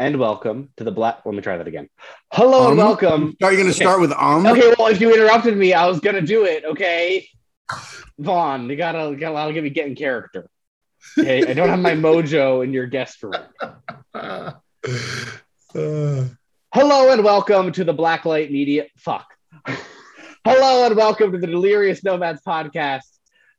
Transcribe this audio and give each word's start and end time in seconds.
and 0.00 0.18
welcome 0.18 0.70
to 0.76 0.84
the 0.84 0.92
Black. 0.92 1.20
Let 1.24 1.34
me 1.34 1.40
try 1.40 1.56
that 1.56 1.66
again. 1.66 1.88
Hello 2.32 2.64
Um? 2.64 2.68
and 2.72 2.78
welcome. 2.78 3.36
Are 3.42 3.50
you 3.52 3.58
going 3.58 3.68
to 3.70 3.74
Okay. 3.74 3.84
start 3.84 4.00
with 4.00 4.12
um? 4.12 4.46
Okay, 4.46 4.72
well, 4.78 4.88
if 4.88 5.00
you 5.00 5.12
interrupted 5.14 5.56
me, 5.56 5.72
I 5.74 5.86
was 5.86 6.00
gonna 6.00 6.22
do 6.22 6.44
it. 6.44 6.64
Okay, 6.64 7.28
Vaughn, 8.18 8.68
you 8.70 8.76
gotta 8.76 9.14
gotta 9.16 9.52
give 9.52 9.64
me 9.64 9.70
get 9.70 9.86
in 9.86 9.94
character. 9.94 10.48
Okay, 11.18 11.46
I 11.48 11.54
don't 11.54 11.68
have 11.68 11.78
my 11.80 11.92
mojo 12.06 12.62
in 12.64 12.72
your 12.72 12.86
guest 12.86 13.22
room. 13.22 13.34
Uh, 14.14 14.52
Hello 16.74 17.12
and 17.12 17.24
welcome 17.24 17.72
to 17.72 17.84
the 17.84 17.94
Blacklight 17.94 18.50
Media. 18.50 18.86
Fuck. 18.96 19.26
Hello 20.44 20.86
and 20.86 20.96
welcome 20.96 21.32
to 21.32 21.38
the 21.38 21.46
Delirious 21.46 22.02
Nomads 22.04 22.40
podcast, 22.46 23.02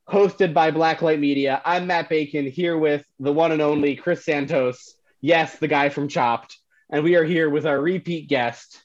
hosted 0.10 0.54
by 0.54 0.72
Blacklight 0.72 1.20
Media. 1.20 1.62
I'm 1.66 1.88
Matt 1.88 2.10
Bacon 2.10 2.48
here 2.48 2.78
with 2.78 3.04
the 3.20 3.32
one 3.34 3.52
and 3.52 3.62
only 3.62 3.96
Chris 3.96 4.24
Santos. 4.26 4.96
Yes, 5.22 5.58
the 5.58 5.68
guy 5.68 5.90
from 5.90 6.08
Chopped, 6.08 6.58
and 6.90 7.04
we 7.04 7.16
are 7.16 7.26
here 7.26 7.50
with 7.50 7.66
our 7.66 7.80
repeat 7.80 8.30
guest, 8.30 8.82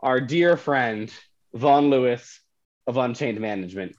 our 0.00 0.20
dear 0.20 0.56
friend 0.56 1.12
Vaughn 1.54 1.90
Lewis 1.90 2.40
of 2.86 2.96
Unchained 2.96 3.40
Management. 3.40 3.96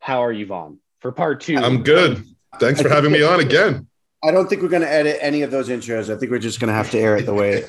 How 0.00 0.22
are 0.24 0.32
you, 0.32 0.44
Vaughn? 0.44 0.78
For 1.00 1.12
part 1.12 1.40
two, 1.40 1.56
I'm 1.56 1.82
good. 1.82 2.24
Thanks 2.60 2.82
for 2.82 2.90
having 2.90 3.10
me 3.10 3.22
on 3.22 3.40
again. 3.40 3.88
I 4.22 4.30
don't 4.30 4.48
think 4.48 4.62
we're 4.62 4.68
going 4.68 4.82
to 4.82 4.90
edit 4.90 5.18
any 5.20 5.42
of 5.42 5.50
those 5.50 5.68
intros. 5.68 6.14
I 6.14 6.18
think 6.18 6.30
we're 6.30 6.38
just 6.38 6.58
going 6.58 6.68
to 6.68 6.74
have 6.74 6.90
to 6.92 6.98
air 6.98 7.16
it 7.16 7.26
the 7.26 7.34
way, 7.34 7.64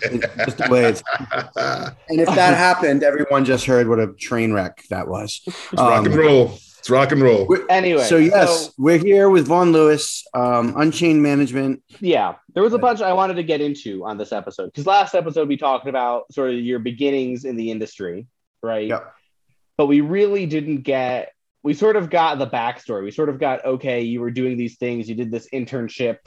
just 0.45 0.57
the 0.57 0.67
way 0.69 0.85
it's. 0.85 1.03
And 2.07 2.21
if 2.21 2.27
that 2.27 2.55
happened, 2.55 3.03
everyone 3.03 3.45
just 3.45 3.65
heard 3.65 3.89
what 3.89 3.99
a 3.99 4.07
train 4.13 4.53
wreck 4.53 4.83
that 4.89 5.07
was. 5.07 5.41
It's 5.45 5.73
rock 5.73 6.05
and 6.05 6.13
um, 6.13 6.19
roll. 6.19 6.59
It's 6.85 6.91
rock 6.91 7.11
and 7.11 7.19
roll. 7.19 7.47
Anyway, 7.67 8.03
So 8.03 8.17
yes, 8.17 8.65
so- 8.67 8.71
we're 8.77 8.99
here 8.99 9.27
with 9.31 9.47
Vaughn 9.47 9.71
Lewis, 9.71 10.23
um, 10.35 10.75
Unchained 10.77 11.23
Management. 11.23 11.81
yeah, 11.99 12.35
there 12.53 12.61
was 12.61 12.73
a 12.73 12.77
bunch 12.77 13.01
I 13.01 13.11
wanted 13.11 13.37
to 13.37 13.43
get 13.43 13.59
into 13.59 14.05
on 14.05 14.19
this 14.19 14.31
episode 14.31 14.67
because 14.67 14.85
last 14.85 15.15
episode 15.15 15.47
we 15.47 15.57
talked 15.57 15.87
about 15.87 16.31
sort 16.31 16.51
of 16.51 16.59
your 16.59 16.77
beginnings 16.77 17.43
in 17.43 17.55
the 17.55 17.71
industry, 17.71 18.27
right? 18.61 18.87
Yep. 18.87 19.13
But 19.77 19.87
we 19.87 20.01
really 20.01 20.45
didn't 20.45 20.81
get. 20.83 21.31
We 21.63 21.73
sort 21.73 21.95
of 21.95 22.11
got 22.11 22.37
the 22.37 22.45
backstory. 22.45 23.03
We 23.03 23.09
sort 23.09 23.29
of 23.29 23.39
got 23.39 23.65
okay. 23.65 24.01
You 24.01 24.21
were 24.21 24.29
doing 24.29 24.55
these 24.55 24.77
things. 24.77 25.09
You 25.09 25.15
did 25.15 25.31
this 25.31 25.49
internship 25.51 26.17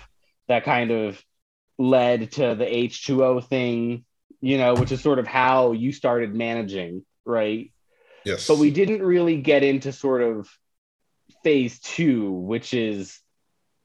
that 0.48 0.64
kind 0.64 0.90
of 0.90 1.22
led 1.78 2.32
to 2.32 2.56
the 2.56 2.66
H 2.66 3.04
two 3.06 3.24
O 3.24 3.40
thing, 3.40 4.04
you 4.40 4.58
know, 4.58 4.74
which 4.74 4.90
is 4.90 5.00
sort 5.02 5.20
of 5.20 5.26
how 5.28 5.70
you 5.70 5.92
started 5.92 6.34
managing, 6.34 7.04
right? 7.24 7.70
Yes. 8.28 8.46
but 8.46 8.58
we 8.58 8.70
didn't 8.70 9.02
really 9.02 9.40
get 9.40 9.62
into 9.62 9.92
sort 9.92 10.22
of 10.22 10.48
phase 11.42 11.78
two, 11.80 12.30
which 12.30 12.74
is 12.74 13.18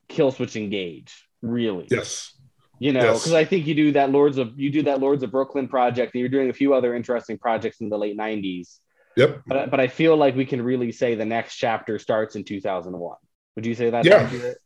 Killswitch 0.09 0.55
Engage, 0.55 1.27
really. 1.41 1.87
Yes. 1.89 2.33
You 2.79 2.91
know, 2.91 3.01
Yes. 3.03 3.19
because 3.21 3.33
I 3.33 3.45
think 3.45 3.67
you 3.67 3.75
do 3.75 3.91
that 3.93 4.11
Lords 4.11 4.37
of 4.37 4.59
you 4.59 4.69
do 4.69 4.83
that 4.83 4.99
Lords 4.99 5.23
of 5.23 5.31
Brooklyn 5.31 5.67
project, 5.67 6.13
and 6.13 6.19
you're 6.19 6.29
doing 6.29 6.49
a 6.49 6.53
few 6.53 6.73
other 6.73 6.93
interesting 6.95 7.37
projects 7.37 7.79
in 7.81 7.89
the 7.89 7.97
late 7.97 8.17
'90s. 8.17 8.79
Yep. 9.15 9.43
But 9.47 9.71
but 9.71 9.79
I 9.79 9.87
feel 9.87 10.17
like 10.17 10.35
we 10.35 10.45
can 10.45 10.61
really 10.61 10.91
say 10.91 11.15
the 11.15 11.25
next 11.25 11.55
chapter 11.55 11.99
starts 11.99 12.35
in 12.35 12.43
2001. 12.43 13.15
Would 13.55 13.65
you 13.65 13.75
say 13.75 13.91
that? 13.91 14.03
Yeah. 14.05 14.15
accurate? 14.15 14.57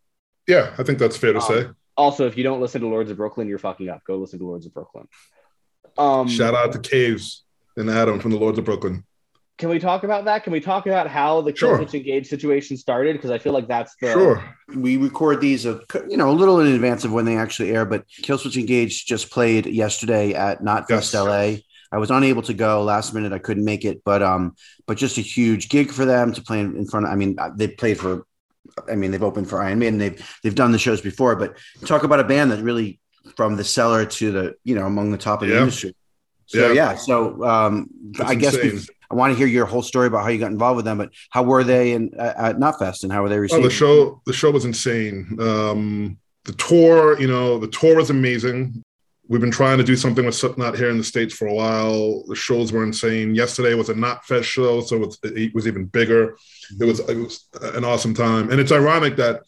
Yeah, 0.48 0.74
I 0.78 0.84
think 0.84 0.98
that's 0.98 1.18
fair 1.18 1.34
to 1.34 1.40
Um, 1.40 1.46
say. 1.46 1.66
Also, 1.98 2.26
if 2.28 2.38
you 2.38 2.44
don't 2.44 2.62
listen 2.62 2.80
to 2.82 2.88
Lords 2.88 3.12
of 3.12 3.18
Brooklyn, 3.18 3.48
you're 3.50 3.60
fucking 3.60 3.90
up. 3.90 4.02
Go 4.08 4.16
listen 4.18 4.40
to 4.40 4.46
Lords 4.46 4.66
of 4.66 4.74
Brooklyn. 4.74 5.08
Um, 5.98 6.28
Shout 6.30 6.54
out 6.56 6.72
to 6.74 6.80
Caves 6.80 7.44
and 7.76 7.90
Adam 7.90 8.20
from 8.20 8.32
the 8.32 8.38
Lords 8.38 8.58
of 8.58 8.66
Brooklyn. 8.66 9.04
Can 9.58 9.70
we 9.70 9.80
talk 9.80 10.04
about 10.04 10.26
that? 10.26 10.44
Can 10.44 10.54
we 10.54 10.60
talk 10.60 10.86
about 10.86 11.08
how 11.10 11.42
the 11.42 11.52
kill 11.52 11.70
Sure. 11.70 11.78
switch 11.78 11.96
engage 11.96 12.28
situation 12.28 12.78
started? 12.78 13.14
Because 13.14 13.32
I 13.32 13.40
feel 13.40 13.54
like 13.54 13.68
that's 13.68 13.96
the 14.00 14.12
Sure. 14.12 14.56
We 14.76 14.98
record 14.98 15.42
these, 15.42 15.66
a, 15.66 15.82
you 16.08 16.16
know, 16.16 16.30
a 16.30 16.32
little 16.34 16.60
in 16.60 16.68
advance 16.68 17.04
of 17.04 17.12
when 17.12 17.26
they 17.26 17.38
actually 17.38 17.72
air. 17.72 17.84
But 17.84 18.06
Killswitch 18.22 18.56
Engage 18.58 19.06
just 19.08 19.32
played 19.32 19.66
yesterday 19.66 20.34
at 20.34 20.62
Knotfest 20.62 20.90
Yes. 20.90 21.14
LA. 21.16 21.56
I 21.92 21.98
was 21.98 22.12
unable 22.12 22.44
to 22.44 22.54
go 22.54 22.84
last 22.84 23.14
minute. 23.16 23.34
I 23.34 23.40
couldn't 23.40 23.64
make 23.66 23.84
it, 23.84 24.02
but 24.06 24.22
um, 24.22 24.56
but 24.86 24.98
just 24.98 25.18
a 25.18 25.22
huge 25.22 25.70
gig 25.70 25.90
for 25.90 26.06
them 26.06 26.34
to 26.34 26.42
play 26.42 26.60
in 26.60 26.86
front 26.86 27.06
of. 27.08 27.12
I 27.12 27.16
mean, 27.16 27.38
they 27.56 27.70
played 27.70 27.98
for. 27.98 28.26
I 28.92 28.96
mean, 28.96 29.10
they've 29.12 29.24
opened 29.24 29.50
for 29.50 29.64
Iron 29.64 29.80
Maiden. 29.80 29.98
They've 29.98 30.40
they've 30.44 30.54
done 30.54 30.74
the 30.74 30.78
shows 30.80 31.00
before, 31.02 31.36
but 31.38 31.58
talk 31.86 32.04
about 32.04 32.20
a 32.20 32.26
band 32.26 32.52
that 32.52 32.62
really 32.62 33.00
from 33.38 33.56
the 33.56 33.64
cellar 33.64 34.06
to 34.06 34.32
the 34.32 34.56
you 34.66 34.76
know 34.76 34.86
among 34.86 35.12
the 35.12 35.18
top 35.18 35.42
of 35.42 35.48
the 35.48 35.54
Yeah. 35.56 35.62
industry. 35.62 35.96
So 36.46 36.68
Yeah. 36.68 36.74
yeah, 36.74 36.96
so 36.96 37.42
um, 37.46 37.88
That's 38.12 38.32
I 38.32 38.36
guess 38.36 38.56
insane. 38.56 38.86
I 39.10 39.16
want 39.16 39.32
to 39.32 39.38
hear 39.38 39.48
your 39.48 39.66
whole 39.66 39.82
story 39.82 40.08
about 40.08 40.24
how 40.24 40.30
you 40.30 40.40
got 40.40 40.52
involved 40.52 40.78
with 40.78 40.86
them. 40.86 40.98
But 40.98 41.12
how 41.30 41.44
were 41.44 41.64
they 41.64 41.94
in 41.94 42.14
at, 42.20 42.38
at 42.38 42.58
Knotfest 42.58 43.04
and 43.04 43.12
how 43.12 43.22
were 43.24 43.30
they 43.30 43.40
received? 43.40 43.62
Oh, 43.62 43.68
the 43.68 43.74
show 43.74 44.22
the 44.26 44.34
show 44.34 44.52
was 44.52 44.66
insane. 44.66 45.38
Um, 45.40 46.18
the 46.46 46.54
tour, 46.54 47.20
you 47.20 47.28
know, 47.28 47.58
the 47.58 47.68
tour 47.68 47.96
was 47.96 48.10
amazing. 48.10 48.84
We've 49.30 49.42
been 49.42 49.52
trying 49.52 49.78
to 49.78 49.84
do 49.84 49.98
something 49.98 50.26
with 50.26 50.36
Slipknot 50.36 50.78
here 50.78 50.90
in 50.90 50.98
the 50.98 51.04
states 51.04 51.34
for 51.34 51.48
a 51.48 51.54
while. 51.54 52.24
The 52.28 52.36
shows 52.36 52.72
were 52.72 52.84
insane. 52.84 53.36
Yesterday 53.36 53.74
was 53.74 53.90
a 53.90 53.94
Knotfest 53.94 54.44
show, 54.44 54.80
so 54.80 54.96
it 54.96 55.00
was, 55.00 55.20
it 55.24 55.54
was 55.54 55.68
even 55.68 55.86
bigger. 55.86 56.38
It 56.80 56.86
was 56.86 57.00
it 57.02 57.18
was 57.18 57.46
an 57.62 57.84
awesome 57.84 58.14
time, 58.14 58.50
and 58.52 58.60
it's 58.60 58.72
ironic 58.72 59.18
that 59.18 59.42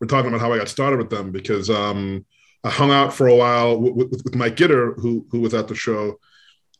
we're 0.00 0.08
talking 0.08 0.28
about 0.28 0.40
how 0.40 0.52
I 0.52 0.58
got 0.58 0.68
started 0.68 0.98
with 0.98 1.08
them 1.08 1.32
because 1.32 1.70
um, 1.70 2.26
I 2.64 2.70
hung 2.70 2.90
out 2.90 3.14
for 3.14 3.28
a 3.28 3.34
while 3.34 3.78
with, 3.80 4.10
with, 4.10 4.24
with 4.24 4.34
Mike 4.34 4.56
Gitter, 4.56 4.94
who 5.00 5.26
who 5.30 5.40
was 5.40 5.54
at 5.54 5.68
the 5.68 5.74
show, 5.74 6.18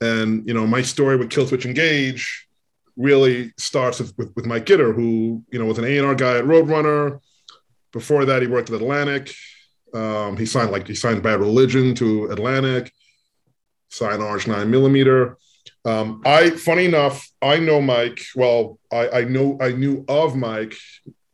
and 0.04 0.46
you 0.46 0.54
know 0.54 0.66
my 0.66 0.82
story 0.82 1.16
with 1.16 1.30
Killswitch 1.30 1.64
Engage 1.64 2.46
really 2.96 3.52
starts 3.58 3.98
with, 3.98 4.16
with, 4.16 4.32
with 4.36 4.46
Mike 4.46 4.66
Gitter, 4.66 4.94
who 4.94 5.42
you 5.50 5.58
know 5.58 5.64
was 5.64 5.78
an 5.78 5.84
A 5.84 5.98
and 5.98 6.06
R 6.06 6.14
guy 6.14 6.38
at 6.38 6.44
Roadrunner. 6.44 7.20
Before 7.92 8.24
that, 8.24 8.42
he 8.42 8.48
worked 8.48 8.70
at 8.70 8.80
Atlantic. 8.80 9.34
Um, 9.94 10.36
he 10.36 10.46
signed 10.46 10.72
like 10.72 10.86
he 10.86 10.94
signed 10.94 11.22
Bad 11.22 11.40
Religion 11.40 11.94
to 11.96 12.26
Atlantic, 12.26 12.92
signed 13.88 14.22
Orange 14.22 14.46
Nine 14.46 14.70
Millimeter. 14.70 15.38
Um, 15.84 16.22
I, 16.24 16.50
funny 16.50 16.86
enough, 16.86 17.28
I 17.42 17.58
know 17.58 17.80
Mike. 17.80 18.20
Well, 18.34 18.78
I, 18.92 19.08
I 19.08 19.24
know 19.24 19.58
I 19.60 19.72
knew 19.72 20.04
of 20.08 20.34
Mike. 20.34 20.74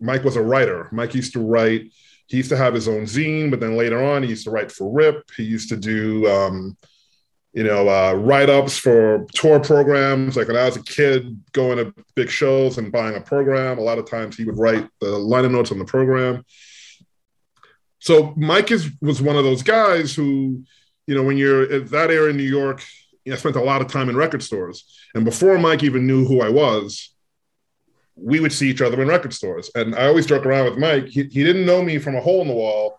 Mike 0.01 0.25
was 0.25 0.37
a 0.37 0.43
writer. 0.43 0.89
Mike 0.93 1.15
used 1.15 1.33
to 1.35 1.41
write. 1.41 1.93
He 2.27 2.37
used 2.37 2.51
to 2.51 2.57
have 2.57 2.75
his 2.75 2.89
own 2.89 3.03
zine, 3.03 3.51
but 3.51 3.61
then 3.61 3.77
later 3.77 4.03
on, 4.03 4.23
he 4.23 4.29
used 4.29 4.45
to 4.45 4.51
write 4.51 4.71
for 4.71 4.93
Rip. 4.93 5.29
He 5.37 5.43
used 5.43 5.69
to 5.71 5.77
do, 5.77 6.29
um, 6.29 6.77
you 7.53 7.65
know, 7.65 7.89
uh, 7.89 8.13
write-ups 8.15 8.79
for 8.79 9.27
tour 9.35 9.59
programs. 9.59 10.37
Like 10.37 10.49
when 10.49 10.57
I 10.57 10.67
was 10.67 10.77
a 10.77 10.83
kid, 10.83 11.41
going 11.53 11.79
to 11.79 11.93
big 12.15 12.31
shows 12.31 12.79
and 12.79 12.93
buying 12.93 13.17
a 13.17 13.21
program. 13.21 13.79
A 13.79 13.83
lot 13.83 13.99
of 13.99 14.09
times, 14.09 14.37
he 14.37 14.45
would 14.45 14.59
write 14.59 14.89
the 15.01 15.11
liner 15.11 15.49
notes 15.49 15.73
on 15.73 15.79
the 15.79 15.85
program. 15.85 16.45
so 17.99 18.33
Mike 18.37 18.71
is 18.71 18.91
was 19.01 19.21
one 19.21 19.37
of 19.37 19.45
those 19.45 19.63
guys 19.63 20.15
who, 20.15 20.63
you 21.07 21.15
know, 21.15 21.23
when 21.23 21.37
you're 21.37 21.71
at 21.73 21.91
that 21.91 22.11
era 22.11 22.31
in 22.31 22.37
New 22.37 22.43
York, 22.43 22.83
I 23.31 23.37
spent 23.37 23.57
a 23.57 23.63
lot 23.63 23.81
of 23.81 23.89
time 23.89 24.09
in 24.09 24.17
record 24.17 24.43
stores. 24.43 24.85
And 25.15 25.25
before 25.25 25.59
Mike 25.59 25.83
even 25.83 26.07
knew 26.07 26.25
who 26.27 26.41
I 26.41 26.49
was, 26.49 27.15
we 28.17 28.41
would 28.41 28.53
see 28.53 28.69
each 28.71 28.81
other 28.81 29.01
in 29.01 29.09
record 29.09 29.33
stores. 29.33 29.71
And 29.75 29.95
I 29.95 30.07
always 30.07 30.27
joke 30.27 30.47
around 30.47 30.67
with 30.67 30.79
Mike. 30.79 31.07
He, 31.07 31.25
he 31.25 31.45
didn't 31.45 31.67
know 31.67 31.83
me 31.83 31.99
from 31.99 32.17
a 32.17 32.21
hole 32.21 32.43
in 32.43 32.49
the 32.49 32.55
wall, 32.55 32.99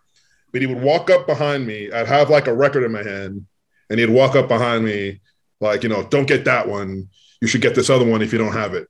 but 0.52 0.62
he 0.62 0.68
would 0.68 0.82
walk 0.82 1.10
up 1.10 1.28
behind 1.28 1.66
me. 1.66 1.92
I'd 1.92 2.08
have 2.08 2.30
like 2.30 2.48
a 2.48 2.54
record 2.54 2.84
in 2.84 2.92
my 2.92 3.04
hand, 3.04 3.46
and 3.92 4.00
he'd 4.00 4.10
walk 4.10 4.36
up 4.36 4.48
behind 4.48 4.84
me, 4.84 5.22
like, 5.60 5.84
you 5.84 5.90
know, 5.90 6.04
don't 6.04 6.28
get 6.28 6.46
that 6.46 6.68
one. 6.68 7.10
You 7.42 7.48
should 7.48 7.62
get 7.62 7.76
this 7.76 7.90
other 7.90 8.06
one 8.06 8.24
if 8.24 8.32
you 8.32 8.40
don't 8.40 8.54
have 8.54 8.74
it. 8.74 8.88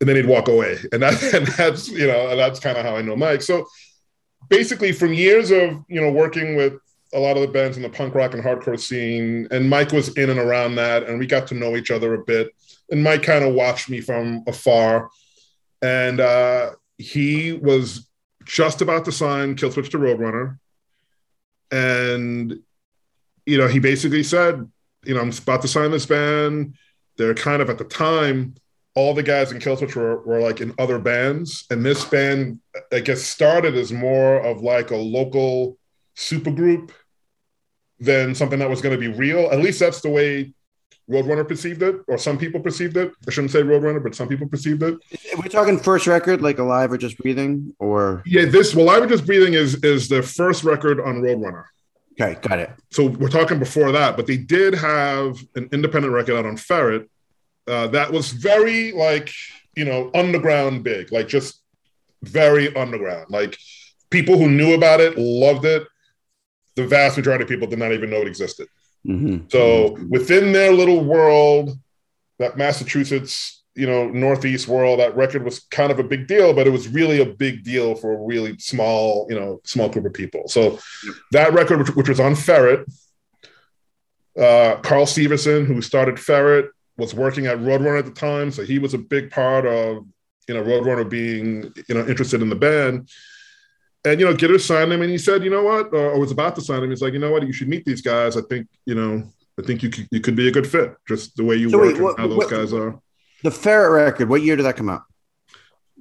And 0.00 0.08
then 0.08 0.16
he'd 0.16 0.26
walk 0.26 0.48
away. 0.48 0.76
And, 0.92 1.02
that, 1.02 1.22
and 1.34 1.46
that's, 1.46 1.88
you 1.88 2.06
know, 2.06 2.36
that's 2.36 2.60
kind 2.60 2.76
of 2.76 2.84
how 2.84 2.96
I 2.96 3.02
know 3.02 3.16
Mike. 3.16 3.42
So 3.42 3.66
basically, 4.48 4.92
from 4.92 5.14
years 5.14 5.50
of, 5.50 5.82
you 5.88 6.00
know, 6.00 6.10
working 6.10 6.56
with 6.56 6.74
a 7.14 7.18
lot 7.18 7.36
of 7.36 7.42
the 7.42 7.48
bands 7.48 7.76
in 7.76 7.82
the 7.82 7.88
punk 7.88 8.14
rock 8.14 8.34
and 8.34 8.42
hardcore 8.42 8.78
scene, 8.78 9.48
and 9.50 9.70
Mike 9.70 9.92
was 9.92 10.16
in 10.16 10.28
and 10.28 10.38
around 10.38 10.74
that, 10.74 11.04
and 11.04 11.18
we 11.18 11.26
got 11.26 11.46
to 11.48 11.54
know 11.54 11.76
each 11.76 11.90
other 11.90 12.14
a 12.14 12.24
bit. 12.24 12.50
And 12.90 13.02
Mike 13.02 13.22
kind 13.22 13.44
of 13.44 13.54
watched 13.54 13.88
me 13.88 14.00
from 14.00 14.42
afar 14.46 15.10
and 15.82 16.20
uh, 16.20 16.70
he 16.98 17.52
was 17.52 18.08
just 18.44 18.82
about 18.82 19.04
to 19.06 19.12
sign 19.12 19.56
Killswitch 19.56 19.90
to 19.90 19.98
Roadrunner, 19.98 20.58
and 21.70 22.60
you 23.46 23.58
know 23.58 23.68
he 23.68 23.78
basically 23.78 24.22
said, 24.22 24.70
you 25.04 25.14
know, 25.14 25.20
I'm 25.20 25.30
about 25.30 25.62
to 25.62 25.68
sign 25.68 25.90
this 25.90 26.06
band. 26.06 26.74
They're 27.16 27.34
kind 27.34 27.60
of 27.60 27.68
at 27.68 27.78
the 27.78 27.84
time, 27.84 28.54
all 28.94 29.14
the 29.14 29.22
guys 29.22 29.52
in 29.52 29.58
Killswitch 29.58 29.94
were, 29.94 30.22
were 30.22 30.40
like 30.40 30.60
in 30.60 30.74
other 30.78 30.98
bands, 30.98 31.66
and 31.70 31.84
this 31.84 32.04
band, 32.04 32.60
I 32.92 33.00
guess, 33.00 33.22
started 33.22 33.76
as 33.76 33.92
more 33.92 34.40
of 34.40 34.62
like 34.62 34.90
a 34.90 34.96
local 34.96 35.78
supergroup 36.16 36.90
than 37.98 38.34
something 38.34 38.58
that 38.58 38.70
was 38.70 38.80
going 38.80 38.98
to 38.98 39.00
be 39.00 39.14
real. 39.14 39.50
At 39.50 39.60
least 39.60 39.78
that's 39.78 40.00
the 40.00 40.08
way 40.08 40.54
Roadrunner 41.10 41.46
perceived 41.46 41.82
it, 41.82 41.96
or 42.08 42.18
some 42.18 42.38
people 42.38 42.60
perceived 42.60 42.96
it. 42.96 43.12
I 43.26 43.30
shouldn't 43.30 43.50
say 43.50 43.62
Roadrunner, 43.62 44.02
but 44.02 44.14
some 44.14 44.28
people 44.28 44.48
perceived 44.48 44.82
it. 44.82 44.98
We're 45.36 45.48
talking 45.48 45.78
first 45.78 46.06
record, 46.06 46.40
like 46.40 46.58
Alive 46.58 46.92
or 46.92 46.98
Just 46.98 47.18
Breathing, 47.18 47.74
or 47.78 48.22
yeah, 48.24 48.44
this 48.44 48.74
well, 48.74 48.84
Alive 48.84 49.02
or 49.02 49.06
Just 49.06 49.26
Breathing 49.26 49.54
is 49.54 49.82
is 49.82 50.08
the 50.08 50.22
first 50.22 50.62
record 50.62 51.00
on 51.00 51.20
Roadrunner. 51.20 51.64
Okay, 52.12 52.38
got 52.40 52.58
it. 52.58 52.70
So 52.90 53.06
we're 53.06 53.28
talking 53.28 53.58
before 53.58 53.92
that, 53.92 54.16
but 54.16 54.26
they 54.26 54.36
did 54.36 54.74
have 54.74 55.38
an 55.54 55.68
independent 55.72 56.12
record 56.12 56.36
out 56.36 56.46
on 56.46 56.56
Ferret 56.56 57.08
uh, 57.70 57.86
that 57.88 58.12
was 58.12 58.32
very 58.32 58.92
like 58.92 59.32
you 59.76 59.84
know 59.84 60.10
underground 60.14 60.82
big, 60.82 61.12
like 61.12 61.28
just 61.28 61.62
very 62.22 62.74
underground. 62.74 63.26
Like 63.30 63.56
people 64.10 64.36
who 64.36 64.50
knew 64.50 64.74
about 64.74 65.00
it 65.00 65.16
loved 65.16 65.64
it. 65.64 65.86
The 66.74 66.86
vast 66.86 67.16
majority 67.16 67.44
of 67.44 67.48
people 67.48 67.68
did 67.68 67.78
not 67.78 67.92
even 67.92 68.10
know 68.10 68.22
it 68.22 68.26
existed. 68.26 68.68
Mm-hmm. 69.06 69.48
So 69.48 69.96
within 70.08 70.52
their 70.52 70.72
little 70.72 71.04
world, 71.04 71.78
that 72.38 72.56
Massachusetts, 72.56 73.59
you 73.74 73.86
know, 73.86 74.08
Northeast 74.08 74.68
world, 74.68 75.00
that 75.00 75.16
record 75.16 75.44
was 75.44 75.60
kind 75.70 75.92
of 75.92 75.98
a 75.98 76.04
big 76.04 76.26
deal, 76.26 76.52
but 76.52 76.66
it 76.66 76.70
was 76.70 76.88
really 76.88 77.20
a 77.20 77.26
big 77.26 77.62
deal 77.62 77.94
for 77.94 78.12
a 78.12 78.22
really 78.24 78.58
small, 78.58 79.26
you 79.30 79.38
know, 79.38 79.60
small 79.64 79.88
group 79.88 80.06
of 80.06 80.12
people. 80.12 80.48
So 80.48 80.78
that 81.32 81.52
record, 81.52 81.78
which, 81.78 81.94
which 81.96 82.08
was 82.08 82.20
on 82.20 82.34
Ferret, 82.34 82.86
uh, 84.38 84.76
Carl 84.82 85.06
Severson 85.06 85.66
who 85.66 85.80
started 85.82 86.18
Ferret, 86.18 86.70
was 86.96 87.14
working 87.14 87.46
at 87.46 87.58
Roadrunner 87.58 87.98
at 87.98 88.04
the 88.04 88.10
time, 88.10 88.50
so 88.50 88.62
he 88.62 88.78
was 88.78 88.92
a 88.92 88.98
big 88.98 89.30
part 89.30 89.64
of, 89.64 90.04
you 90.48 90.54
know, 90.54 90.62
Roadrunner 90.62 91.08
being, 91.08 91.72
you 91.88 91.94
know, 91.94 92.06
interested 92.06 92.42
in 92.42 92.50
the 92.50 92.56
band 92.56 93.08
and 94.04 94.18
you 94.18 94.26
know, 94.26 94.34
Gitter 94.34 94.60
signed 94.60 94.92
him, 94.92 95.02
and 95.02 95.10
he 95.10 95.18
said, 95.18 95.44
"You 95.44 95.50
know 95.50 95.62
what?" 95.62 95.92
Or 95.92 96.18
was 96.18 96.30
about 96.30 96.54
to 96.56 96.62
sign 96.62 96.82
him. 96.82 96.90
He's 96.90 97.02
like, 97.02 97.12
"You 97.12 97.18
know 97.18 97.30
what? 97.30 97.46
You 97.46 97.52
should 97.52 97.68
meet 97.68 97.84
these 97.84 98.00
guys. 98.00 98.36
I 98.36 98.40
think 98.42 98.66
you 98.86 98.94
know, 98.94 99.30
I 99.58 99.62
think 99.62 99.82
you 99.82 99.90
could, 99.90 100.08
you 100.10 100.20
could 100.20 100.36
be 100.36 100.48
a 100.48 100.50
good 100.50 100.66
fit, 100.66 100.94
just 101.06 101.36
the 101.36 101.44
way 101.44 101.56
you 101.56 101.70
so 101.70 101.78
work 101.78 101.94
wait, 101.94 102.02
what, 102.02 102.10
and 102.10 102.20
how 102.20 102.28
those 102.28 102.38
what, 102.38 102.50
guys 102.50 102.72
are." 102.72 102.98
The 103.42 103.50
Ferret 103.50 103.92
record. 103.92 104.28
What 104.28 104.42
year 104.42 104.56
did 104.56 104.64
that 104.64 104.76
come 104.76 104.88
out? 104.88 105.02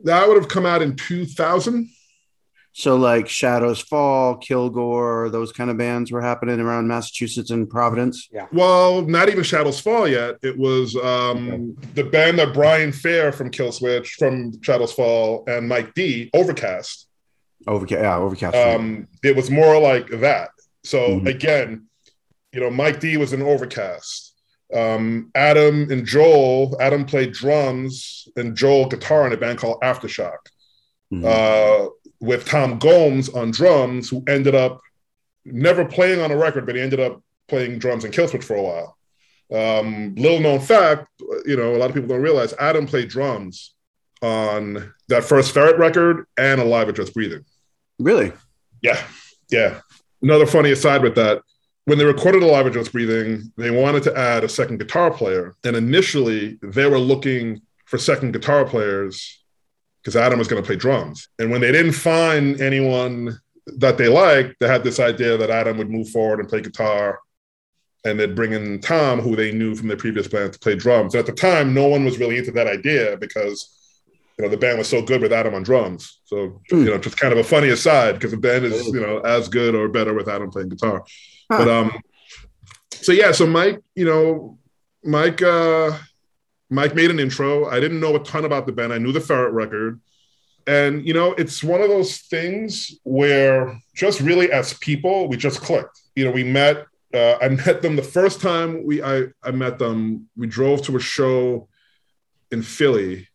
That 0.04 0.28
would 0.28 0.38
have 0.38 0.48
come 0.48 0.66
out 0.66 0.82
in 0.82 0.96
two 0.96 1.26
thousand. 1.26 1.90
So, 2.72 2.96
like 2.96 3.28
Shadows 3.28 3.82
Fall, 3.82 4.38
Kilgore, 4.38 5.30
those 5.30 5.52
kind 5.52 5.70
of 5.70 5.78
bands 5.78 6.12
were 6.12 6.22
happening 6.22 6.60
around 6.60 6.88
Massachusetts 6.88 7.50
and 7.50 7.70
Providence. 7.70 8.30
Yeah. 8.32 8.48
Well, 8.54 9.02
not 9.02 9.28
even 9.28 9.44
Shadows 9.44 9.80
Fall 9.80 10.08
yet. 10.08 10.36
It 10.44 10.58
was 10.58 10.96
um, 10.96 11.76
okay. 11.80 11.88
the 11.96 12.04
band 12.04 12.40
that 12.40 12.54
Brian 12.54 12.92
Fair 12.92 13.32
from 13.32 13.52
Killswitch, 13.52 14.12
from 14.12 14.62
Shadows 14.62 14.94
Fall, 14.94 15.44
and 15.48 15.68
Mike 15.68 15.94
D, 15.94 16.30
Overcast 16.34 17.08
Overcast, 17.68 18.02
yeah, 18.02 18.18
Overcast. 18.18 18.56
Um, 18.56 19.08
it 19.24 19.36
was 19.36 19.52
more 19.52 19.80
like 19.80 20.08
that. 20.08 20.52
So 20.84 21.00
mm-hmm. 21.00 21.28
again, 21.28 21.88
you 22.54 22.62
know, 22.62 22.70
Mike 22.70 23.00
D 23.00 23.18
was 23.18 23.34
an 23.34 23.42
Overcast. 23.42 24.29
Um, 24.74 25.32
Adam 25.34 25.92
and 25.92 26.06
Joel, 26.06 26.78
Adam 26.80 27.06
played 27.06 27.34
drums 27.34 28.28
and 28.36 28.56
Joel 28.56 28.88
guitar 28.88 29.26
in 29.26 29.34
a 29.34 29.38
band 29.38 29.60
called 29.60 29.82
Aftershock. 29.82 30.38
Mm-hmm. 31.12 31.26
Uh, 31.26 31.90
with 32.22 32.46
Tom 32.46 32.78
Gomes 32.78 33.30
on 33.30 33.52
drums, 33.52 34.10
who 34.10 34.24
ended 34.28 34.54
up 34.54 34.82
never 35.46 35.86
playing 35.86 36.20
on 36.22 36.32
a 36.32 36.38
record, 36.38 36.66
but 36.66 36.76
he 36.76 36.82
ended 36.82 37.00
up 37.00 37.24
playing 37.48 37.80
drums 37.80 38.06
in 38.06 38.12
Killswitch 38.12 38.44
for 38.44 38.56
a 38.56 38.62
while. 38.62 38.98
Um, 39.52 40.14
little 40.16 40.40
known 40.40 40.60
fact, 40.60 41.08
you 41.46 41.56
know, 41.56 41.76
a 41.76 41.78
lot 41.78 41.90
of 41.90 41.96
people 41.96 42.10
don't 42.10 42.22
realize 42.22 42.54
Adam 42.60 42.86
played 42.86 43.10
drums 43.10 43.74
on 44.22 44.94
that 45.08 45.24
first 45.24 45.54
Ferret 45.54 45.80
record 45.80 46.26
and 46.38 46.62
Alive 46.62 46.90
or 46.90 46.92
Just 46.92 47.14
Breathing. 47.14 47.46
Really? 47.98 48.32
Yeah. 48.82 49.02
Yeah. 49.50 49.80
Another 50.22 50.46
funny 50.46 50.72
aside 50.72 51.02
with 51.02 51.16
that 51.16 51.42
when 51.90 51.98
they 51.98 52.06
recorded 52.06 52.44
Alive 52.44 52.68
or 52.68 52.70
Just 52.70 52.92
Breathing, 52.92 53.52
they 53.58 53.72
wanted 53.72 54.04
to 54.04 54.18
add 54.18 54.44
a 54.44 54.50
second 54.50 54.78
guitar 54.78 55.12
player. 55.12 55.56
And 55.64 55.76
initially, 55.76 56.60
they 56.62 56.88
were 56.88 57.00
looking 57.00 57.62
for 57.86 57.98
second 57.98 58.32
guitar 58.32 58.64
players 58.64 59.44
because 60.02 60.16
Adam 60.16 60.38
was 60.38 60.48
going 60.48 60.62
to 60.62 60.66
play 60.66 60.76
drums. 60.76 61.28
And 61.40 61.50
when 61.50 61.62
they 61.62 61.72
didn't 61.72 61.94
find 61.94 62.62
anyone 62.62 63.40
that 63.78 63.98
they 63.98 64.08
liked, 64.08 64.56
they 64.60 64.68
had 64.68 64.84
this 64.84 65.00
idea 65.00 65.36
that 65.38 65.50
Adam 65.50 65.78
would 65.80 65.90
move 65.90 66.10
forward 66.10 66.40
and 66.40 66.48
play 66.48 66.62
guitar 66.62 67.20
and 68.06 68.20
they'd 68.20 68.36
bring 68.36 68.54
in 68.54 68.80
Tom, 68.80 69.20
who 69.20 69.36
they 69.36 69.52
knew 69.52 69.76
from 69.76 69.88
their 69.88 69.98
previous 69.98 70.28
band, 70.28 70.54
to 70.54 70.60
play 70.60 70.76
drums. 70.76 71.14
And 71.14 71.20
at 71.20 71.26
the 71.26 71.34
time, 71.34 71.74
no 71.74 71.88
one 71.88 72.06
was 72.06 72.18
really 72.18 72.38
into 72.38 72.52
that 72.52 72.68
idea 72.68 73.18
because 73.18 73.76
you 74.38 74.46
know 74.46 74.50
the 74.50 74.58
band 74.58 74.78
was 74.78 74.88
so 74.88 75.02
good 75.02 75.22
with 75.22 75.34
Adam 75.34 75.54
on 75.54 75.64
drums. 75.64 76.22
So 76.24 76.62
mm. 76.72 76.86
you 76.86 76.86
know, 76.86 76.98
just 76.98 77.20
kind 77.20 77.34
of 77.34 77.40
a 77.40 77.44
funny 77.44 77.70
aside 77.70 78.14
because 78.14 78.32
the 78.32 78.38
band 78.38 78.66
is 78.66 78.88
you 78.88 79.02
know 79.02 79.20
as 79.20 79.50
good 79.50 79.76
or 79.76 79.90
better 79.90 80.14
with 80.14 80.30
Adam 80.30 80.50
playing 80.50 80.70
guitar. 80.70 81.04
But 81.50 81.68
um, 81.68 82.00
so 82.92 83.12
yeah, 83.12 83.32
so 83.32 83.48
Mike, 83.48 83.82
you 83.96 84.06
know, 84.06 84.58
Mike, 85.04 85.42
uh, 85.42 85.98
Mike 86.70 86.96
made 86.96 87.10
an 87.10 87.20
intro. 87.20 87.66
I 87.66 87.80
didn't 87.80 88.00
know 88.00 88.16
a 88.16 88.24
ton 88.24 88.46
about 88.46 88.66
the 88.66 88.72
band. 88.72 88.94
I 88.94 89.00
knew 89.00 89.12
the 89.12 89.22
Ferret 89.22 89.54
record, 89.54 90.00
and 90.68 91.06
you 91.06 91.14
know, 91.14 91.34
it's 91.34 91.64
one 91.64 91.82
of 91.82 91.90
those 91.90 92.18
things 92.18 93.00
where 93.04 93.80
just 93.96 94.22
really 94.22 94.52
as 94.52 94.74
people, 94.76 95.28
we 95.28 95.38
just 95.38 95.62
clicked. 95.62 96.00
You 96.16 96.26
know, 96.26 96.32
we 96.32 96.44
met. 96.44 96.86
Uh, 97.12 97.38
I 97.42 97.50
met 97.50 97.82
them 97.82 97.96
the 97.96 98.04
first 98.04 98.40
time 98.40 98.86
we 98.86 99.02
I 99.02 99.26
I 99.44 99.52
met 99.52 99.80
them. 99.80 100.30
We 100.38 100.46
drove 100.48 100.84
to 100.84 100.96
a 100.96 101.00
show 101.00 101.68
in 102.52 102.62
Philly 102.62 103.28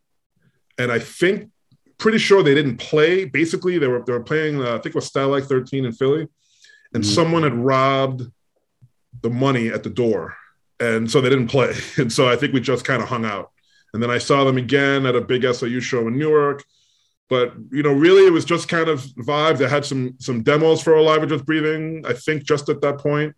and 0.78 0.90
I 0.90 0.99
think 0.99 1.50
pretty 1.99 2.18
sure 2.18 2.42
they 2.42 2.54
didn't 2.54 2.78
play. 2.78 3.25
Basically, 3.25 3.78
they 3.78 3.87
were 3.87 4.02
they 4.04 4.12
were 4.12 4.23
playing. 4.23 4.61
Uh, 4.61 4.71
I 4.71 4.78
think 4.78 4.87
it 4.87 4.94
was 4.94 5.06
Starlight 5.06 5.44
13 5.44 5.85
in 5.85 5.92
Philly, 5.92 6.28
and 6.94 7.02
mm-hmm. 7.02 7.12
someone 7.12 7.42
had 7.42 7.54
robbed 7.54 8.22
the 9.22 9.30
money 9.30 9.68
at 9.68 9.82
the 9.82 9.90
door, 9.90 10.36
and 10.80 11.10
so 11.10 11.20
they 11.20 11.30
didn't 11.30 11.48
play. 11.48 11.74
And 11.98 12.12
so 12.12 12.28
I 12.28 12.36
think 12.36 12.52
we 12.52 12.60
just 12.60 12.84
kind 12.84 13.02
of 13.02 13.08
hung 13.08 13.24
out. 13.24 13.50
And 13.92 14.02
then 14.02 14.10
I 14.10 14.18
saw 14.18 14.44
them 14.44 14.56
again 14.56 15.06
at 15.06 15.14
a 15.14 15.20
big 15.20 15.44
SOU 15.44 15.80
show 15.80 16.08
in 16.08 16.18
Newark. 16.18 16.64
But 17.30 17.54
you 17.70 17.82
know, 17.82 17.92
really, 17.92 18.26
it 18.26 18.32
was 18.32 18.44
just 18.44 18.68
kind 18.68 18.88
of 18.88 19.00
vibes. 19.00 19.58
They 19.58 19.68
had 19.68 19.84
some 19.84 20.16
some 20.18 20.42
demos 20.42 20.82
for 20.82 20.94
Alive 20.94 21.26
Just 21.28 21.46
Breathing. 21.46 22.04
I 22.06 22.12
think 22.12 22.44
just 22.44 22.68
at 22.68 22.80
that 22.82 22.98
point. 22.98 23.04
point, 23.04 23.36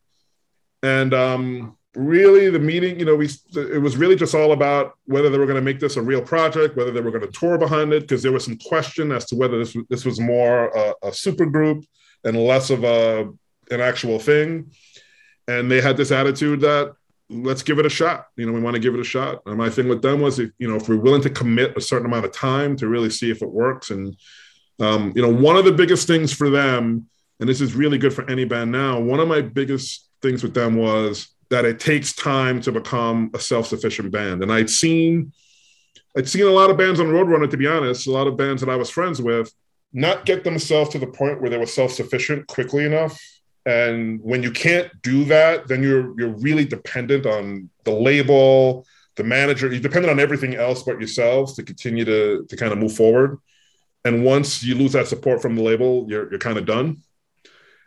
and 0.83 1.15
um, 1.15 1.77
really 1.97 2.51
the 2.51 2.59
meeting, 2.59 2.99
you 2.99 3.07
know, 3.07 3.17
we 3.17 3.29
it 3.57 3.81
was 3.81 3.97
really 3.97 4.17
just 4.17 4.35
all 4.35 4.53
about 4.53 4.95
whether 5.07 5.31
they 5.31 5.39
were 5.39 5.47
going 5.47 5.57
to 5.57 5.63
make 5.63 5.81
this 5.81 5.97
a 5.97 6.03
real 6.03 6.23
project, 6.23 6.77
whether 6.77 6.91
they 6.91 7.01
were 7.01 7.11
going 7.11 7.25
to 7.27 7.39
tour 7.39 7.59
behind 7.59 7.93
it, 7.93 8.03
because 8.03 8.23
there 8.23 8.33
was 8.33 8.45
some 8.45 8.59
question 8.59 9.13
as 9.13 9.25
to 9.27 9.37
whether 9.37 9.59
this 9.59 9.77
this 9.89 10.05
was 10.05 10.21
more 10.21 10.69
a, 10.69 10.95
a 11.05 11.13
super 11.13 11.47
group 11.47 11.85
and 12.25 12.37
less 12.37 12.71
of 12.71 12.85
a 12.85 13.33
an 13.71 13.81
actual 13.81 14.19
thing. 14.19 14.73
And 15.49 15.71
they 15.71 15.81
had 15.81 15.97
this 15.97 16.11
attitude 16.11 16.61
that 16.63 16.95
let's 17.29 17.63
give 17.63 17.79
it 17.79 17.87
a 17.87 17.91
shot. 17.91 18.27
You 18.37 18.47
know, 18.47 18.53
we 18.53 18.61
want 18.61 18.75
to 18.75 18.81
give 18.81 18.95
it 18.95 19.01
a 19.01 19.05
shot. 19.05 19.43
And 19.47 19.57
my 19.57 19.69
thing 19.69 19.89
with 19.89 20.03
them 20.03 20.21
was, 20.21 20.39
if 20.39 20.51
you 20.59 20.69
know, 20.69 20.77
if 20.77 20.89
we're 20.89 20.97
willing 20.97 21.23
to 21.23 21.31
commit 21.31 21.77
a 21.77 21.81
certain 21.81 22.07
amount 22.07 22.25
of 22.25 22.33
time 22.33 22.77
to 22.77 22.89
really 22.89 23.11
see 23.11 23.31
if 23.31 23.43
it 23.43 23.51
works. 23.51 23.91
And 23.91 24.17
um, 24.79 25.13
you 25.17 25.23
know, 25.23 25.33
one 25.33 25.57
of 25.57 25.65
the 25.65 25.73
biggest 25.73 26.07
things 26.07 26.33
for 26.33 26.51
them, 26.51 27.09
and 27.41 27.49
this 27.49 27.61
is 27.61 27.75
really 27.75 27.99
good 27.99 28.15
for 28.15 28.29
any 28.31 28.45
band 28.45 28.73
now. 28.73 29.01
One 29.01 29.21
of 29.21 29.29
my 29.29 29.41
biggest 29.41 30.09
things 30.23 30.43
with 30.43 30.55
them 30.55 30.77
was 30.77 31.29
that 31.51 31.65
it 31.65 31.79
takes 31.79 32.13
time 32.15 32.61
to 32.63 32.73
become 32.73 33.31
a 33.35 33.39
self-sufficient 33.39 34.11
band. 34.11 34.43
And 34.43 34.53
I'd 34.53 34.71
seen 34.71 35.33
I'd 36.17 36.29
seen 36.29 36.47
a 36.47 36.51
lot 36.51 36.71
of 36.71 36.79
bands 36.79 36.99
on 36.99 37.07
Roadrunner, 37.07 37.51
to 37.51 37.57
be 37.57 37.67
honest, 37.67 38.07
a 38.07 38.11
lot 38.11 38.27
of 38.27 38.37
bands 38.37 38.63
that 38.63 38.71
I 38.71 38.77
was 38.77 38.91
friends 38.91 39.21
with 39.21 39.53
not 39.93 40.27
get 40.27 40.45
themselves 40.45 40.91
to 40.91 40.99
the 40.99 41.07
point 41.07 41.41
where 41.41 41.51
they 41.51 41.59
were 41.59 41.67
self-sufficient 41.67 42.47
quickly 42.47 42.85
enough. 42.85 43.19
And 43.67 44.21
when 44.23 44.45
you 44.45 44.53
can't 44.53 44.91
do 45.03 45.25
that, 45.25 45.67
then 45.67 45.83
you're 45.83 46.19
you're 46.19 46.37
really 46.39 46.65
dependent 46.65 47.27
on 47.27 47.69
the 47.85 47.91
label, 47.91 48.87
the 49.17 49.25
manager. 49.25 49.71
You're 49.71 49.81
dependent 49.81 50.13
on 50.13 50.21
everything 50.21 50.55
else 50.55 50.85
but 50.85 51.01
yourselves 51.01 51.55
to 51.55 51.65
continue 51.65 52.05
to 52.05 52.47
to 52.49 52.57
kind 52.57 52.73
of 52.73 52.79
move 52.79 52.95
forward. 52.95 53.39
And 54.05 54.25
once 54.25 54.63
you 54.63 54.77
lose 54.77 54.93
that 54.93 55.09
support 55.09 55.43
from 55.43 55.57
the 55.57 55.63
label, 55.63 56.07
you're 56.09 56.31
you're 56.31 56.39
kind 56.39 56.59
of 56.59 56.65
done. 56.65 57.03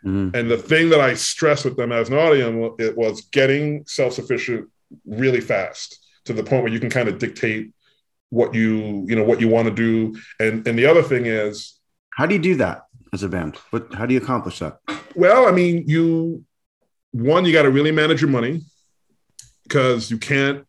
Mm-hmm. 0.04 0.36
And 0.36 0.50
the 0.50 0.58
thing 0.58 0.90
that 0.90 1.00
I 1.00 1.14
stress 1.14 1.64
with 1.64 1.76
them 1.76 1.92
as 1.92 2.10
an 2.10 2.16
audience 2.16 2.74
it 2.78 2.96
was 2.96 3.22
getting 3.22 3.84
self-sufficient 3.86 4.68
really 5.06 5.40
fast 5.40 5.98
to 6.26 6.34
the 6.34 6.42
point 6.42 6.62
where 6.62 6.72
you 6.72 6.80
can 6.80 6.90
kind 6.90 7.08
of 7.08 7.18
dictate 7.18 7.72
what 8.28 8.54
you 8.54 9.04
you 9.08 9.16
know 9.16 9.24
what 9.24 9.40
you 9.40 9.48
want 9.48 9.66
to 9.66 9.74
do. 9.74 10.20
And 10.38 10.66
and 10.68 10.78
the 10.78 10.84
other 10.84 11.02
thing 11.02 11.24
is, 11.24 11.78
how 12.10 12.26
do 12.26 12.34
you 12.34 12.42
do 12.42 12.56
that 12.56 12.82
as 13.12 13.22
a 13.22 13.28
band? 13.28 13.56
What 13.70 13.92
how 13.94 14.06
do 14.06 14.14
you 14.14 14.20
accomplish 14.20 14.58
that? 14.60 14.80
Well, 15.14 15.46
I 15.46 15.52
mean, 15.52 15.84
you 15.86 16.44
one 17.12 17.44
you 17.44 17.52
got 17.52 17.62
to 17.62 17.70
really 17.70 17.92
manage 17.92 18.20
your 18.20 18.30
money 18.30 18.62
because 19.64 20.10
you 20.10 20.18
can't 20.18 20.66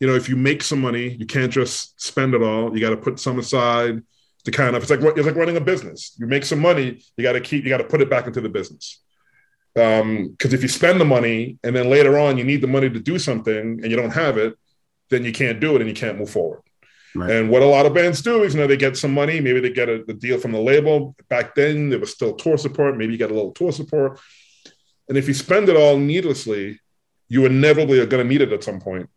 you 0.00 0.06
know 0.06 0.14
if 0.14 0.28
you 0.28 0.36
make 0.36 0.62
some 0.62 0.80
money 0.80 1.14
you 1.14 1.26
can't 1.26 1.52
just 1.52 2.00
spend 2.00 2.34
it 2.34 2.42
all 2.42 2.74
you 2.74 2.80
got 2.80 2.90
to 2.90 2.96
put 2.96 3.20
some 3.20 3.38
aside 3.38 4.02
to 4.44 4.50
kind 4.50 4.76
of 4.76 4.82
it's 4.82 4.90
like 4.90 5.00
it's 5.00 5.26
like 5.26 5.36
running 5.36 5.56
a 5.56 5.60
business. 5.60 6.14
You 6.18 6.26
make 6.26 6.44
some 6.44 6.60
money, 6.60 7.02
you 7.16 7.24
got 7.24 7.32
to 7.32 7.40
keep 7.40 7.64
you 7.64 7.70
got 7.70 7.78
to 7.78 7.84
put 7.84 8.00
it 8.00 8.10
back 8.10 8.26
into 8.26 8.40
the 8.40 8.48
business. 8.48 9.00
Because 9.74 10.02
um, 10.02 10.36
if 10.40 10.62
you 10.62 10.68
spend 10.68 11.00
the 11.00 11.04
money 11.04 11.58
and 11.64 11.74
then 11.74 11.90
later 11.90 12.16
on 12.18 12.38
you 12.38 12.44
need 12.44 12.60
the 12.60 12.68
money 12.68 12.88
to 12.88 13.00
do 13.00 13.18
something 13.18 13.80
and 13.82 13.90
you 13.90 13.96
don't 13.96 14.12
have 14.12 14.38
it, 14.38 14.54
then 15.10 15.24
you 15.24 15.32
can't 15.32 15.60
do 15.60 15.74
it 15.74 15.80
and 15.80 15.88
you 15.88 15.96
can't 15.96 16.18
move 16.18 16.30
forward. 16.30 16.60
Right. 17.16 17.30
And 17.30 17.48
what 17.48 17.62
a 17.62 17.66
lot 17.66 17.86
of 17.86 17.94
bands 17.94 18.22
do 18.22 18.42
is, 18.42 18.54
you 18.54 18.60
know, 18.60 18.66
they 18.66 18.76
get 18.76 18.96
some 18.96 19.14
money, 19.14 19.40
maybe 19.40 19.60
they 19.60 19.70
get 19.70 19.88
a, 19.88 20.02
a 20.08 20.12
deal 20.14 20.38
from 20.38 20.52
the 20.52 20.60
label. 20.60 21.14
Back 21.28 21.54
then, 21.54 21.88
there 21.88 22.00
was 22.00 22.10
still 22.10 22.34
tour 22.34 22.58
support. 22.58 22.96
Maybe 22.96 23.12
you 23.12 23.18
get 23.18 23.30
a 23.30 23.34
little 23.34 23.52
tour 23.52 23.72
support. 23.72 24.20
And 25.08 25.16
if 25.16 25.28
you 25.28 25.34
spend 25.34 25.68
it 25.68 25.76
all 25.76 25.96
needlessly, 25.96 26.80
you 27.28 27.46
inevitably 27.46 28.00
are 28.00 28.06
going 28.06 28.22
to 28.22 28.28
need 28.28 28.42
it 28.42 28.52
at 28.52 28.64
some 28.64 28.80
point. 28.80 29.08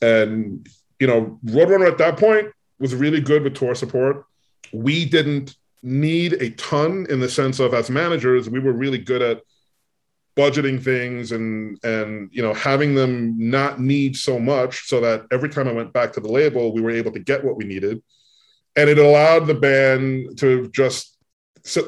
And 0.00 0.68
you 1.00 1.06
know, 1.06 1.40
Roadrunner 1.44 1.90
at 1.90 1.98
that 1.98 2.18
point 2.18 2.48
was 2.78 2.94
really 2.94 3.20
good 3.20 3.42
with 3.42 3.54
tour 3.54 3.74
support 3.74 4.26
we 4.74 5.04
didn't 5.04 5.56
need 5.82 6.34
a 6.34 6.50
ton 6.50 7.06
in 7.08 7.20
the 7.20 7.28
sense 7.28 7.60
of 7.60 7.74
as 7.74 7.90
managers, 7.90 8.48
we 8.48 8.58
were 8.58 8.72
really 8.72 8.98
good 8.98 9.22
at 9.22 9.42
budgeting 10.36 10.82
things 10.82 11.30
and 11.30 11.78
and 11.84 12.28
you 12.32 12.42
know 12.42 12.52
having 12.54 12.94
them 12.94 13.36
not 13.38 13.80
need 13.80 14.16
so 14.16 14.38
much 14.38 14.88
so 14.88 15.00
that 15.00 15.26
every 15.30 15.48
time 15.48 15.68
I 15.68 15.72
went 15.72 15.92
back 15.92 16.12
to 16.14 16.20
the 16.20 16.30
label, 16.30 16.72
we 16.72 16.80
were 16.80 16.90
able 16.90 17.12
to 17.12 17.20
get 17.20 17.44
what 17.44 17.56
we 17.56 17.64
needed. 17.64 18.02
And 18.76 18.90
it 18.90 18.98
allowed 18.98 19.46
the 19.46 19.54
band 19.54 20.38
to 20.38 20.68
just 20.70 21.16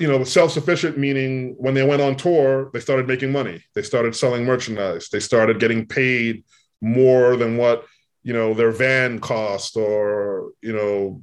you 0.00 0.08
know 0.08 0.24
self-sufficient 0.24 0.96
meaning 0.96 1.54
when 1.58 1.74
they 1.74 1.82
went 1.82 2.00
on 2.00 2.16
tour 2.16 2.70
they 2.72 2.80
started 2.80 3.06
making 3.06 3.32
money. 3.32 3.62
They 3.74 3.82
started 3.82 4.14
selling 4.14 4.44
merchandise. 4.44 5.08
They 5.08 5.20
started 5.20 5.60
getting 5.60 5.86
paid 5.86 6.44
more 6.80 7.36
than 7.36 7.56
what 7.56 7.84
you 8.22 8.32
know 8.32 8.54
their 8.54 8.70
van 8.70 9.18
cost 9.18 9.76
or 9.76 10.52
you 10.62 10.72
know 10.72 11.22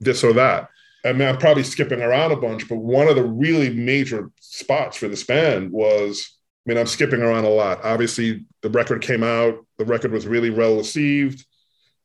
this 0.00 0.22
or 0.22 0.32
that. 0.34 0.68
I 1.04 1.12
mean, 1.12 1.28
I'm 1.28 1.36
probably 1.36 1.64
skipping 1.64 2.00
around 2.00 2.32
a 2.32 2.36
bunch, 2.36 2.68
but 2.68 2.76
one 2.76 3.08
of 3.08 3.16
the 3.16 3.24
really 3.24 3.68
major 3.68 4.30
spots 4.40 4.96
for 4.96 5.08
this 5.08 5.22
band 5.22 5.70
was, 5.70 6.38
I 6.66 6.70
mean, 6.70 6.78
I'm 6.78 6.86
skipping 6.86 7.22
around 7.22 7.44
a 7.44 7.50
lot. 7.50 7.84
Obviously, 7.84 8.46
the 8.62 8.70
record 8.70 9.02
came 9.02 9.22
out, 9.22 9.64
the 9.78 9.84
record 9.84 10.12
was 10.12 10.26
really 10.26 10.50
well 10.50 10.76
received. 10.76 11.44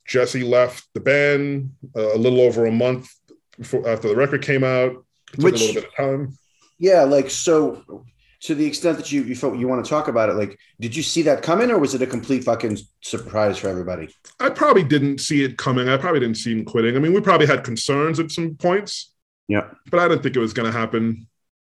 Jesse 0.06 0.44
left 0.44 0.88
the 0.94 1.00
band 1.00 1.72
uh, 1.96 2.16
a 2.16 2.18
little 2.18 2.42
over 2.42 2.66
a 2.66 2.72
month 2.72 3.10
before, 3.58 3.88
after 3.88 4.08
the 4.10 4.16
record 4.16 4.42
came 4.42 4.64
out. 4.64 4.92
It 5.34 5.36
took 5.36 5.44
Which, 5.44 5.62
a 5.62 5.66
little 5.66 5.82
bit 5.82 5.90
of 5.90 5.96
time. 5.96 6.38
Yeah, 6.80 7.04
like 7.04 7.30
so 7.30 8.06
to 8.42 8.56
the 8.56 8.66
extent 8.66 8.98
that 8.98 9.12
you 9.12 9.24
you 9.24 9.36
felt 9.36 9.58
you 9.58 9.68
want 9.68 9.84
to 9.84 9.90
talk 9.90 10.08
about 10.08 10.30
it, 10.30 10.34
like, 10.34 10.58
did 10.80 10.96
you 10.96 11.04
see 11.04 11.22
that 11.24 11.44
coming, 11.44 11.70
or 11.70 11.78
was 11.78 11.94
it 11.94 12.02
a 12.02 12.08
complete 12.08 12.44
fucking 12.44 12.78
surprise 13.02 13.58
for 13.58 13.68
everybody? 13.68 14.10
I 14.40 14.50
probably 14.50 14.84
didn't 14.84 15.20
see 15.20 15.44
it 15.44 15.58
coming. 15.58 15.90
I 15.90 15.98
probably 15.98 16.22
didn't 16.22 16.38
see 16.38 16.54
him 16.54 16.66
quitting. 16.66 16.96
I 16.96 17.00
mean, 17.00 17.14
we 17.14 17.22
probably 17.22 17.48
had 17.48 17.64
concerns 17.64 18.20
at 18.20 18.32
some 18.32 18.56
points. 18.56 19.14
Yeah, 19.48 19.70
but 19.92 20.00
I 20.00 20.08
didn't 20.08 20.24
think 20.24 20.36
it 20.36 20.40
was 20.40 20.54
going 20.54 20.72
to 20.72 20.78
happen 20.78 21.28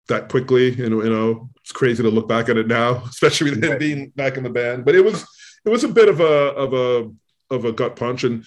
that 0.09 0.29
quickly. 0.29 0.71
You 0.71 0.91
know, 0.91 1.03
you 1.03 1.11
know, 1.11 1.51
it's 1.71 1.79
crazy 1.79 2.03
to 2.03 2.11
look 2.11 2.27
back 2.27 2.49
at 2.49 2.57
it 2.57 2.67
now, 2.67 3.05
especially 3.09 3.51
with 3.51 3.63
him 3.63 3.79
being 3.79 4.09
back 4.11 4.37
in 4.37 4.43
the 4.43 4.51
band. 4.51 4.85
But 4.85 4.97
it 4.97 5.05
was 5.05 5.23
it 5.65 5.71
was 5.71 5.85
a 5.85 5.89
bit 5.89 6.09
of 6.09 6.21
a 6.21 6.25
of 6.25 6.73
a 6.75 7.11
of 7.55 7.65
a 7.65 7.73
gut 7.73 7.95
punch, 7.95 8.25
and 8.25 8.45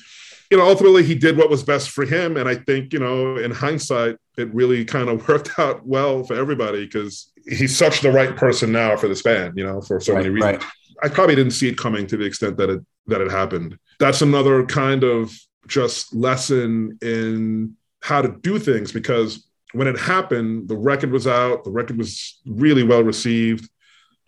you 0.52 0.58
know, 0.58 0.68
ultimately 0.68 1.04
he 1.04 1.16
did 1.16 1.38
what 1.38 1.50
was 1.50 1.64
best 1.64 1.92
for 1.92 2.06
him. 2.06 2.36
And 2.36 2.50
I 2.50 2.56
think 2.56 2.92
you 2.92 3.00
know, 3.00 3.38
in 3.38 3.52
hindsight, 3.52 4.18
it 4.38 4.54
really 4.54 4.84
kind 4.84 5.08
of 5.08 5.28
worked 5.30 5.58
out 5.58 5.86
well 5.86 6.24
for 6.24 6.36
everybody 6.36 6.86
because 6.86 7.32
he's 7.48 7.76
such 7.76 8.02
the 8.02 8.12
right 8.12 8.36
person 8.36 8.72
now 8.72 8.98
for 8.98 9.08
this 9.08 9.22
band, 9.22 9.54
you 9.58 9.66
know, 9.66 9.82
for 9.82 10.00
so 10.02 10.14
right, 10.14 10.20
many 10.20 10.30
reasons. 10.30 10.58
Right. 10.58 10.72
I 11.02 11.10
probably 11.10 11.36
didn't 11.36 11.52
see 11.52 11.70
it 11.70 11.78
coming 11.78 12.08
to 12.08 12.18
the 12.18 12.26
extent 12.26 12.58
that 12.58 12.70
it 12.70 12.82
that 13.08 13.22
it 13.22 13.32
happened. 13.32 13.78
That's 14.00 14.22
another 14.22 14.66
kind 14.66 15.04
of 15.04 15.34
just 15.68 16.14
lesson 16.14 16.98
in 17.02 17.78
how 18.02 18.22
to 18.22 18.36
do 18.42 18.60
things 18.60 18.92
because 18.92 19.48
when 19.74 19.88
it 19.88 20.00
happened, 20.00 20.68
the 20.70 20.78
record 20.78 21.12
was 21.12 21.28
out, 21.28 21.64
the 21.64 21.72
record 21.72 21.98
was 21.98 22.40
really 22.46 22.84
well 22.84 23.04
received 23.04 23.70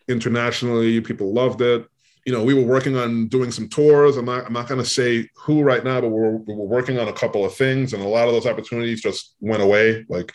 internationally, 0.07 1.01
people 1.01 1.33
loved 1.33 1.61
it. 1.61 1.87
You 2.25 2.33
know, 2.33 2.43
we 2.43 2.55
were 2.55 2.63
working 2.63 2.95
on 2.97 3.27
doing 3.27 3.51
some 3.51 3.69
tours. 3.69 4.17
I'm 4.17 4.25
not, 4.25 4.47
I'm 4.47 4.53
not 4.53 4.67
going 4.67 4.81
to 4.81 4.89
say 4.89 5.29
who 5.35 5.61
right 5.61 5.83
now, 5.83 6.01
but 6.01 6.09
we're, 6.09 6.37
we 6.37 6.55
were 6.55 6.65
working 6.65 6.97
on 6.97 7.07
a 7.07 7.13
couple 7.13 7.45
of 7.45 7.55
things, 7.55 7.93
and 7.93 8.01
a 8.01 8.07
lot 8.07 8.27
of 8.27 8.33
those 8.33 8.47
opportunities 8.47 9.01
just 9.01 9.35
went 9.39 9.61
away. 9.61 10.05
Like 10.09 10.33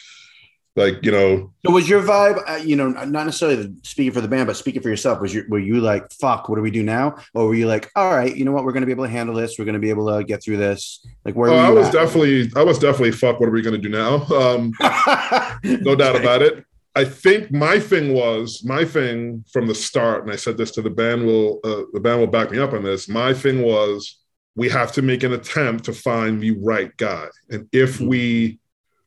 like 0.77 1.05
you 1.05 1.11
know 1.11 1.53
so 1.67 1.73
was 1.73 1.89
your 1.89 2.01
vibe 2.01 2.43
uh, 2.49 2.57
you 2.57 2.77
know 2.77 2.89
not 2.89 3.27
necessarily 3.27 3.75
speaking 3.83 4.13
for 4.13 4.21
the 4.21 4.29
band 4.29 4.47
but 4.47 4.57
speaking 4.57 4.81
for 4.81 4.89
yourself 4.89 5.21
was 5.21 5.35
you 5.35 5.45
were 5.49 5.59
you 5.59 5.81
like 5.81 6.11
fuck 6.13 6.49
what 6.49 6.57
do 6.57 6.63
we 6.63 6.71
do 6.71 6.83
now? 6.83 7.17
Or 7.35 7.49
were 7.49 7.55
you 7.55 7.67
like 7.67 7.91
all 7.97 8.15
right 8.15 8.35
you 8.35 8.45
know 8.45 8.53
what 8.53 8.65
we're 8.65 8.73
going 8.73 8.83
to 8.83 8.87
be 8.87 8.93
able 8.93 9.05
to 9.05 9.11
handle 9.11 9.35
this 9.35 9.59
we're 9.59 9.65
going 9.65 9.75
to 9.75 9.81
be 9.81 9.91
able 9.91 10.17
to 10.17 10.25
get 10.25 10.43
through 10.43 10.59
this 10.59 11.05
like 11.25 11.35
where 11.35 11.51
oh, 11.51 11.57
i 11.57 11.71
was 11.71 11.89
at? 11.89 11.93
definitely 11.93 12.51
i 12.57 12.63
was 12.63 12.79
definitely 12.79 13.11
fuck 13.13 13.41
what 13.41 13.49
are 13.49 13.53
we 13.53 13.63
going 13.63 13.81
to 13.81 13.89
do 13.89 13.89
now? 13.89 14.25
Um 14.27 14.73
no 15.83 15.95
doubt 15.97 16.17
about 16.17 16.43
it. 16.43 16.65
I 16.95 17.05
think 17.05 17.53
my 17.53 17.79
thing 17.79 18.15
was 18.15 18.63
my 18.65 18.85
thing 18.85 19.45
from 19.53 19.67
the 19.67 19.75
start 19.75 20.23
and 20.23 20.33
i 20.33 20.37
said 20.37 20.57
this 20.57 20.71
to 20.73 20.83
the 20.83 20.91
band 20.91 21.27
will 21.27 21.61
uh, 21.65 21.83
the 21.93 22.01
band 22.01 22.21
will 22.21 22.27
back 22.27 22.51
me 22.51 22.59
up 22.59 22.73
on 22.73 22.85
this 22.85 23.09
my 23.09 23.33
thing 23.35 23.63
was 23.63 24.21
we 24.57 24.69
have 24.69 24.93
to 24.93 25.03
make 25.03 25.23
an 25.23 25.33
attempt 25.33 25.85
to 25.85 25.93
find 25.93 26.43
the 26.43 26.51
right 26.53 26.95
guy. 26.97 27.27
And 27.49 27.69
if 27.73 27.97
mm-hmm. 27.97 28.09
we 28.09 28.60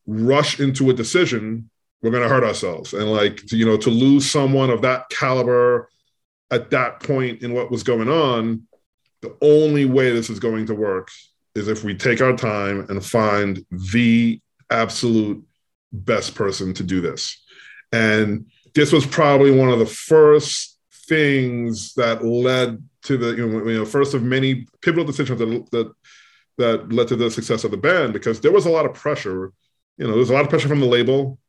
rush 0.06 0.60
into 0.60 0.90
a 0.90 0.94
decision, 0.94 1.70
we're 2.02 2.12
going 2.12 2.24
to 2.24 2.30
hurt 2.30 2.44
ourselves. 2.44 2.94
And 2.94 3.12
like, 3.12 3.38
to, 3.48 3.58
you 3.58 3.66
know, 3.66 3.78
to 3.78 3.90
lose 3.90 4.30
someone 4.30 4.70
of 4.70 4.82
that 4.82 5.10
caliber 5.10 5.90
at 6.52 6.70
that 6.72 7.02
point 7.02 7.42
in 7.42 7.54
what 7.54 7.72
was 7.72 7.84
going 7.84 8.10
on, 8.10 8.68
the 9.22 9.36
only 9.42 9.86
way 9.86 10.12
this 10.12 10.30
is 10.30 10.40
going 10.40 10.66
to 10.68 10.76
work 10.76 11.10
is 11.56 11.68
if 11.68 11.84
we 11.84 11.96
take 11.96 12.22
our 12.22 12.36
time 12.36 12.86
and 12.90 13.06
find 13.06 13.66
the 13.72 14.42
absolute 14.70 15.44
best 15.92 16.36
person 16.36 16.74
to 16.74 16.84
do 16.84 17.00
this. 17.00 17.42
And 17.92 18.48
this 18.74 18.92
was 18.92 19.06
probably 19.06 19.52
one 19.52 19.70
of 19.70 19.80
the 19.80 19.86
first 19.86 20.78
things 21.08 21.94
that 21.94 22.26
led 22.26 22.84
to 23.04 23.18
the 23.18 23.36
you 23.36 23.48
know, 23.48 23.86
first 23.86 24.14
of 24.14 24.24
many 24.24 24.66
pivotal 24.82 25.06
decisions 25.06 25.40
that, 25.40 25.72
that 25.72 25.94
that 26.58 26.92
led 26.92 27.08
to 27.08 27.16
the 27.16 27.32
success 27.32 27.64
of 27.64 27.72
the 27.72 27.78
band 27.78 28.14
because 28.14 28.40
there 28.40 28.52
was 28.52 28.66
a 28.66 28.70
lot 28.70 28.86
of 28.86 28.94
pressure 28.94 29.52
you 29.98 30.08
know, 30.08 30.16
there's 30.16 30.30
a 30.30 30.34
lot 30.34 30.44
of 30.44 30.50
pressure 30.50 30.68
from 30.68 30.80
the 30.80 30.86
label. 30.86 31.40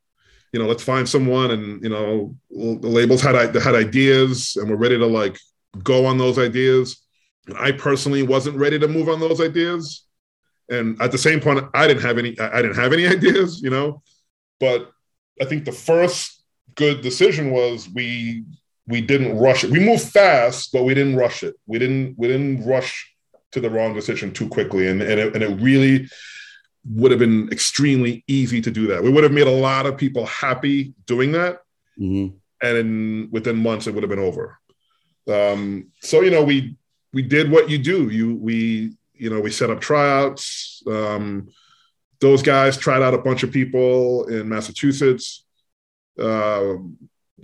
You 0.53 0.61
know, 0.61 0.67
let's 0.67 0.83
find 0.83 1.09
someone, 1.09 1.51
and 1.51 1.83
you 1.83 1.89
know, 1.89 2.37
the 2.51 2.89
labels 2.89 3.21
had 3.21 3.35
had 3.57 3.75
ideas, 3.75 4.57
and 4.57 4.71
we're 4.71 4.77
ready 4.77 4.99
to 4.99 5.07
like 5.07 5.39
go 5.83 6.07
on 6.07 6.19
those 6.19 6.39
ideas. 6.39 7.03
And 7.47 7.59
I 7.59 7.73
personally 7.73 8.23
wasn't 8.23 8.57
ready 8.57 8.79
to 8.79 8.89
move 8.89 9.09
on 9.09 9.21
those 9.21 9.41
ideas. 9.41 10.05
And 10.71 11.01
at 11.03 11.13
the 11.13 11.19
same 11.19 11.41
point, 11.41 11.65
I 11.75 11.89
didn't 11.89 12.03
have 12.03 12.19
any. 12.19 12.39
I 12.39 12.63
didn't 12.63 12.77
have 12.77 12.93
any 12.93 13.07
ideas, 13.17 13.63
you 13.63 13.71
know. 13.71 14.03
But 14.61 14.91
I 15.41 15.45
think 15.45 15.65
the 15.65 15.73
first 15.73 16.43
good 16.77 17.01
decision 17.01 17.51
was 17.51 17.89
we 17.89 18.45
we 18.87 19.01
didn't 19.01 19.39
rush 19.39 19.65
it. 19.65 19.71
We 19.71 19.81
moved 19.81 20.05
fast, 20.05 20.71
but 20.73 20.85
we 20.85 20.95
didn't 20.95 21.17
rush 21.17 21.43
it. 21.43 21.57
We 21.67 21.79
didn't 21.79 22.15
we 22.19 22.29
didn't 22.29 22.65
rush 22.65 23.11
to 23.53 23.61
the 23.61 23.71
wrong 23.71 23.95
decision 23.95 24.33
too 24.33 24.49
quickly, 24.49 24.89
and 24.89 25.03
and 25.03 25.21
it, 25.21 25.35
and 25.35 25.43
it 25.43 25.61
really 25.61 26.09
would 26.87 27.11
have 27.11 27.21
been 27.21 27.49
extremely 27.51 28.25
easy 28.27 28.61
to 28.61 28.71
do 28.71 28.87
that. 28.89 29.03
We 29.03 29.11
would 29.11 29.25
have 29.25 29.33
made 29.33 29.47
a 29.47 29.51
lot 29.51 29.87
of 29.87 29.97
people 29.97 30.27
happy 30.27 30.95
doing 31.07 31.33
that. 31.33 31.61
Mm-hmm. 31.99 32.37
And 32.63 32.77
in, 32.77 33.29
within 33.31 33.57
months, 33.57 33.87
it 33.87 33.95
would 33.95 34.03
have 34.03 34.11
been 34.11 34.19
over. 34.19 34.59
Um, 35.29 35.91
so, 36.01 36.23
you 36.23 36.31
know, 36.31 36.43
we, 36.43 36.77
we 37.13 37.23
did 37.23 37.51
what 37.51 37.71
you 37.71 37.79
do. 37.79 38.11
You, 38.11 38.35
we, 38.35 38.97
you 39.15 39.31
know, 39.31 39.41
we 39.41 39.51
set 39.51 39.71
up 39.71 39.81
tryouts. 39.81 40.83
Um, 40.87 41.49
those 42.21 42.43
guys 42.43 42.77
tried 42.77 43.03
out 43.03 43.15
a 43.15 43.19
bunch 43.19 43.43
of 43.43 43.53
people 43.53 44.27
in 44.29 44.49
Massachusetts. 44.49 45.45
Uh, 46.19 46.75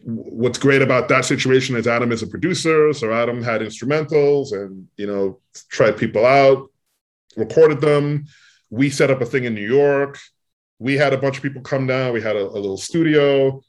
what's 0.04 0.58
great 0.58 0.82
about 0.82 1.08
that 1.08 1.24
situation 1.24 1.76
is 1.76 1.86
Adam 1.86 2.12
is 2.12 2.22
a 2.22 2.26
producer, 2.26 2.92
so 2.92 3.12
Adam 3.12 3.42
had 3.42 3.60
instrumentals 3.60 4.52
and 4.52 4.86
you 4.96 5.06
know 5.06 5.40
tried 5.68 5.96
people 5.96 6.24
out, 6.24 6.70
recorded 7.36 7.80
them 7.80 8.24
we 8.70 8.90
set 8.90 9.10
up 9.10 9.20
a 9.20 9.26
thing 9.26 9.44
in 9.44 9.54
New 9.54 9.66
York. 9.66 10.18
we 10.78 10.96
had 10.96 11.12
a 11.12 11.18
bunch 11.18 11.36
of 11.36 11.42
people 11.42 11.62
come 11.62 11.86
down. 11.86 12.12
We 12.14 12.22
had 12.22 12.36
a, 12.36 12.42
a 12.42 12.58
little 12.58 12.78
studio. 12.78 13.60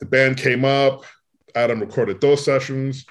The 0.00 0.06
band 0.06 0.38
came 0.38 0.64
up. 0.64 1.04
Adam 1.54 1.80
recorded 1.80 2.20
those 2.20 2.44
sessions. 2.44 3.04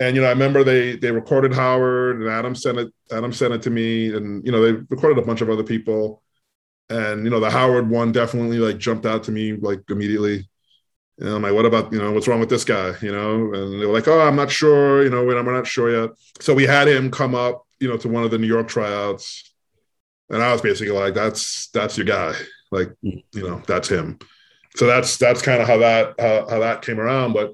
And 0.00 0.16
you 0.16 0.22
know, 0.22 0.28
I 0.28 0.32
remember 0.32 0.64
they 0.64 0.96
they 0.96 1.10
recorded 1.10 1.54
Howard 1.54 2.20
and 2.20 2.28
Adam 2.28 2.54
sent 2.54 2.78
it. 2.78 2.92
Adam 3.10 3.32
sent 3.32 3.54
it 3.54 3.62
to 3.62 3.70
me, 3.70 4.14
and 4.14 4.44
you 4.44 4.52
know, 4.52 4.62
they 4.62 4.72
recorded 4.88 5.18
a 5.18 5.26
bunch 5.26 5.40
of 5.40 5.50
other 5.50 5.62
people. 5.62 6.22
And 6.88 7.24
you 7.24 7.30
know, 7.30 7.40
the 7.40 7.50
Howard 7.50 7.88
one 7.88 8.12
definitely 8.12 8.58
like 8.58 8.78
jumped 8.78 9.06
out 9.06 9.24
to 9.24 9.32
me 9.32 9.52
like 9.54 9.80
immediately. 9.90 10.48
And 11.18 11.28
I'm 11.28 11.42
like, 11.42 11.52
what 11.52 11.66
about, 11.66 11.92
you 11.92 11.98
know, 11.98 12.12
what's 12.12 12.26
wrong 12.26 12.40
with 12.40 12.48
this 12.48 12.64
guy? 12.64 12.94
You 13.02 13.12
know, 13.12 13.52
and 13.52 13.80
they 13.80 13.84
were 13.84 13.92
like, 13.92 14.08
oh, 14.08 14.20
I'm 14.20 14.36
not 14.36 14.50
sure, 14.50 15.02
you 15.02 15.10
know, 15.10 15.22
we're 15.22 15.42
not 15.42 15.66
sure 15.66 15.90
yet. 15.90 16.10
So 16.40 16.54
we 16.54 16.64
had 16.64 16.88
him 16.88 17.10
come 17.10 17.34
up, 17.34 17.66
you 17.78 17.88
know, 17.88 17.98
to 17.98 18.08
one 18.08 18.24
of 18.24 18.30
the 18.30 18.38
New 18.38 18.46
York 18.46 18.68
tryouts. 18.68 19.49
And 20.30 20.42
I 20.42 20.52
was 20.52 20.62
basically 20.62 20.92
like, 20.92 21.14
that's 21.14 21.68
that's 21.70 21.96
your 21.96 22.06
guy. 22.06 22.34
Like, 22.70 22.88
hmm. 23.02 23.18
you 23.32 23.48
know, 23.48 23.62
that's 23.66 23.88
him. 23.88 24.18
So 24.76 24.86
that's 24.86 25.16
that's 25.16 25.42
kind 25.42 25.60
of 25.60 25.68
how 25.68 25.78
that 25.78 26.14
how, 26.18 26.48
how 26.48 26.60
that 26.60 26.82
came 26.82 27.00
around. 27.00 27.32
But 27.32 27.52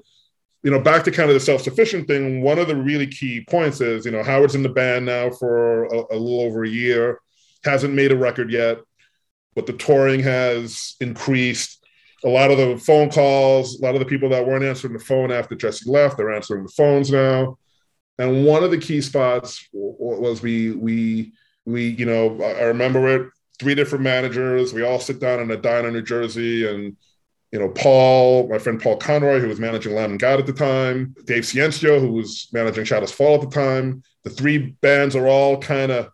you 0.63 0.71
know, 0.71 0.79
back 0.79 1.03
to 1.03 1.11
kind 1.11 1.29
of 1.29 1.33
the 1.33 1.39
self-sufficient 1.39 2.07
thing, 2.07 2.41
one 2.41 2.59
of 2.59 2.67
the 2.67 2.75
really 2.75 3.07
key 3.07 3.45
points 3.49 3.79
is, 3.79 4.05
you 4.05 4.11
know, 4.11 4.23
Howard's 4.23 4.55
in 4.55 4.63
the 4.63 4.69
band 4.69 5.05
now 5.05 5.29
for 5.29 5.85
a, 5.85 5.97
a 6.11 6.17
little 6.17 6.41
over 6.41 6.63
a 6.63 6.69
year, 6.69 7.19
hasn't 7.63 7.93
made 7.93 8.11
a 8.11 8.17
record 8.17 8.51
yet, 8.51 8.79
but 9.55 9.65
the 9.65 9.73
touring 9.73 10.21
has 10.21 10.95
increased 10.99 11.85
a 12.23 12.27
lot 12.27 12.51
of 12.51 12.57
the 12.57 12.77
phone 12.77 13.09
calls, 13.09 13.79
a 13.79 13.83
lot 13.83 13.93
of 13.93 13.99
the 13.99 14.05
people 14.05 14.29
that 14.29 14.45
weren't 14.45 14.63
answering 14.63 14.93
the 14.93 14.99
phone 14.99 15.31
after 15.31 15.55
Jesse 15.55 15.89
left, 15.89 16.17
they're 16.17 16.33
answering 16.33 16.63
the 16.63 16.73
phones 16.75 17.11
now. 17.11 17.57
And 18.17 18.45
one 18.45 18.63
of 18.63 18.71
the 18.71 18.79
key 18.79 19.01
spots 19.01 19.67
was 19.71 20.41
we 20.41 20.71
we 20.71 21.33
we 21.67 21.89
you 21.89 22.05
know 22.05 22.41
I 22.41 22.63
remember 22.63 23.07
it 23.07 23.29
three 23.59 23.75
different 23.75 24.03
managers. 24.03 24.73
We 24.73 24.83
all 24.83 24.99
sit 24.99 25.19
down 25.19 25.39
in 25.39 25.51
a 25.51 25.57
diner 25.57 25.89
in 25.89 25.93
New 25.93 26.01
Jersey, 26.01 26.67
and 26.67 26.95
you 27.51 27.59
know 27.59 27.69
Paul, 27.69 28.47
my 28.49 28.57
friend 28.57 28.81
Paul 28.81 28.97
Conroy, 28.97 29.39
who 29.39 29.47
was 29.47 29.59
managing 29.59 29.93
Lamb 29.93 30.13
of 30.13 30.19
God 30.19 30.39
at 30.39 30.45
the 30.45 30.53
time, 30.53 31.15
Dave 31.25 31.43
Ciencio, 31.43 31.99
who 31.99 32.11
was 32.11 32.47
managing 32.53 32.85
Shadows 32.85 33.11
Fall 33.11 33.35
at 33.35 33.41
the 33.41 33.55
time. 33.55 34.03
The 34.23 34.29
three 34.29 34.57
bands 34.81 35.15
are 35.15 35.27
all 35.27 35.57
kind 35.59 35.91
of 35.91 36.11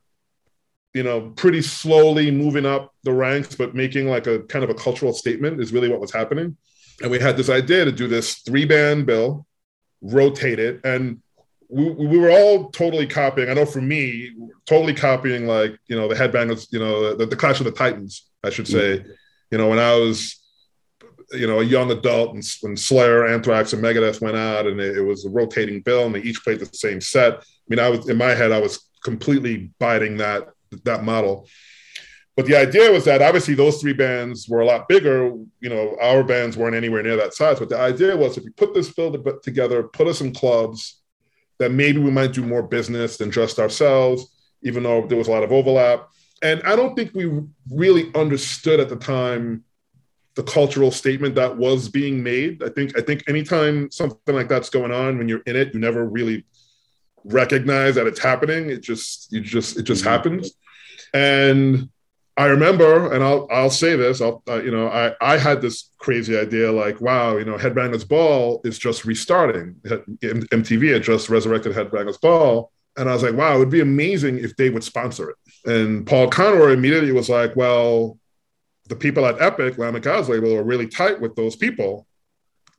you 0.94 1.04
know, 1.04 1.32
pretty 1.36 1.62
slowly 1.62 2.30
moving 2.30 2.66
up 2.66 2.94
the 3.04 3.14
ranks, 3.14 3.56
but 3.56 3.74
making 3.74 4.08
like 4.08 4.28
a 4.28 4.40
kind 4.44 4.64
of 4.64 4.70
a 4.70 4.76
cultural 4.76 5.14
statement 5.14 5.60
is 5.60 5.74
really 5.74 5.90
what 5.90 6.00
was 6.00 6.14
happening. 6.14 6.56
And 7.02 7.10
we 7.10 7.20
had 7.20 7.36
this 7.36 7.50
idea 7.50 7.86
to 7.86 7.92
do 7.92 8.08
this 8.08 8.36
three 8.36 8.66
band 8.66 9.08
bill, 9.08 9.48
rotate 10.02 10.60
it. 10.60 10.82
And 10.84 11.22
we, 11.74 11.90
we 11.90 12.18
were 12.20 12.30
all 12.30 12.70
totally 12.70 13.08
copying. 13.08 13.50
I 13.50 13.54
know 13.54 13.66
for 13.66 13.82
me, 13.82 14.32
totally 14.66 14.94
copying 14.94 15.48
like, 15.48 15.76
you 15.88 15.96
know, 15.96 16.08
the 16.08 16.16
headbangers, 16.16 16.68
you 16.72 16.80
know, 16.80 17.16
the, 17.16 17.26
the 17.26 17.36
Clash 17.36 17.60
of 17.60 17.66
the 17.66 17.72
Titans, 17.72 18.30
I 18.44 18.52
should 18.52 18.68
say. 18.68 19.00
Mm-hmm. 19.00 19.12
You 19.52 19.58
know, 19.58 19.70
when 19.70 19.80
I 19.80 19.96
was, 19.96 20.40
you 21.32 21.48
know, 21.48 21.62
a 21.62 21.64
young 21.64 21.90
adult 21.90 22.36
and 22.36 22.44
when 22.62 22.78
Slayer, 22.78 23.26
Anthrax, 23.26 23.74
and 23.74 23.84
Megadeth 23.84 24.22
went 24.22 24.38
out 24.38 24.68
and 24.68 24.80
it, 24.80 24.98
it 24.98 25.02
was 25.02 25.26
a 25.26 25.30
rotating 25.30 25.82
bill 25.82 26.06
and 26.06 26.14
they 26.14 26.22
each 26.22 26.44
played 26.44 26.60
the 26.60 26.70
same 26.74 27.02
set. 27.02 27.40
I 27.40 27.44
mean, 27.68 27.80
I 27.80 27.90
was 27.90 28.08
in 28.08 28.18
my 28.18 28.36
head, 28.36 28.52
I 28.52 28.60
was 28.60 28.88
completely 29.04 29.72
biting 29.80 30.18
that 30.18 30.50
that 30.84 31.04
model. 31.04 31.48
But 32.36 32.48
the 32.48 32.56
idea 32.56 32.92
was 32.92 33.06
that 33.06 33.22
obviously 33.22 33.54
those 33.54 33.80
three 33.80 33.94
bands 33.94 34.50
were 34.50 34.62
a 34.62 34.66
lot 34.66 34.88
bigger. 34.88 35.34
You 35.60 35.70
know, 35.70 35.96
our 36.02 36.24
bands 36.24 36.58
weren't 36.58 36.76
anywhere 36.76 37.04
near 37.04 37.16
that 37.18 37.36
size. 37.36 37.60
But 37.60 37.70
the 37.70 37.80
idea 37.80 38.18
was 38.18 38.38
if 38.38 38.44
you 38.44 38.52
put 38.52 38.74
this 38.74 38.92
bill 38.92 39.12
together, 39.44 39.84
put 39.84 40.08
us 40.08 40.22
in 40.22 40.34
clubs, 40.34 41.03
that 41.64 41.72
maybe 41.72 42.00
we 42.00 42.12
might 42.12 42.34
do 42.34 42.44
more 42.44 42.62
business 42.62 43.18
than 43.18 43.32
just 43.32 43.58
ourselves, 43.58 44.28
even 44.64 44.84
though 44.84 45.08
there 45.08 45.18
was 45.18 45.30
a 45.30 45.32
lot 45.32 45.44
of 45.44 45.52
overlap. 45.52 46.10
And 46.42 46.62
I 46.64 46.76
don't 46.76 46.94
think 46.94 47.14
we 47.14 47.42
really 47.72 48.12
understood 48.16 48.82
at 48.82 48.90
the 48.90 48.98
time 48.98 49.64
the 50.36 50.44
cultural 50.44 50.92
statement 50.92 51.36
that 51.36 51.56
was 51.56 51.88
being 51.88 52.22
made. 52.22 52.62
I 52.64 52.70
think 52.70 52.98
I 52.98 53.02
think 53.02 53.24
anytime 53.30 53.90
something 53.92 54.36
like 54.36 54.50
that's 54.50 54.70
going 54.70 54.92
on, 54.92 55.18
when 55.18 55.30
you're 55.30 55.44
in 55.46 55.56
it, 55.56 55.74
you 55.74 55.80
never 55.80 56.06
really 56.06 56.44
recognize 57.24 57.96
that 57.96 58.08
it's 58.08 58.20
happening. 58.20 58.70
It 58.70 58.82
just 58.82 59.32
you 59.32 59.40
just 59.40 59.78
it 59.78 59.84
just 59.84 60.04
mm-hmm. 60.04 60.12
happens. 60.12 60.52
And 61.14 61.90
I 62.36 62.46
remember, 62.46 63.14
and 63.14 63.24
I'll 63.24 63.48
I'll 63.52 63.70
say 63.70 63.96
this, 63.96 64.20
I'll 64.20 64.42
uh, 64.48 64.62
you 64.62 64.72
know 64.72 64.88
I 64.88 65.14
I 65.22 65.38
had 65.38 65.62
this 65.62 65.90
crazy 66.00 66.38
idea 66.38 66.72
like 66.72 67.00
wow 67.00 67.38
you 67.38 67.46
know 67.46 67.58
Headbangers 67.58 68.08
Ball 68.08 68.62
is 68.64 68.80
just 68.80 69.06
restarting. 69.06 69.76
MTV 69.86 70.94
had 70.94 71.04
just 71.04 71.30
resurrected 71.30 71.74
Headbangers 71.74 72.20
Ball, 72.20 72.72
and 72.98 73.08
I 73.08 73.14
was 73.14 73.22
like 73.22 73.36
wow 73.36 73.56
it 73.56 73.60
would 73.60 73.70
be 73.70 73.82
amazing 73.82 74.40
if 74.40 74.56
they 74.56 74.72
would 74.72 74.84
sponsor 74.84 75.30
it. 75.30 75.36
And 75.66 76.08
Paul 76.08 76.28
Conroy 76.28 76.72
immediately 76.74 77.12
was 77.12 77.30
like 77.30 77.56
well 77.56 78.18
the 78.90 78.96
people 78.96 79.26
at 79.26 79.40
Epic 79.40 79.78
God's 79.78 80.30
label 80.30 80.56
are 80.56 80.64
really 80.64 80.88
tight 80.88 81.22
with 81.22 81.36
those 81.36 81.56
people. 81.56 82.08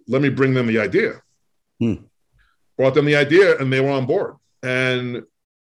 Let 0.09 0.21
me 0.21 0.29
bring 0.29 0.53
them 0.53 0.67
the 0.67 0.81
idea. 0.81 1.23
Hmm. 1.79 1.95
Brought 2.77 2.95
them 2.95 3.07
the 3.07 3.17
idea, 3.17 3.57
and 3.59 3.73
they 3.73 3.81
were 3.81 3.91
on 3.91 4.05
board. 4.05 4.35
And 4.65 5.23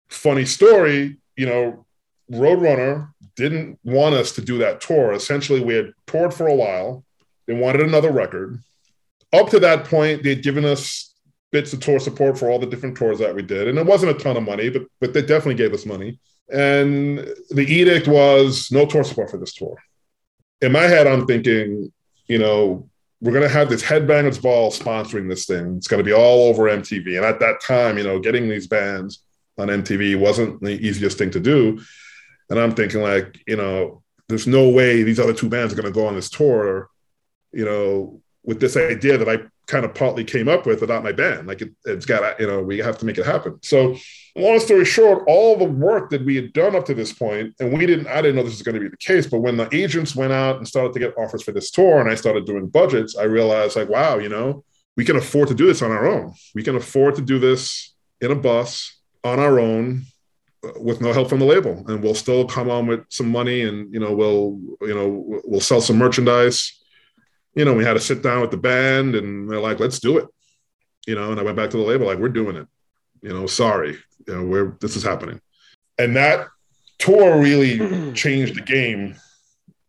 funny 0.10 0.46
story, 0.46 1.18
you 1.36 1.46
know 1.46 1.86
Roadrunner 2.32 3.10
didn't 3.38 3.80
want 3.84 4.16
us 4.16 4.34
to 4.34 4.42
do 4.42 4.58
that 4.58 4.82
tour. 4.82 5.14
Essentially, 5.14 5.62
we 5.62 5.76
had 5.76 5.94
toured 6.08 6.34
for 6.34 6.48
a 6.48 6.56
while. 6.56 7.06
They 7.46 7.54
wanted 7.54 7.82
another 7.82 8.12
record. 8.12 8.60
Up 9.32 9.50
to 9.52 9.60
that 9.60 9.86
point, 9.86 10.24
they'd 10.24 10.44
given 10.44 10.66
us 10.66 11.14
bits 11.52 11.72
of 11.72 11.80
tour 11.80 12.00
support 12.00 12.38
for 12.38 12.50
all 12.50 12.60
the 12.60 12.66
different 12.66 12.98
tours 12.98 13.20
that 13.20 13.34
we 13.34 13.42
did. 13.42 13.68
And 13.68 13.78
it 13.78 13.86
wasn't 13.86 14.16
a 14.16 14.20
ton 14.22 14.36
of 14.36 14.44
money, 14.44 14.70
but, 14.70 14.84
but 15.00 15.14
they 15.14 15.22
definitely 15.22 15.56
gave 15.56 15.74
us 15.74 15.86
money. 15.86 16.20
And 16.52 17.20
the 17.50 17.66
edict 17.68 18.08
was 18.08 18.70
no 18.72 18.86
tour 18.86 19.04
support 19.04 19.30
for 19.30 19.38
this 19.38 19.54
tour. 19.54 19.78
In 20.62 20.72
my 20.72 20.84
head, 20.84 21.08
I'm 21.08 21.26
thinking, 21.26 21.92
you 22.28 22.40
know, 22.40 22.90
we're 23.22 23.32
going 23.32 23.44
to 23.44 23.50
have 23.50 23.70
this 23.70 23.84
Headbangers 23.84 24.42
Ball 24.42 24.72
sponsoring 24.72 25.30
this 25.30 25.46
thing. 25.46 25.78
It's 25.78 25.88
going 25.88 26.00
to 26.00 26.04
be 26.04 26.14
all 26.14 26.50
over 26.50 26.64
MTV. 26.64 27.18
And 27.18 27.26
at 27.26 27.40
that 27.40 27.62
time, 27.62 27.98
you 27.98 28.04
know, 28.04 28.20
getting 28.20 28.50
these 28.50 28.68
bands 28.68 29.24
on 29.58 29.68
MTV 29.68 30.20
wasn't 30.20 30.62
the 30.62 30.72
easiest 30.72 31.18
thing 31.18 31.32
to 31.32 31.40
do. 31.40 31.80
And 32.50 32.60
I'm 32.60 32.74
thinking 32.74 33.02
like, 33.02 33.40
you 33.48 33.58
know, 33.58 34.04
there's 34.30 34.48
no 34.48 34.70
way 34.70 35.04
these 35.04 35.20
other 35.20 35.34
two 35.34 35.50
bands 35.50 35.74
are 35.74 35.76
going 35.76 35.92
to 35.92 35.98
go 35.98 36.08
on 36.08 36.16
this 36.16 36.30
tour, 36.30 36.90
you 37.52 37.66
know, 37.66 38.22
with 38.44 38.60
this 38.60 38.78
idea 38.78 39.18
that 39.18 39.30
I 39.30 39.40
kind 39.68 39.84
of 39.84 39.94
partly 39.94 40.24
came 40.24 40.48
up 40.48 40.66
with 40.66 40.80
without 40.80 41.04
my 41.04 41.12
band. 41.12 41.48
Like 41.48 41.62
it, 41.62 41.72
has 41.86 42.06
got, 42.06 42.40
you 42.40 42.48
know, 42.48 42.62
we 42.62 42.78
have 42.80 42.98
to 43.00 43.06
make 43.06 43.18
it 43.18 43.26
happen. 43.26 43.60
So 43.62 43.98
long 44.36 44.60
story 44.60 44.86
short, 44.86 45.26
all 45.28 45.58
the 45.58 45.66
work 45.66 46.10
that 46.12 46.24
we 46.24 46.36
had 46.38 46.54
done 46.54 46.76
up 46.76 46.86
to 46.86 46.94
this 46.94 47.12
point, 47.12 47.54
and 47.60 47.78
we 47.78 47.86
didn't, 47.86 48.08
I 48.08 48.22
didn't 48.22 48.38
know 48.38 48.44
this 48.44 48.54
was 48.54 48.62
going 48.62 48.76
to 48.76 48.82
be 48.82 48.88
the 48.88 48.98
case, 48.98 49.28
but 49.28 49.40
when 49.40 49.58
the 49.58 49.74
agents 49.76 50.16
went 50.16 50.32
out 50.32 50.58
and 50.58 50.68
started 50.68 50.94
to 50.94 51.00
get 51.00 51.18
offers 51.18 51.44
for 51.44 51.52
this 51.52 51.70
tour 51.72 52.00
and 52.00 52.10
I 52.10 52.16
started 52.16 52.46
doing 52.46 52.68
budgets, 52.68 53.18
I 53.18 53.24
realized 53.24 53.76
like, 53.76 53.90
wow, 53.90 54.18
you 54.18 54.30
know, 54.30 54.64
we 54.96 55.04
can 55.04 55.18
afford 55.18 55.50
to 55.50 55.56
do 55.56 55.68
this 55.68 55.82
on 55.82 55.92
our 55.92 56.08
own. 56.08 56.34
We 56.56 56.64
can 56.64 56.76
afford 56.76 57.16
to 57.16 57.22
do 57.22 57.38
this 57.38 57.94
in 58.22 58.32
a 58.32 58.36
bus 58.36 58.98
on 59.24 59.40
our 59.40 59.60
own 59.60 60.06
with 60.80 61.02
no 61.02 61.14
help 61.14 61.30
from 61.30 61.40
the 61.40 61.46
label. 61.46 61.84
And 61.88 62.04
we'll 62.04 62.16
still 62.16 62.46
come 62.46 62.70
on 62.70 62.88
with 62.88 63.06
some 63.10 63.30
money 63.30 63.64
and 63.64 63.94
you 63.94 64.00
know 64.00 64.14
we'll 64.14 64.60
you 64.82 64.94
know 64.94 65.42
we'll 65.46 65.62
sell 65.62 65.82
some 65.82 65.98
merchandise. 65.98 66.74
You 67.56 67.66
know 67.66 67.74
we 67.74 67.84
had 67.84 67.94
to 67.94 68.00
sit 68.00 68.22
down 68.22 68.42
with 68.42 68.52
the 68.52 68.58
band 68.58 69.16
and 69.16 69.50
they're 69.50 69.60
like 69.60 69.80
let's 69.80 70.00
do 70.00 70.18
it. 70.18 70.28
You 71.06 71.16
know 71.16 71.32
and 71.32 71.40
i 71.40 71.44
went 71.44 71.58
back 71.58 71.70
to 71.72 71.78
the 71.78 71.84
label 71.84 72.08
like 72.08 72.20
we're 72.20 72.30
doing 72.30 72.56
it. 72.56 72.68
You 73.22 73.30
know 73.30 73.48
sorry. 73.48 73.98
You 74.28 74.36
know 74.36 74.44
we're 74.44 74.78
this 74.82 74.96
is 74.96 75.04
happening. 75.04 75.40
And 75.98 76.16
that 76.16 76.48
tour 77.00 77.40
really 77.40 78.12
changed 78.14 78.56
the 78.56 78.62
game 78.62 79.16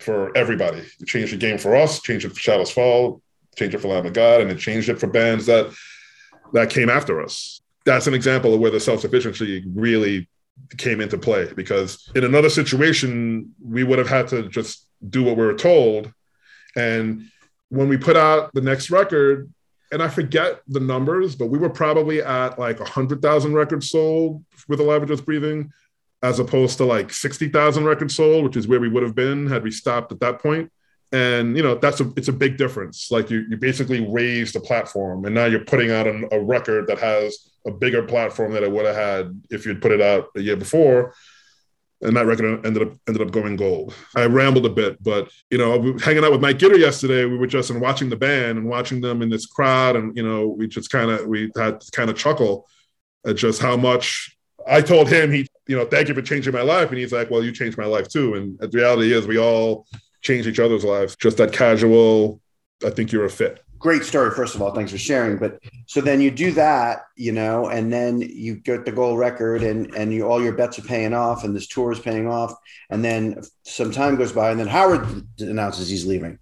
for 0.00 0.36
everybody. 0.36 0.82
It 1.00 1.06
changed 1.06 1.32
the 1.32 1.38
game 1.38 1.58
for 1.58 1.76
us 1.76 2.00
changed 2.00 2.26
it 2.26 2.30
for 2.30 2.40
shadows 2.40 2.70
fall 2.70 3.22
changed 3.56 3.74
it 3.74 3.78
for 3.78 3.88
lamb 3.88 4.06
of 4.06 4.12
god 4.12 4.40
and 4.40 4.52
it 4.52 4.58
changed 4.58 4.88
it 4.88 5.00
for 5.00 5.08
bands 5.08 5.46
that 5.46 5.74
that 6.52 6.70
came 6.70 6.88
after 6.88 7.20
us. 7.22 7.60
That's 7.84 8.06
an 8.06 8.14
example 8.14 8.54
of 8.54 8.60
where 8.60 8.70
the 8.70 8.80
self-sufficiency 8.80 9.64
really 9.74 10.28
came 10.76 11.00
into 11.00 11.18
play 11.18 11.52
because 11.54 12.10
in 12.14 12.24
another 12.24 12.50
situation 12.50 13.54
we 13.62 13.84
would 13.84 13.98
have 13.98 14.08
had 14.08 14.28
to 14.28 14.48
just 14.48 14.86
do 15.08 15.24
what 15.24 15.36
we 15.36 15.44
were 15.44 15.54
told. 15.54 16.12
And 16.76 17.30
when 17.70 17.88
we 17.88 17.96
put 17.96 18.16
out 18.16 18.52
the 18.54 18.60
next 18.60 18.90
record 18.90 19.52
and 19.92 20.02
i 20.02 20.08
forget 20.08 20.60
the 20.68 20.80
numbers 20.80 21.34
but 21.34 21.46
we 21.46 21.58
were 21.58 21.70
probably 21.70 22.22
at 22.22 22.58
like 22.58 22.78
100000 22.78 23.54
records 23.54 23.90
sold 23.90 24.44
with 24.68 24.80
alive 24.80 25.02
and 25.02 25.08
just 25.08 25.24
breathing 25.24 25.72
as 26.22 26.38
opposed 26.38 26.78
to 26.78 26.84
like 26.84 27.12
60000 27.12 27.84
records 27.84 28.14
sold 28.14 28.44
which 28.44 28.56
is 28.56 28.68
where 28.68 28.80
we 28.80 28.88
would 28.88 29.02
have 29.02 29.14
been 29.14 29.46
had 29.46 29.62
we 29.62 29.70
stopped 29.70 30.12
at 30.12 30.20
that 30.20 30.40
point 30.40 30.70
and 31.12 31.56
you 31.56 31.62
know 31.62 31.74
that's 31.74 32.00
a 32.00 32.12
it's 32.16 32.28
a 32.28 32.32
big 32.32 32.56
difference. 32.56 33.10
Like 33.10 33.30
you 33.30 33.44
you 33.48 33.56
basically 33.56 34.06
raised 34.06 34.54
the 34.54 34.60
platform 34.60 35.24
and 35.24 35.34
now 35.34 35.46
you're 35.46 35.64
putting 35.64 35.90
out 35.90 36.06
an, 36.06 36.28
a 36.32 36.40
record 36.40 36.86
that 36.88 36.98
has 36.98 37.50
a 37.66 37.70
bigger 37.70 38.02
platform 38.02 38.52
that 38.52 38.62
it 38.62 38.70
would 38.70 38.86
have 38.86 38.96
had 38.96 39.42
if 39.50 39.64
you'd 39.64 39.82
put 39.82 39.92
it 39.92 40.00
out 40.00 40.28
a 40.36 40.40
year 40.40 40.56
before. 40.56 41.14
And 42.00 42.16
that 42.16 42.26
record 42.26 42.64
ended 42.64 42.82
up 42.82 42.92
ended 43.08 43.26
up 43.26 43.32
going 43.32 43.56
gold. 43.56 43.92
I 44.14 44.26
rambled 44.26 44.66
a 44.66 44.70
bit, 44.70 45.02
but 45.02 45.30
you 45.50 45.58
know, 45.58 45.96
hanging 45.98 46.24
out 46.24 46.30
with 46.30 46.40
Mike 46.40 46.58
Gitter 46.58 46.78
yesterday, 46.78 47.24
we 47.24 47.36
were 47.36 47.48
just 47.48 47.70
and 47.70 47.80
watching 47.80 48.08
the 48.08 48.16
band 48.16 48.58
and 48.58 48.68
watching 48.68 49.00
them 49.00 49.20
in 49.20 49.30
this 49.30 49.46
crowd, 49.46 49.96
and 49.96 50.16
you 50.16 50.22
know, 50.22 50.46
we 50.46 50.68
just 50.68 50.90
kind 50.90 51.10
of 51.10 51.26
we 51.26 51.50
had 51.56 51.82
kind 51.92 52.08
of 52.08 52.16
chuckle 52.16 52.68
at 53.26 53.34
just 53.34 53.60
how 53.60 53.76
much 53.76 54.36
I 54.68 54.80
told 54.80 55.08
him 55.08 55.32
he, 55.32 55.48
you 55.66 55.76
know, 55.76 55.86
thank 55.86 56.06
you 56.06 56.14
for 56.14 56.22
changing 56.22 56.52
my 56.52 56.62
life, 56.62 56.90
and 56.90 56.98
he's 56.98 57.12
like, 57.12 57.30
well, 57.30 57.42
you 57.42 57.50
changed 57.50 57.78
my 57.78 57.86
life 57.86 58.08
too. 58.08 58.34
And 58.34 58.56
the 58.60 58.68
reality 58.68 59.12
is, 59.12 59.26
we 59.26 59.38
all 59.38 59.84
change 60.20 60.46
each 60.46 60.58
other's 60.58 60.84
lives. 60.84 61.16
Just 61.16 61.36
that 61.38 61.52
casual, 61.52 62.40
I 62.84 62.90
think 62.90 63.12
you're 63.12 63.24
a 63.24 63.30
fit. 63.30 63.62
Great 63.78 64.02
story, 64.02 64.32
first 64.32 64.56
of 64.56 64.62
all. 64.62 64.74
Thanks 64.74 64.90
for 64.90 64.98
sharing. 64.98 65.38
But 65.38 65.60
so 65.86 66.00
then 66.00 66.20
you 66.20 66.32
do 66.32 66.50
that, 66.52 67.02
you 67.16 67.30
know, 67.30 67.68
and 67.68 67.92
then 67.92 68.20
you 68.20 68.56
get 68.56 68.84
the 68.84 68.90
gold 68.90 69.20
record, 69.20 69.62
and 69.62 69.94
and 69.94 70.12
you 70.12 70.26
all 70.26 70.42
your 70.42 70.54
bets 70.54 70.80
are 70.80 70.82
paying 70.82 71.14
off, 71.14 71.44
and 71.44 71.54
this 71.54 71.68
tour 71.68 71.92
is 71.92 72.00
paying 72.00 72.26
off, 72.26 72.52
and 72.90 73.04
then 73.04 73.40
some 73.62 73.92
time 73.92 74.16
goes 74.16 74.32
by, 74.32 74.50
and 74.50 74.58
then 74.58 74.66
Howard 74.66 75.06
announces 75.38 75.88
he's 75.88 76.06
leaving. 76.06 76.40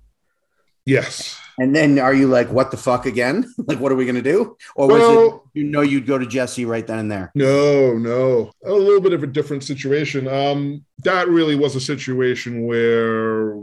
Yes. 0.86 1.38
And 1.58 1.74
then 1.74 1.98
are 1.98 2.14
you 2.14 2.26
like, 2.28 2.50
what 2.50 2.70
the 2.70 2.76
fuck 2.76 3.06
again? 3.06 3.52
like, 3.66 3.80
what 3.80 3.90
are 3.90 3.96
we 3.96 4.04
going 4.04 4.16
to 4.16 4.22
do? 4.22 4.56
Or 4.74 4.88
was 4.88 5.00
Well- 5.00 5.26
it, 5.54 5.60
you 5.60 5.64
know, 5.64 5.80
you'd 5.80 6.06
go 6.06 6.18
to 6.18 6.26
Jesse 6.26 6.64
right 6.64 6.86
then 6.86 6.98
and 6.98 7.10
there? 7.10 7.32
No, 7.34 7.94
no. 7.94 8.52
A 8.64 8.72
little 8.72 9.00
bit 9.00 9.12
of 9.12 9.22
a 9.22 9.26
different 9.26 9.64
situation. 9.64 10.28
Um, 10.28 10.84
that 11.02 11.28
really 11.28 11.56
was 11.56 11.74
a 11.76 11.80
situation 11.80 12.66
where, 12.66 13.54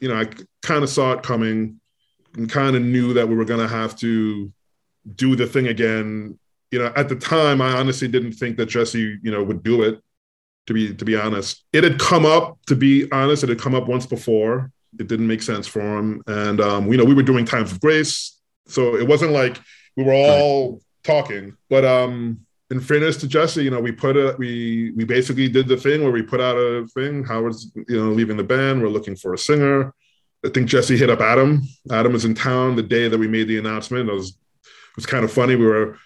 you 0.00 0.08
know, 0.08 0.16
I 0.16 0.28
kind 0.62 0.82
of 0.82 0.88
saw 0.90 1.12
it 1.12 1.22
coming 1.22 1.80
and 2.36 2.50
kind 2.50 2.76
of 2.76 2.82
knew 2.82 3.14
that 3.14 3.28
we 3.28 3.36
were 3.36 3.44
going 3.44 3.60
to 3.60 3.68
have 3.68 3.94
to 3.96 4.52
do 5.14 5.36
the 5.36 5.46
thing 5.46 5.68
again. 5.68 6.38
You 6.70 6.78
know, 6.80 6.92
at 6.96 7.08
the 7.08 7.16
time, 7.16 7.60
I 7.60 7.72
honestly 7.72 8.08
didn't 8.08 8.32
think 8.32 8.56
that 8.56 8.66
Jesse, 8.66 9.18
you 9.22 9.30
know, 9.30 9.44
would 9.44 9.62
do 9.62 9.82
it. 9.82 10.00
To 10.66 10.72
be 10.72 10.94
to 10.94 11.04
be 11.04 11.14
honest, 11.14 11.62
it 11.74 11.84
had 11.84 11.98
come 11.98 12.24
up. 12.24 12.58
To 12.68 12.74
be 12.74 13.06
honest, 13.12 13.42
it 13.44 13.50
had 13.50 13.60
come 13.60 13.74
up 13.74 13.86
once 13.86 14.06
before. 14.06 14.72
It 14.98 15.08
didn't 15.08 15.26
make 15.26 15.42
sense 15.42 15.66
for 15.66 15.98
him, 15.98 16.22
and 16.26 16.60
um, 16.60 16.90
you 16.90 16.98
know, 16.98 17.04
we 17.04 17.14
were 17.14 17.22
doing 17.22 17.44
Times 17.44 17.72
of 17.72 17.80
Grace, 17.80 18.38
so 18.66 18.96
it 18.96 19.06
wasn't 19.06 19.32
like 19.32 19.60
we 19.96 20.04
were 20.04 20.12
all 20.12 20.80
talking. 21.02 21.56
But 21.68 21.84
um, 21.84 22.40
in 22.70 22.80
fairness 22.80 23.16
to 23.18 23.28
Jesse, 23.28 23.62
you 23.62 23.70
know, 23.70 23.80
we 23.80 23.92
put 23.92 24.16
a 24.16 24.34
we 24.38 24.92
we 24.96 25.04
basically 25.04 25.48
did 25.48 25.68
the 25.68 25.76
thing 25.76 26.02
where 26.02 26.12
we 26.12 26.22
put 26.22 26.40
out 26.40 26.56
a 26.56 26.86
thing. 26.94 27.24
Howard's 27.24 27.70
you 27.74 28.02
know 28.02 28.10
leaving 28.10 28.36
the 28.36 28.44
band. 28.44 28.82
We're 28.82 28.88
looking 28.88 29.16
for 29.16 29.34
a 29.34 29.38
singer. 29.38 29.94
I 30.44 30.50
think 30.50 30.68
Jesse 30.68 30.96
hit 30.96 31.10
up 31.10 31.20
Adam. 31.20 31.62
Adam 31.90 32.12
was 32.12 32.24
in 32.24 32.34
town 32.34 32.76
the 32.76 32.82
day 32.82 33.08
that 33.08 33.18
we 33.18 33.28
made 33.28 33.48
the 33.48 33.58
announcement. 33.58 34.08
It 34.08 34.12
was 34.12 34.30
it 34.30 34.96
was 34.96 35.06
kind 35.06 35.24
of 35.24 35.32
funny. 35.32 35.56
We 35.56 35.66
were 35.66 35.98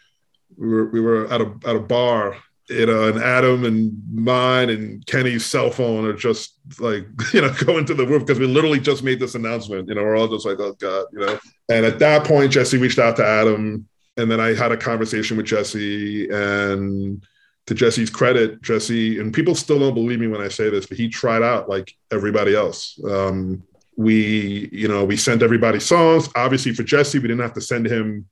we 0.56 0.68
were 0.68 0.84
we 0.90 1.00
were 1.00 1.32
at 1.32 1.40
a 1.40 1.54
at 1.66 1.76
a 1.76 1.80
bar. 1.80 2.36
You 2.68 2.86
know, 2.86 3.08
and 3.08 3.18
Adam 3.18 3.64
and 3.64 3.98
mine 4.12 4.68
and 4.68 5.04
Kenny's 5.06 5.46
cell 5.46 5.70
phone 5.70 6.04
are 6.04 6.12
just 6.12 6.58
like, 6.78 7.06
you 7.32 7.40
know, 7.40 7.52
going 7.64 7.86
to 7.86 7.94
the 7.94 8.06
roof 8.06 8.26
because 8.26 8.38
we 8.38 8.46
literally 8.46 8.80
just 8.80 9.02
made 9.02 9.20
this 9.20 9.34
announcement. 9.34 9.88
You 9.88 9.94
know, 9.94 10.02
we're 10.02 10.16
all 10.16 10.28
just 10.28 10.46
like, 10.46 10.60
oh 10.60 10.74
God, 10.74 11.06
you 11.12 11.20
know. 11.20 11.38
And 11.70 11.86
at 11.86 11.98
that 12.00 12.26
point, 12.26 12.52
Jesse 12.52 12.78
reached 12.78 12.98
out 12.98 13.16
to 13.16 13.26
Adam 13.26 13.88
and 14.18 14.30
then 14.30 14.40
I 14.40 14.52
had 14.52 14.72
a 14.72 14.76
conversation 14.76 15.36
with 15.36 15.46
Jesse. 15.46 16.28
And 16.28 17.24
to 17.68 17.74
Jesse's 17.74 18.08
credit, 18.08 18.62
Jesse, 18.62 19.20
and 19.20 19.32
people 19.32 19.54
still 19.54 19.78
don't 19.78 19.94
believe 19.94 20.18
me 20.18 20.26
when 20.26 20.40
I 20.40 20.48
say 20.48 20.70
this, 20.70 20.86
but 20.86 20.96
he 20.96 21.08
tried 21.08 21.42
out 21.42 21.68
like 21.68 21.94
everybody 22.10 22.56
else. 22.56 22.98
Um, 23.04 23.62
we, 23.94 24.70
you 24.72 24.88
know, 24.88 25.04
we 25.04 25.18
sent 25.18 25.42
everybody 25.42 25.78
songs. 25.78 26.30
Obviously, 26.34 26.72
for 26.72 26.82
Jesse, 26.82 27.18
we 27.18 27.28
didn't 27.28 27.42
have 27.42 27.52
to 27.52 27.60
send 27.60 27.86
him 27.86 28.26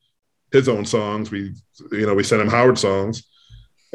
his 0.53 0.71
own 0.71 0.87
songs. 0.87 1.31
We, 1.31 1.55
you 1.93 2.07
know, 2.07 2.15
we 2.15 2.23
sent 2.23 2.41
him 2.41 2.49
Howard 2.49 2.79
songs. 2.79 3.25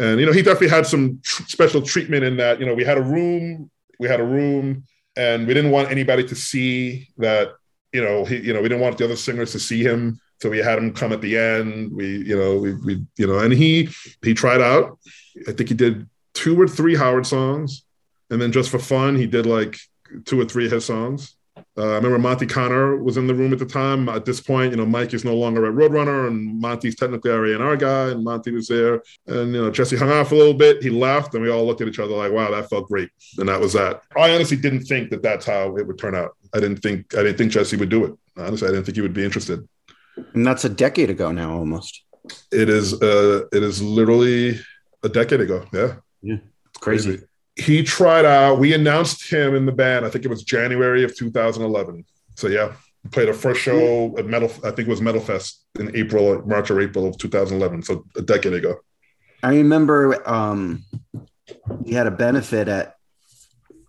And, 0.02 0.20
you 0.20 0.26
know, 0.26 0.32
he 0.32 0.42
definitely 0.42 0.70
had 0.70 0.88
some 0.88 1.20
tr- 1.24 1.44
special 1.44 1.82
treatment 1.82 2.24
in 2.24 2.38
that, 2.38 2.60
you 2.60 2.66
know, 2.66 2.74
we 2.74 2.84
had 2.84 2.98
a 2.98 3.04
room, 3.04 3.70
we 4.00 4.08
had 4.08 4.20
a 4.20 4.26
room, 4.26 4.84
and 5.16 5.46
we 5.48 5.54
didn't 5.54 5.70
want 5.70 5.92
anybody 5.92 6.24
to 6.24 6.36
see 6.36 7.08
that, 7.18 7.50
you 7.94 8.04
know, 8.04 8.26
he, 8.26 8.38
you 8.38 8.52
know, 8.52 8.62
we 8.62 8.68
didn't 8.68 8.82
want 8.82 8.98
the 8.98 9.06
other 9.06 9.16
singers 9.16 9.52
to 9.52 9.60
see 9.60 9.84
him. 9.84 10.20
So 10.42 10.50
we 10.50 10.58
had 10.58 10.80
him 10.80 10.92
come 10.92 11.14
at 11.14 11.22
the 11.22 11.38
end. 11.38 11.94
We 11.94 12.18
you 12.18 12.36
know 12.36 12.58
we, 12.58 12.74
we 12.74 13.06
you 13.16 13.28
know 13.28 13.38
and 13.38 13.54
he 13.54 13.90
he 14.24 14.34
tried 14.34 14.60
out. 14.60 14.98
I 15.48 15.52
think 15.52 15.70
he 15.70 15.76
did 15.76 16.10
two 16.34 16.60
or 16.60 16.68
three 16.68 16.96
howard 16.96 17.28
songs. 17.28 17.84
And 18.32 18.42
then 18.42 18.52
just 18.52 18.72
for 18.72 18.80
fun 18.80 19.16
he 19.16 19.28
did 19.28 19.46
like 19.46 19.78
two 20.26 20.42
or 20.42 20.46
three 20.46 20.66
of 20.66 20.72
his 20.72 20.86
songs 20.86 21.36
uh, 21.78 21.92
i 21.92 21.96
remember 21.96 22.20
Monte 22.20 22.46
Conner 22.48 22.98
was 22.98 23.18
in 23.18 23.28
the 23.28 23.36
room 23.36 23.54
at 23.54 23.60
the 23.60 23.66
time 23.66 24.10
at 24.10 24.26
this 24.26 24.42
point 24.42 24.72
you 24.72 24.78
know 24.78 24.86
mike 24.86 25.14
is 25.14 25.24
no 25.26 25.36
longer 25.36 25.66
at 25.66 25.74
roadrunner 25.74 26.28
and 26.28 26.60
Monte's 26.60 26.96
technically 26.96 27.32
our 27.32 27.46
A&R 27.46 27.78
guy 27.78 28.10
and 28.10 28.24
Monte 28.24 28.52
was 28.52 28.68
there 28.68 29.02
and 29.28 29.54
you 29.54 29.62
know 29.62 29.72
jesse 29.72 29.96
hung 29.96 30.12
off 30.12 30.32
a 30.32 30.36
little 30.36 30.54
bit 30.54 30.84
he 30.84 30.90
left 30.90 31.34
and 31.34 31.44
we 31.44 31.50
all 31.50 31.66
looked 31.66 31.82
at 31.82 31.88
each 31.88 32.00
other 32.00 32.16
like 32.16 32.32
wow 32.32 32.52
that 32.52 32.70
felt 32.70 32.88
great 32.88 33.10
and 33.38 33.48
that 33.50 33.60
was 33.60 33.74
that 33.74 34.02
i 34.18 34.34
honestly 34.34 34.58
didn't 34.58 34.84
think 34.84 35.10
that 35.10 35.22
that's 35.22 35.46
how 35.46 35.76
it 35.78 35.88
would 35.88 35.98
turn 35.98 36.16
out 36.16 36.32
i 36.54 36.60
didn't 36.60 36.78
think 36.78 37.14
i 37.16 37.24
didn't 37.24 37.38
think 37.38 37.52
jesse 37.52 37.78
would 37.78 37.90
do 37.90 38.06
it 38.06 38.14
honestly 38.38 38.68
i 38.68 38.72
didn't 38.72 38.86
think 38.86 38.96
he 38.96 39.02
would 39.02 39.14
be 39.14 39.24
interested 39.24 39.68
And 40.34 40.46
that's 40.46 40.66
a 40.66 40.70
decade 40.70 41.10
ago 41.10 41.32
now, 41.32 41.54
almost. 41.58 42.04
It 42.52 42.70
is 42.70 42.94
uh 43.02 43.46
it 43.52 43.64
is 43.64 43.82
literally 43.82 44.60
a 45.04 45.10
decade 45.10 45.42
ago. 45.42 45.66
Yeah. 45.74 45.96
Yeah. 46.22 46.36
It's 46.70 46.80
crazy. 46.80 47.20
He 47.56 47.84
tried 47.84 48.26
out, 48.26 48.60
we 48.60 48.74
announced 48.74 49.30
him 49.30 49.56
in 49.56 49.66
the 49.66 49.72
band, 49.72 50.06
I 50.06 50.10
think 50.10 50.26
it 50.26 50.30
was 50.30 50.44
January 50.44 51.04
of 51.04 51.16
2011. 51.16 52.06
So 52.36 52.48
yeah, 52.48 52.74
played 53.12 53.28
our 53.28 53.34
first 53.34 53.62
show 53.62 54.18
at 54.18 54.26
Metal, 54.26 54.50
I 54.64 54.72
think 54.72 54.88
it 54.88 54.90
was 54.90 55.02
Metal 55.02 55.22
Fest 55.22 55.62
in 55.78 55.96
April, 55.96 56.42
March 56.48 56.72
or 56.72 56.80
April 56.80 57.08
of 57.08 57.18
2011. 57.18 57.84
So 57.84 58.06
a 58.16 58.22
decade 58.22 58.54
ago. 58.54 58.78
I 59.44 59.56
remember 59.56 60.28
um, 60.30 60.86
we 61.82 61.94
had 61.94 62.08
a 62.08 62.12
benefit 62.12 62.68
at 62.68 62.96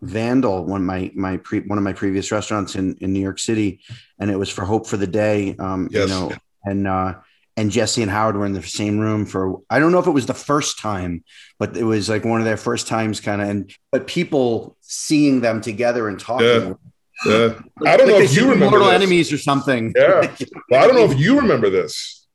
Vandal, 0.00 0.64
one 0.64 0.80
of 0.80 0.86
my 0.86 1.12
my 1.14 1.36
pre, 1.36 1.60
one 1.60 1.78
of 1.78 1.84
my 1.84 1.92
previous 1.92 2.32
restaurants 2.32 2.74
in 2.74 2.96
in 3.00 3.12
New 3.12 3.20
York 3.20 3.38
City, 3.38 3.80
and 4.18 4.30
it 4.30 4.36
was 4.36 4.50
for 4.50 4.64
Hope 4.64 4.86
for 4.88 4.96
the 4.96 5.06
Day. 5.06 5.54
Um, 5.58 5.88
Yes. 5.92 6.08
You 6.08 6.14
know, 6.14 6.32
and 6.64 6.88
uh, 6.88 7.14
and 7.56 7.70
Jesse 7.70 8.02
and 8.02 8.10
Howard 8.10 8.36
were 8.36 8.46
in 8.46 8.52
the 8.52 8.62
same 8.62 8.98
room 8.98 9.26
for 9.26 9.60
I 9.68 9.78
don't 9.78 9.92
know 9.92 9.98
if 9.98 10.06
it 10.06 10.12
was 10.12 10.26
the 10.26 10.34
first 10.34 10.78
time, 10.78 11.24
but 11.58 11.76
it 11.76 11.84
was 11.84 12.08
like 12.08 12.24
one 12.24 12.40
of 12.40 12.44
their 12.44 12.56
first 12.56 12.86
times, 12.86 13.20
kind 13.20 13.42
of. 13.42 13.48
And 13.48 13.74
but 13.90 14.06
people 14.06 14.76
seeing 14.80 15.40
them 15.40 15.60
together 15.60 16.08
and 16.08 16.18
talking. 16.18 16.46
Yeah. 16.46 16.74
Yeah. 17.24 17.60
I 17.86 17.96
don't 17.96 18.08
know 18.08 18.18
if 18.18 18.34
you 18.34 18.42
remember 18.50 18.78
mortal 18.78 18.86
this. 18.86 18.94
enemies 18.94 19.32
or 19.32 19.38
something. 19.38 19.92
Yeah. 19.96 20.34
Well, 20.70 20.82
I 20.82 20.86
don't 20.86 20.96
know 20.96 21.10
if 21.10 21.18
you 21.18 21.38
remember 21.38 21.68
this, 21.68 22.26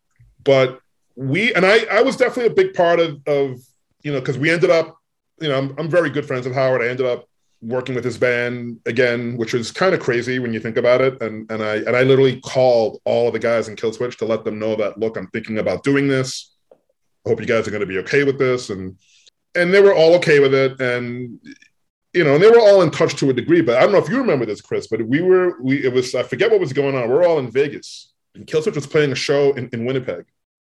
but 0.44 0.80
we 1.16 1.54
and 1.54 1.66
I 1.66 1.86
I 1.92 2.04
was 2.04 2.16
definitely 2.16 2.52
a 2.52 2.56
big 2.56 2.76
part 2.76 3.00
of 3.00 3.20
of 3.28 3.60
you 4.04 4.14
know 4.14 4.20
because 4.20 4.38
we 4.38 4.52
ended 4.52 4.70
up 4.70 4.96
you 5.42 5.50
know 5.50 5.58
I'm, 5.58 5.76
I'm 5.80 5.90
very 5.90 6.12
good 6.12 6.26
friends 6.26 6.46
with 6.46 6.56
Howard. 6.56 6.82
I 6.82 6.90
ended 6.90 7.08
up 7.08 7.28
working 7.62 7.96
with 7.96 8.04
his 8.04 8.18
band 8.18 8.80
again, 8.86 9.38
which 9.38 9.54
is 9.54 9.72
kind 9.72 9.94
of 9.94 10.00
crazy 10.00 10.40
when 10.40 10.54
you 10.54 10.60
think 10.60 10.78
about 10.78 11.02
it. 11.02 11.22
And 11.22 11.50
and 11.52 11.64
I 11.64 11.78
and 11.78 11.96
I 11.96 12.04
literally 12.04 12.40
called 12.42 13.02
all 13.06 13.28
of 13.28 13.34
the 13.34 13.40
guys 13.40 13.68
in 13.68 13.76
Killswitch 13.76 14.18
to 14.18 14.26
let 14.26 14.44
them 14.44 14.60
know 14.60 14.76
that 14.76 14.98
look, 14.98 15.18
I'm 15.18 15.28
thinking 15.28 15.58
about 15.58 15.84
doing 15.84 16.08
this. 16.08 16.56
I 16.72 17.30
hope 17.30 17.40
you 17.40 17.46
guys 17.46 17.68
are 17.68 17.72
going 17.72 17.82
to 17.82 17.88
be 17.88 18.00
okay 18.00 18.24
with 18.24 18.40
this. 18.40 18.70
And 18.70 18.98
and 19.56 19.74
they 19.74 19.82
were 19.82 19.94
all 19.94 20.16
okay 20.16 20.40
with 20.40 20.54
it. 20.54 20.80
And 20.80 21.40
you 22.14 22.24
know, 22.24 22.36
and 22.36 22.44
they 22.44 22.50
were 22.50 22.60
all 22.60 22.82
in 22.82 22.92
touch 22.92 23.16
to 23.18 23.30
a 23.30 23.34
degree. 23.34 23.62
But 23.62 23.78
I 23.78 23.82
don't 23.82 23.92
know 23.92 24.00
if 24.00 24.10
you 24.10 24.18
remember 24.18 24.46
this, 24.46 24.62
Chris, 24.62 24.88
but 24.88 25.02
we 25.02 25.22
were 25.22 25.62
we 25.62 25.84
it 25.84 25.94
was 25.94 26.16
I 26.16 26.24
forget 26.24 26.52
what 26.52 26.60
was 26.60 26.74
going 26.74 26.96
on. 26.96 27.10
We're 27.10 27.28
all 27.28 27.40
in 27.40 27.52
Vegas, 27.52 28.14
and 28.36 28.46
Killswitch 28.46 28.76
was 28.76 28.88
playing 28.88 29.12
a 29.12 29.16
show 29.16 29.54
in, 29.54 29.70
in 29.74 29.86
Winnipeg. 29.86 30.26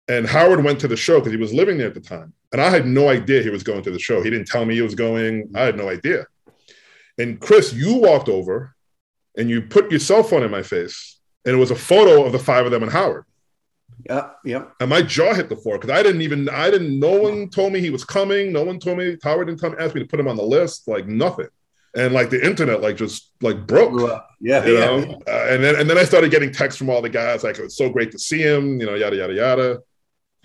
And 0.08 0.26
Howard 0.26 0.64
went 0.64 0.80
to 0.80 0.88
the 0.88 0.96
show 0.96 1.20
because 1.20 1.32
he 1.32 1.38
was 1.38 1.54
living 1.54 1.78
there 1.78 1.86
at 1.86 1.94
the 1.94 2.00
time. 2.00 2.32
And 2.52 2.60
I 2.60 2.68
had 2.68 2.84
no 2.84 3.08
idea 3.08 3.42
he 3.42 3.50
was 3.50 3.62
going 3.62 3.82
to 3.84 3.92
the 3.92 3.98
show. 3.98 4.20
He 4.20 4.28
didn't 4.28 4.48
tell 4.48 4.64
me 4.64 4.74
he 4.74 4.82
was 4.82 4.96
going. 4.96 5.48
I 5.54 5.62
had 5.62 5.76
no 5.76 5.88
idea. 5.88 6.26
And 7.20 7.38
Chris, 7.38 7.72
you 7.72 7.96
walked 7.96 8.28
over 8.28 8.74
and 9.36 9.50
you 9.50 9.62
put 9.62 9.90
your 9.90 10.00
cell 10.00 10.22
phone 10.22 10.42
in 10.42 10.50
my 10.50 10.62
face, 10.62 11.18
and 11.44 11.54
it 11.54 11.58
was 11.58 11.70
a 11.70 11.76
photo 11.76 12.24
of 12.24 12.32
the 12.32 12.38
five 12.38 12.64
of 12.64 12.72
them 12.72 12.82
and 12.82 12.90
Howard. 12.90 13.24
Yeah, 14.06 14.30
yeah. 14.44 14.64
And 14.80 14.88
my 14.88 15.02
jaw 15.02 15.34
hit 15.34 15.50
the 15.50 15.56
floor 15.56 15.78
because 15.78 15.90
I 15.90 16.02
didn't 16.02 16.22
even, 16.22 16.48
I 16.48 16.70
didn't, 16.70 16.98
no 16.98 17.20
one 17.20 17.50
told 17.50 17.72
me 17.74 17.80
he 17.80 17.90
was 17.90 18.04
coming. 18.04 18.52
No 18.52 18.64
one 18.64 18.78
told 18.78 18.96
me, 18.96 19.18
Howard 19.22 19.48
didn't 19.48 19.60
come 19.60 19.76
ask 19.78 19.94
me 19.94 20.00
to 20.00 20.06
put 20.06 20.18
him 20.18 20.28
on 20.28 20.36
the 20.36 20.42
list, 20.42 20.88
like 20.88 21.06
nothing. 21.06 21.48
And 21.94 22.14
like 22.14 22.30
the 22.30 22.42
internet, 22.44 22.80
like 22.80 22.96
just 22.96 23.32
like 23.42 23.66
broke. 23.66 23.92
Yeah. 24.40 24.64
You 24.64 24.74
yeah. 24.74 24.80
know, 24.80 25.22
uh, 25.26 25.46
and 25.50 25.62
then 25.62 25.74
and 25.74 25.90
then 25.90 25.98
I 25.98 26.04
started 26.04 26.30
getting 26.30 26.52
texts 26.52 26.78
from 26.78 26.88
all 26.88 27.02
the 27.02 27.08
guys 27.10 27.42
like 27.42 27.58
it 27.58 27.62
was 27.62 27.76
so 27.76 27.90
great 27.90 28.12
to 28.12 28.18
see 28.18 28.40
him, 28.40 28.80
you 28.80 28.86
know, 28.86 28.94
yada 28.94 29.16
yada 29.16 29.34
yada. 29.34 29.78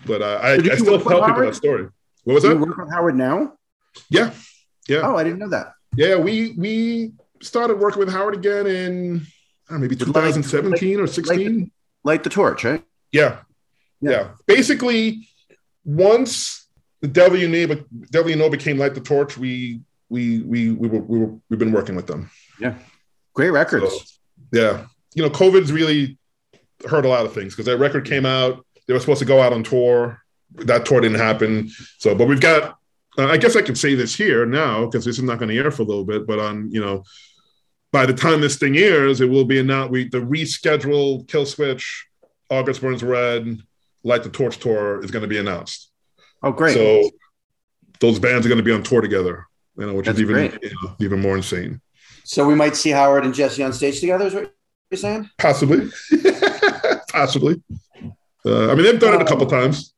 But 0.04 0.22
uh, 0.22 0.40
I, 0.42 0.58
So 0.58 0.72
I 0.72 0.76
still 0.76 1.00
tell 1.00 1.24
people 1.24 1.42
that 1.42 1.54
story. 1.54 1.88
What 2.24 2.34
was 2.34 2.42
Do 2.42 2.50
you 2.50 2.58
work 2.58 2.76
with 2.76 2.92
Howard 2.92 3.16
now? 3.16 3.54
Yeah, 4.10 4.32
yeah, 4.88 5.02
Oh, 5.04 5.16
I 5.16 5.22
didn't 5.22 5.38
know 5.38 5.48
that. 5.50 5.75
Yeah. 5.96 6.16
We 6.16 6.54
we 6.56 7.12
started 7.42 7.78
working 7.78 8.00
with 8.00 8.10
Howard 8.10 8.34
again 8.34 8.66
in 8.66 9.26
I 9.68 9.72
don't 9.72 9.80
know, 9.80 9.88
maybe 9.88 9.96
With 9.96 10.08
like- 10.08 10.24
2017 10.34 11.00
or 11.00 11.06
16. 11.06 11.70
Light 12.04 12.22
the 12.22 12.30
torch, 12.30 12.64
right? 12.64 12.84
yeah. 13.12 13.38
Yeah. 14.00 14.10
yeah, 14.10 14.28
Basically, 14.46 15.26
once 15.84 16.66
the 17.00 17.08
Devil 17.08 17.38
You 17.38 17.48
Know, 17.48 17.82
Devil 18.10 18.30
You 18.30 18.36
Know 18.36 18.50
became 18.50 18.78
Light 18.78 18.94
the 18.94 19.00
Torch, 19.00 19.38
we 19.38 19.80
we 20.08 20.42
we 20.42 20.70
we 20.72 20.88
were, 20.88 20.98
we 21.00 21.18
were 21.18 21.34
we've 21.48 21.58
been 21.58 21.72
working 21.72 21.96
with 21.96 22.06
them. 22.06 22.30
Yeah, 22.60 22.74
great 23.34 23.50
records. 23.50 23.84
So, 23.90 24.02
yeah. 24.52 24.84
You 25.14 25.22
know, 25.22 25.30
COVID's 25.30 25.72
really 25.72 26.18
hurt 26.86 27.06
a 27.06 27.08
lot 27.08 27.24
of 27.24 27.32
things 27.32 27.54
because 27.54 27.66
that 27.66 27.78
record 27.78 28.04
came 28.04 28.26
out. 28.26 28.64
They 28.86 28.92
were 28.94 29.00
supposed 29.00 29.20
to 29.20 29.24
go 29.24 29.40
out 29.40 29.52
on 29.54 29.62
tour. 29.64 30.20
That 30.52 30.84
tour 30.84 31.00
didn't 31.00 31.18
happen. 31.18 31.70
So, 31.98 32.14
but 32.14 32.28
we've 32.28 32.40
got, 32.40 32.75
uh, 33.18 33.26
I 33.26 33.36
guess 33.36 33.56
I 33.56 33.62
can 33.62 33.74
say 33.74 33.94
this 33.94 34.14
here 34.14 34.46
now 34.46 34.86
because 34.86 35.04
this 35.04 35.18
is 35.18 35.24
not 35.24 35.38
going 35.38 35.48
to 35.48 35.56
air 35.56 35.70
for 35.70 35.82
a 35.82 35.86
little 35.86 36.04
bit, 36.04 36.26
but 36.26 36.38
on, 36.38 36.70
you 36.70 36.80
know, 36.80 37.04
by 37.92 38.06
the 38.06 38.12
time 38.12 38.40
this 38.40 38.56
thing 38.56 38.76
airs, 38.76 39.20
it 39.20 39.30
will 39.30 39.44
be 39.44 39.58
announced. 39.58 39.90
We, 39.90 40.08
the 40.08 40.18
rescheduled 40.18 41.26
Killswitch, 41.26 41.84
August 42.50 42.80
Burns 42.80 43.02
Red, 43.02 43.58
Light 44.04 44.22
the 44.22 44.28
Torch 44.28 44.58
tour 44.58 45.02
is 45.02 45.10
going 45.10 45.22
to 45.22 45.28
be 45.28 45.38
announced. 45.38 45.90
Oh, 46.42 46.52
great. 46.52 46.74
So 46.74 47.10
those 48.00 48.18
bands 48.18 48.46
are 48.46 48.48
going 48.48 48.58
to 48.58 48.64
be 48.64 48.72
on 48.72 48.82
tour 48.82 49.00
together, 49.00 49.46
you 49.76 49.86
know, 49.86 49.94
which 49.94 50.06
That's 50.06 50.18
is 50.18 50.22
even, 50.22 50.58
you 50.62 50.70
know, 50.82 50.94
even 51.00 51.20
more 51.20 51.36
insane. 51.36 51.80
So 52.24 52.46
we 52.46 52.54
might 52.54 52.76
see 52.76 52.90
Howard 52.90 53.24
and 53.24 53.34
Jesse 53.34 53.62
on 53.62 53.72
stage 53.72 54.00
together. 54.00 54.26
Is 54.26 54.34
what 54.34 54.54
you're 54.90 54.98
saying? 54.98 55.30
Possibly, 55.38 55.90
possibly. 57.10 57.62
Uh, 58.44 58.70
I 58.70 58.74
mean, 58.74 58.84
they've 58.84 59.00
done 59.00 59.14
it 59.14 59.22
a 59.22 59.24
couple 59.24 59.46
times. 59.46 59.94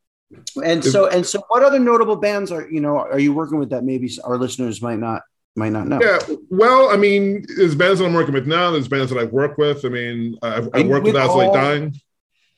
And 0.62 0.84
so, 0.84 1.06
and 1.08 1.24
so, 1.24 1.42
what 1.48 1.62
other 1.62 1.78
notable 1.78 2.16
bands 2.16 2.52
are 2.52 2.68
you 2.70 2.80
know 2.80 2.98
are 2.98 3.18
you 3.18 3.32
working 3.32 3.58
with 3.58 3.70
that 3.70 3.84
maybe 3.84 4.10
our 4.24 4.36
listeners 4.36 4.82
might 4.82 4.98
not 4.98 5.22
might 5.56 5.72
not 5.72 5.88
know? 5.88 5.98
Yeah, 6.02 6.18
well, 6.50 6.90
I 6.90 6.96
mean, 6.96 7.46
there's 7.56 7.74
bands 7.74 8.00
that 8.00 8.06
I'm 8.06 8.12
working 8.14 8.34
with 8.34 8.46
now. 8.46 8.70
There's 8.70 8.88
bands 8.88 9.10
that 9.10 9.18
I've 9.18 9.32
worked 9.32 9.58
with. 9.58 9.84
I 9.84 9.88
mean, 9.88 10.36
I've, 10.42 10.68
I 10.74 10.82
worked 10.82 11.04
with 11.04 11.14
with 11.14 11.16
As 11.22 11.34
Late 11.34 11.46
all- 11.48 11.54
Dying. 11.54 12.00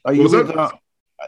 Are 0.04 0.12
you 0.14 0.22
was 0.22 0.32
with, 0.32 0.48
that? 0.48 0.56
uh, 0.56 0.70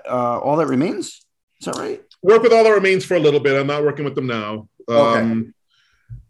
uh, 0.08 0.38
all 0.38 0.56
that 0.56 0.66
remains? 0.66 1.24
Is 1.60 1.66
that 1.66 1.76
right? 1.76 2.02
Work 2.22 2.42
with 2.42 2.52
All 2.52 2.64
That 2.64 2.70
Remains 2.70 3.04
for 3.04 3.16
a 3.16 3.20
little 3.20 3.38
bit. 3.40 3.58
I'm 3.58 3.66
not 3.66 3.84
working 3.84 4.04
with 4.04 4.14
them 4.14 4.26
now. 4.26 4.68
Okay. 4.88 5.20
Um, 5.20 5.54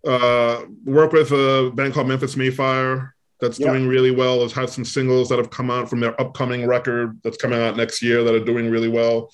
uh, 0.06 0.62
work 0.84 1.12
with 1.12 1.30
a 1.30 1.70
band 1.74 1.94
called 1.94 2.08
Memphis 2.08 2.36
May 2.36 2.50
Fire 2.50 3.14
that's 3.40 3.58
Yeah. 3.60 3.68
doing 3.72 3.86
really 3.86 4.10
well. 4.10 4.40
Has 4.42 4.52
had 4.52 4.70
some 4.70 4.84
singles 4.84 5.28
that 5.28 5.38
have 5.38 5.50
come 5.50 5.70
out 5.70 5.88
from 5.88 6.00
their 6.00 6.20
upcoming 6.20 6.66
record 6.66 7.18
that's 7.22 7.36
coming 7.36 7.60
out 7.60 7.76
next 7.76 8.02
year 8.02 8.24
that 8.24 8.34
are 8.34 8.44
doing 8.44 8.70
really 8.70 8.88
well. 8.88 9.30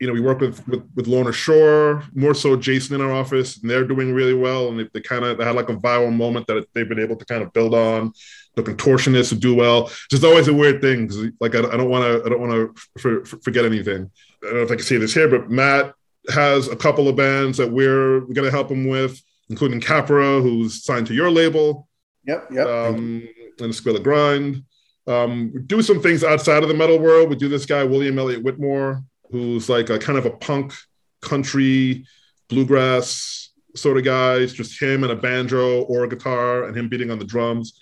You 0.00 0.06
know, 0.06 0.14
we 0.14 0.20
work 0.20 0.40
with 0.40 0.66
with, 0.66 0.82
with 0.94 1.06
Lorna 1.06 1.32
Shore, 1.32 2.02
more 2.14 2.34
so 2.34 2.56
Jason 2.56 2.94
in 2.94 3.02
our 3.02 3.12
office, 3.12 3.58
and 3.58 3.70
they're 3.70 3.84
doing 3.84 4.12
really 4.14 4.34
well. 4.34 4.68
And 4.68 4.80
they, 4.80 4.88
they 4.94 5.00
kind 5.00 5.24
of 5.24 5.38
they 5.38 5.44
had 5.44 5.54
like 5.54 5.68
a 5.68 5.76
viral 5.76 6.12
moment 6.12 6.46
that 6.46 6.66
they've 6.74 6.88
been 6.88 6.98
able 6.98 7.16
to 7.16 7.24
kind 7.24 7.42
of 7.42 7.52
build 7.52 7.74
on. 7.74 8.12
The 8.56 8.62
contortionists 8.62 9.38
do 9.38 9.54
well. 9.54 9.86
It's 9.86 10.08
Just 10.10 10.24
always 10.24 10.48
a 10.48 10.54
weird 10.54 10.80
thing 10.80 11.06
because 11.06 11.30
like 11.38 11.54
I, 11.54 11.60
don't 11.60 11.90
want 11.90 12.04
to 12.04 12.24
I 12.24 12.28
don't 12.28 12.40
want 12.40 12.52
to 12.52 12.82
for, 13.00 13.24
for, 13.24 13.36
forget 13.42 13.64
anything. 13.64 14.10
I 14.42 14.46
don't 14.46 14.54
know 14.56 14.62
if 14.62 14.70
I 14.72 14.76
can 14.76 14.84
say 14.84 14.96
this 14.96 15.14
here, 15.14 15.28
but 15.28 15.50
Matt 15.50 15.94
has 16.30 16.68
a 16.68 16.76
couple 16.76 17.08
of 17.08 17.16
bands 17.16 17.58
that 17.58 17.70
we're, 17.70 18.20
going 18.20 18.44
to 18.44 18.50
help 18.50 18.70
him 18.70 18.88
with, 18.88 19.20
including 19.48 19.80
Capra, 19.80 20.40
who's 20.40 20.84
signed 20.84 21.06
to 21.08 21.14
your 21.14 21.30
label, 21.30 21.88
Yep. 22.26 22.48
Yep. 22.52 22.66
um, 22.66 23.28
and 23.60 23.72
Squilla 23.72 24.02
Grind. 24.02 24.64
Um, 25.06 25.52
we 25.54 25.62
do 25.62 25.82
some 25.82 26.00
things 26.00 26.22
outside 26.22 26.62
of 26.62 26.68
the 26.68 26.74
metal 26.74 26.98
world. 26.98 27.30
We 27.30 27.36
do 27.36 27.48
this 27.48 27.66
guy, 27.66 27.84
William 27.84 28.18
Elliott 28.18 28.42
Whitmore, 28.42 29.02
who's 29.30 29.68
like 29.68 29.90
a 29.90 29.98
kind 29.98 30.18
of 30.18 30.26
a 30.26 30.30
punk, 30.30 30.74
country, 31.20 32.04
bluegrass 32.48 33.50
sort 33.76 33.96
of 33.96 34.04
guy. 34.04 34.36
It's 34.36 34.52
just 34.52 34.80
him 34.80 35.04
and 35.04 35.12
a 35.12 35.16
banjo 35.16 35.82
or 35.82 36.04
a 36.04 36.08
guitar 36.08 36.64
and 36.64 36.76
him 36.76 36.88
beating 36.88 37.10
on 37.10 37.18
the 37.18 37.24
drums. 37.24 37.78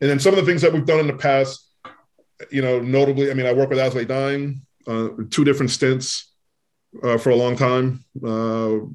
And 0.00 0.10
then 0.10 0.20
some 0.20 0.34
of 0.34 0.40
the 0.40 0.46
things 0.46 0.62
that 0.62 0.72
we've 0.72 0.86
done 0.86 1.00
in 1.00 1.06
the 1.06 1.14
past, 1.14 1.66
you 2.50 2.62
know, 2.62 2.80
notably, 2.80 3.30
I 3.30 3.34
mean, 3.34 3.46
I 3.46 3.52
work 3.52 3.70
with 3.70 3.78
As 3.78 3.94
Lay 3.94 4.04
Dying, 4.04 4.62
uh, 4.86 5.08
two 5.30 5.44
different 5.44 5.70
stints 5.70 6.32
uh, 7.02 7.18
for 7.18 7.30
a 7.30 7.36
long 7.36 7.56
time. 7.56 8.04
Uh, 8.22 8.86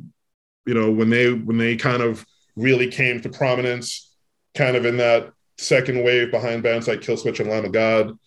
you 0.65 0.73
know, 0.73 0.91
when 0.91 1.09
they 1.09 1.31
when 1.31 1.57
they 1.57 1.75
kind 1.75 2.01
of 2.01 2.25
really 2.55 2.89
came 2.89 3.21
to 3.21 3.29
prominence, 3.29 4.15
kind 4.55 4.75
of 4.75 4.85
in 4.85 4.97
that 4.97 5.31
second 5.57 6.03
wave 6.03 6.31
behind 6.31 6.63
bands 6.63 6.87
like 6.87 7.01
Killswitch 7.01 7.39
and 7.39 7.49
Lamb 7.49 7.65
of 7.65 7.71
God, 7.71 8.17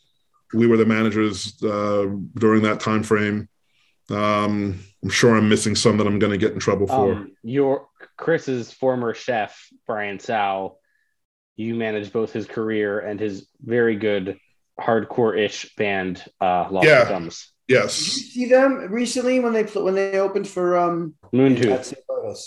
we 0.54 0.66
were 0.66 0.76
the 0.76 0.86
managers 0.86 1.62
uh, 1.62 2.06
during 2.36 2.62
that 2.62 2.80
time 2.80 3.02
frame. 3.02 3.48
Um, 4.10 4.78
I'm 5.02 5.10
sure 5.10 5.36
I'm 5.36 5.48
missing 5.48 5.74
some 5.74 5.96
that 5.98 6.06
I'm 6.06 6.18
going 6.18 6.32
to 6.32 6.38
get 6.38 6.52
in 6.52 6.58
trouble 6.58 6.86
for. 6.86 7.12
Um, 7.12 7.32
your 7.42 7.86
Chris's 8.16 8.72
former 8.72 9.14
chef 9.14 9.68
Brian 9.86 10.18
Sow, 10.18 10.78
you 11.56 11.74
managed 11.74 12.12
both 12.12 12.32
his 12.32 12.46
career 12.46 13.00
and 13.00 13.20
his 13.20 13.46
very 13.60 13.96
good 13.96 14.38
hardcore-ish 14.80 15.74
band, 15.76 16.24
uh, 16.40 16.68
Lost 16.70 16.86
Yeah. 16.86 17.04
Becomes. 17.04 17.52
Did 17.68 17.74
you 17.74 17.80
yes, 17.80 17.92
see 17.94 18.46
them 18.48 18.90
recently 18.90 19.40
when 19.40 19.52
they 19.52 19.64
when 19.64 19.94
they 19.94 20.18
opened 20.18 20.48
for 20.48 20.78
um 20.78 21.14
at 21.24 21.32
Moontooth. 21.32 21.94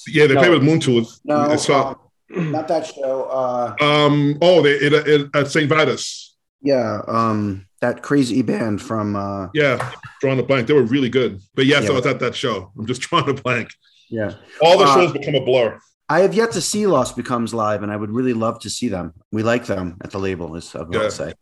Yeah, 0.07 0.25
they 0.25 0.33
No. 0.33 0.39
play 0.39 0.49
with 0.49 0.63
Moontooth. 0.63 1.19
No, 1.25 1.51
It's, 1.51 1.69
um, 1.69 1.95
not 2.29 2.67
that 2.69 2.87
show. 2.87 3.25
Uh, 3.25 3.75
um, 3.83 4.37
oh, 4.41 4.63
they 4.63 4.71
it, 4.71 4.93
it, 4.93 5.29
at 5.35 5.47
St. 5.51 5.69
Vitus. 5.69 6.35
yeah, 6.63 7.01
um, 7.07 7.67
that 7.81 8.01
crazy 8.03 8.41
band 8.41 8.81
from 8.81 9.15
uh, 9.15 9.47
Yeah, 9.53 9.91
drawing 10.21 10.39
a 10.39 10.43
blank. 10.43 10.67
They 10.67 10.73
were 10.73 10.83
really 10.83 11.09
good. 11.09 11.39
But 11.55 11.65
yes, 11.65 11.83
Yeah. 11.83 11.91
I 11.91 11.93
was 11.93 12.05
at 12.05 12.19
that 12.19 12.35
show. 12.35 12.71
I'm 12.77 12.85
just 12.85 13.01
drawing 13.05 13.29
a 13.29 13.33
blank. 13.33 13.69
yeah. 14.09 14.33
All 14.61 14.77
the 14.77 14.85
Uh, 14.85 14.93
shows 14.95 15.11
become 15.13 15.35
a 15.35 15.43
blur. 15.43 15.77
I 16.09 16.19
have 16.19 16.33
yet 16.33 16.51
to 16.53 16.61
see 16.61 16.85
Lost 16.87 17.15
Becomes 17.15 17.53
live, 17.53 17.83
and 17.83 17.91
I 17.91 17.95
would 17.95 18.11
really 18.11 18.33
love 18.33 18.59
to 18.61 18.69
see 18.69 18.89
them. 18.89 19.13
We 19.31 19.43
like 19.43 19.65
them 19.65 19.97
at 20.03 20.11
the 20.11 20.19
label, 20.19 20.55
is 20.55 20.75
I 20.75 20.81
will 20.83 21.03
Yeah. 21.03 21.09
say. 21.09 21.33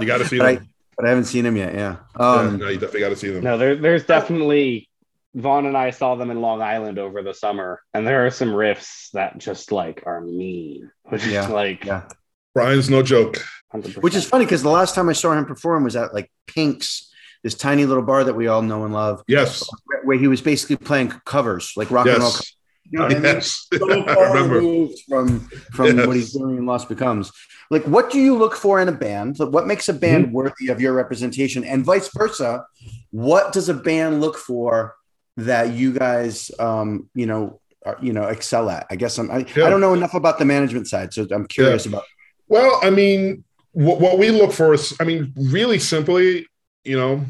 You 0.00 0.06
got 0.06 0.18
to 0.18 0.24
see 0.28 0.38
but, 0.38 0.46
I, 0.46 0.54
them. 0.56 0.68
but 0.96 1.06
I 1.06 1.08
haven't 1.10 1.26
seen 1.26 1.44
them 1.44 1.56
yet. 1.56 1.74
Yeah. 1.74 1.96
yeah, 2.18 2.30
Um, 2.32 2.58
no, 2.58 2.68
you 2.68 2.74
definitely 2.78 3.00
got 3.00 3.10
to 3.10 3.16
see 3.16 3.30
them. 3.30 3.44
No, 3.44 3.56
there, 3.56 3.76
there's 3.76 4.04
definitely 4.04 4.88
Vaughn 5.34 5.66
and 5.66 5.76
I 5.76 5.90
saw 5.90 6.14
them 6.16 6.30
in 6.30 6.40
Long 6.40 6.60
Island 6.62 6.98
over 6.98 7.22
the 7.22 7.34
summer, 7.34 7.80
and 7.94 8.06
there 8.06 8.26
are 8.26 8.30
some 8.30 8.48
riffs 8.48 9.10
that 9.12 9.38
just 9.38 9.70
like 9.70 10.02
are 10.06 10.20
mean, 10.20 10.90
which 11.04 11.24
Yeah, 11.26 11.44
is 11.44 11.50
like 11.50 11.84
yeah. 11.84 12.08
Brian's 12.54 12.90
no 12.90 13.02
joke. 13.02 13.44
100%. 13.74 14.02
Which 14.02 14.14
is 14.14 14.24
funny 14.24 14.44
because 14.44 14.62
the 14.62 14.70
last 14.70 14.94
time 14.94 15.08
I 15.08 15.12
saw 15.12 15.32
him 15.32 15.44
perform 15.44 15.84
was 15.84 15.96
at 15.96 16.14
like 16.14 16.30
Pink's, 16.46 17.10
this 17.42 17.54
tiny 17.54 17.84
little 17.84 18.02
bar 18.02 18.24
that 18.24 18.34
we 18.34 18.46
all 18.46 18.62
know 18.62 18.84
and 18.84 18.92
love, 18.94 19.22
Yes, 19.28 19.62
where, 19.84 20.02
where 20.04 20.18
he 20.18 20.28
was 20.28 20.40
basically 20.40 20.76
playing 20.76 21.10
covers, 21.24 21.72
like 21.76 21.90
rock 21.90 22.06
and 22.06 22.18
roll. 22.18 22.30
yes, 22.30 22.52
You 22.90 22.98
know 22.98 23.04
what 23.06 23.16
I 23.16 23.18
mean? 23.20 23.40
So 23.42 24.04
far 24.04 24.34
removed 24.44 24.98
from 25.08 25.40
from 25.72 25.96
Yes. 25.98 26.06
what 26.06 26.16
he's 26.16 26.32
doing 26.32 26.56
in 26.58 26.66
Lost 26.66 26.88
Becomes. 26.88 27.30
Like, 27.70 27.82
what 27.84 28.10
do 28.12 28.20
you 28.20 28.36
look 28.36 28.54
for 28.54 28.80
in 28.80 28.88
a 28.88 28.92
band? 28.92 29.38
Like, 29.40 29.50
What 29.50 29.66
makes 29.66 29.88
a 29.88 29.92
band 29.92 30.26
Mm-hmm. 30.26 30.34
worthy 30.34 30.68
of 30.68 30.80
your 30.80 30.92
representation, 30.92 31.64
and 31.64 31.84
vice 31.84 32.08
versa? 32.16 32.64
What 33.10 33.52
does 33.52 33.68
a 33.68 33.74
band 33.74 34.20
look 34.20 34.36
for 34.38 34.94
that 35.36 35.72
you 35.72 35.92
guys, 35.92 36.50
um, 36.60 37.10
you 37.14 37.26
know, 37.26 37.60
are, 37.84 37.98
you 38.00 38.12
know, 38.12 38.24
excel 38.24 38.70
at? 38.70 38.86
I 38.90 38.96
guess 38.96 39.18
I'm. 39.18 39.30
I, 39.30 39.44
Yeah. 39.56 39.66
I 39.66 39.70
don't 39.70 39.80
know 39.80 39.94
enough 39.94 40.14
about 40.14 40.38
the 40.38 40.44
management 40.44 40.86
side, 40.88 41.12
so 41.12 41.26
I'm 41.32 41.46
curious 41.46 41.86
about. 41.86 42.04
Well, 42.48 42.78
I 42.82 42.90
mean, 42.90 43.42
what, 43.76 44.00
what 44.00 44.18
we 44.18 44.30
look 44.30 44.52
for 44.52 44.72
is, 44.72 44.96
I 44.98 45.04
mean, 45.04 45.34
really 45.36 45.78
simply, 45.78 46.46
you 46.82 46.96
know, 46.96 47.26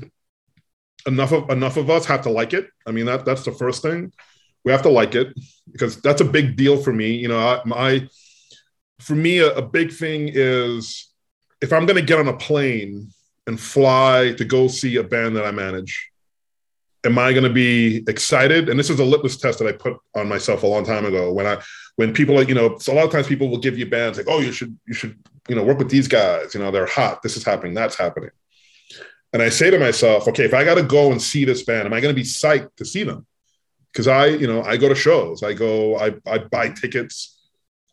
enough 1.04 1.32
of 1.32 1.50
enough 1.50 1.76
of 1.76 1.90
us 1.90 2.06
have 2.06 2.22
to 2.22 2.30
like 2.30 2.52
it. 2.52 2.68
I 2.86 2.92
mean, 2.92 3.06
that 3.06 3.24
that's 3.24 3.42
the 3.42 3.50
first 3.50 3.82
thing. 3.82 4.12
We 4.64 4.70
have 4.70 4.82
to 4.82 4.88
like 4.88 5.16
it 5.16 5.36
because 5.72 6.00
that's 6.00 6.20
a 6.20 6.24
big 6.24 6.56
deal 6.56 6.76
for 6.80 6.92
me. 6.92 7.16
You 7.16 7.26
know, 7.26 7.38
I, 7.38 7.62
my 7.64 8.08
for 9.00 9.16
me 9.16 9.38
a, 9.38 9.56
a 9.56 9.62
big 9.62 9.92
thing 9.92 10.30
is 10.32 11.12
if 11.60 11.72
I'm 11.72 11.84
going 11.84 11.98
to 11.98 12.06
get 12.06 12.20
on 12.20 12.28
a 12.28 12.36
plane 12.36 13.10
and 13.48 13.58
fly 13.58 14.32
to 14.38 14.44
go 14.44 14.68
see 14.68 14.96
a 14.96 15.02
band 15.02 15.34
that 15.34 15.44
I 15.44 15.50
manage, 15.50 16.12
am 17.04 17.18
I 17.18 17.32
going 17.32 17.42
to 17.42 17.52
be 17.52 18.04
excited? 18.06 18.68
And 18.68 18.78
this 18.78 18.90
is 18.90 19.00
a 19.00 19.04
litmus 19.04 19.36
test 19.36 19.58
that 19.58 19.66
I 19.66 19.72
put 19.72 19.96
on 20.14 20.28
myself 20.28 20.62
a 20.62 20.68
long 20.68 20.84
time 20.84 21.06
ago 21.06 21.32
when 21.32 21.46
I 21.46 21.60
when 21.96 22.12
people 22.12 22.38
are, 22.38 22.42
you 22.42 22.54
know, 22.54 22.78
so 22.78 22.92
a 22.92 22.94
lot 22.94 23.04
of 23.04 23.10
times 23.10 23.26
people 23.26 23.48
will 23.48 23.58
give 23.58 23.78
you 23.78 23.86
bands 23.86 24.18
like, 24.18 24.28
oh, 24.28 24.40
you 24.40 24.52
should, 24.52 24.78
you 24.86 24.94
should, 24.94 25.18
you 25.48 25.54
know, 25.54 25.64
work 25.64 25.78
with 25.78 25.90
these 25.90 26.08
guys. 26.08 26.54
You 26.54 26.60
know, 26.60 26.70
they're 26.70 26.86
hot. 26.86 27.22
This 27.22 27.36
is 27.36 27.44
happening. 27.44 27.74
That's 27.74 27.96
happening. 27.96 28.30
And 29.32 29.42
I 29.42 29.48
say 29.48 29.70
to 29.70 29.78
myself, 29.78 30.28
okay, 30.28 30.44
if 30.44 30.54
I 30.54 30.64
got 30.64 30.76
to 30.76 30.82
go 30.82 31.10
and 31.10 31.20
see 31.20 31.44
this 31.44 31.64
band, 31.64 31.86
am 31.86 31.92
I 31.92 32.00
going 32.00 32.14
to 32.14 32.18
be 32.18 32.26
psyched 32.26 32.74
to 32.76 32.84
see 32.84 33.02
them? 33.02 33.26
Because 33.92 34.08
I, 34.08 34.26
you 34.26 34.46
know, 34.46 34.62
I 34.62 34.76
go 34.76 34.88
to 34.88 34.94
shows. 34.94 35.42
I 35.42 35.52
go, 35.52 35.98
I, 35.98 36.14
I 36.26 36.38
buy 36.38 36.68
tickets. 36.68 37.38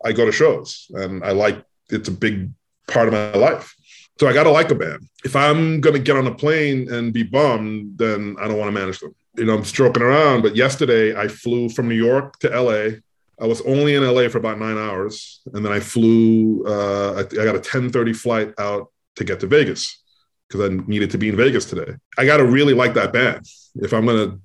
I 0.03 0.11
go 0.11 0.25
to 0.25 0.31
shows, 0.31 0.87
and 0.91 1.23
I 1.23 1.31
like. 1.31 1.63
It's 1.89 2.09
a 2.09 2.11
big 2.11 2.49
part 2.87 3.07
of 3.07 3.13
my 3.13 3.33
life. 3.33 3.75
So 4.19 4.27
I 4.27 4.33
got 4.33 4.43
to 4.43 4.51
like 4.51 4.69
a 4.71 4.75
band. 4.75 5.07
If 5.23 5.35
I'm 5.35 5.81
going 5.81 5.95
to 5.95 6.01
get 6.01 6.17
on 6.17 6.27
a 6.27 6.33
plane 6.33 6.91
and 6.91 7.13
be 7.13 7.23
bummed, 7.23 7.97
then 7.97 8.35
I 8.39 8.47
don't 8.47 8.57
want 8.57 8.73
to 8.73 8.79
manage 8.79 8.99
them. 8.99 9.15
You 9.35 9.45
know, 9.45 9.55
I'm 9.55 9.65
stroking 9.65 10.03
around, 10.03 10.41
but 10.41 10.55
yesterday 10.55 11.15
I 11.15 11.27
flew 11.27 11.69
from 11.69 11.89
New 11.89 11.95
York 11.95 12.37
to 12.39 12.49
LA. 12.49 12.99
I 13.39 13.47
was 13.47 13.61
only 13.61 13.95
in 13.95 14.03
LA 14.03 14.27
for 14.29 14.37
about 14.37 14.59
nine 14.59 14.77
hours, 14.77 15.41
and 15.53 15.65
then 15.65 15.71
I 15.71 15.79
flew. 15.79 16.63
Uh, 16.65 17.13
I, 17.15 17.41
I 17.41 17.45
got 17.45 17.55
a 17.55 17.59
10:30 17.59 18.15
flight 18.15 18.53
out 18.57 18.91
to 19.15 19.23
get 19.23 19.39
to 19.41 19.47
Vegas 19.47 20.01
because 20.47 20.69
I 20.69 20.73
needed 20.87 21.11
to 21.11 21.17
be 21.17 21.29
in 21.29 21.35
Vegas 21.35 21.65
today. 21.65 21.93
I 22.17 22.25
got 22.25 22.37
to 22.37 22.45
really 22.45 22.73
like 22.73 22.93
that 22.93 23.11
band 23.13 23.45
if 23.75 23.93
I'm 23.93 24.05
gonna, 24.05 24.37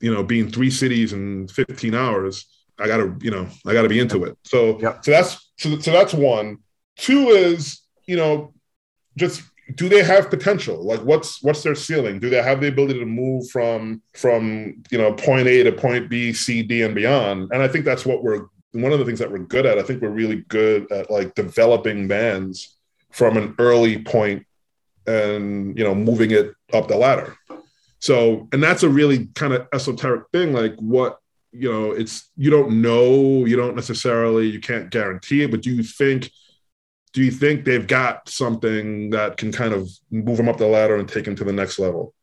you 0.00 0.12
know, 0.12 0.22
be 0.24 0.40
in 0.40 0.50
three 0.50 0.70
cities 0.70 1.12
in 1.12 1.48
15 1.48 1.94
hours. 1.94 2.46
I 2.78 2.86
got 2.88 2.96
to, 2.96 3.16
you 3.20 3.30
know, 3.30 3.48
I 3.66 3.72
got 3.74 3.82
to 3.82 3.88
be 3.88 4.00
into 4.00 4.24
it. 4.24 4.36
So, 4.44 4.80
Yep. 4.80 5.04
so 5.04 5.10
that's 5.10 5.52
so, 5.58 5.78
so 5.78 5.92
that's 5.92 6.14
one. 6.14 6.58
Two 6.96 7.28
is, 7.28 7.80
you 8.06 8.16
know, 8.16 8.54
just 9.16 9.42
do 9.74 9.88
they 9.88 10.02
have 10.02 10.30
potential? 10.30 10.82
Like, 10.84 11.00
what's 11.00 11.42
what's 11.42 11.62
their 11.62 11.74
ceiling? 11.74 12.18
Do 12.18 12.28
they 12.28 12.42
have 12.42 12.60
the 12.60 12.68
ability 12.68 12.98
to 12.98 13.06
move 13.06 13.48
from 13.50 14.02
from 14.14 14.82
you 14.90 14.98
know 14.98 15.12
point 15.12 15.48
A 15.48 15.62
to 15.64 15.72
point 15.72 16.08
B, 16.10 16.32
C, 16.32 16.62
D, 16.62 16.82
and 16.82 16.94
beyond? 16.94 17.50
And 17.52 17.62
I 17.62 17.68
think 17.68 17.84
that's 17.84 18.04
what 18.04 18.22
we're 18.22 18.46
one 18.72 18.92
of 18.92 18.98
the 18.98 19.04
things 19.04 19.18
that 19.18 19.30
we're 19.30 19.38
good 19.38 19.66
at. 19.66 19.78
I 19.78 19.82
think 19.82 20.02
we're 20.02 20.10
really 20.10 20.44
good 20.48 20.90
at 20.90 21.10
like 21.10 21.34
developing 21.34 22.08
bands 22.08 22.76
from 23.10 23.36
an 23.36 23.54
early 23.58 24.02
point 24.02 24.46
and 25.06 25.76
you 25.76 25.84
know 25.84 25.94
moving 25.94 26.30
it 26.30 26.52
up 26.72 26.88
the 26.88 26.96
ladder. 26.96 27.36
So, 27.98 28.48
and 28.52 28.60
that's 28.60 28.82
a 28.82 28.88
really 28.88 29.26
kind 29.34 29.52
of 29.52 29.68
esoteric 29.72 30.24
thing. 30.32 30.52
Like, 30.52 30.74
what 30.76 31.18
you 31.52 31.70
know, 31.70 31.92
it's 31.92 32.30
you 32.36 32.50
don't 32.50 32.82
know, 32.82 33.44
you 33.44 33.56
don't 33.56 33.76
necessarily, 33.76 34.48
you 34.48 34.60
can't 34.60 34.90
guarantee 34.90 35.42
it, 35.42 35.50
but 35.50 35.62
do 35.62 35.72
you 35.72 35.82
think? 35.82 36.30
Do 37.12 37.22
you 37.22 37.30
think 37.30 37.64
they've 37.64 37.86
got 37.86 38.28
something 38.28 39.10
that 39.10 39.36
can 39.36 39.52
kind 39.52 39.74
of 39.74 39.90
move 40.10 40.38
them 40.38 40.48
up 40.48 40.56
the 40.56 40.66
ladder 40.66 40.96
and 40.96 41.08
take 41.08 41.24
them 41.24 41.36
to 41.36 41.44
the 41.44 41.52
next 41.52 41.78
level? 41.78 42.14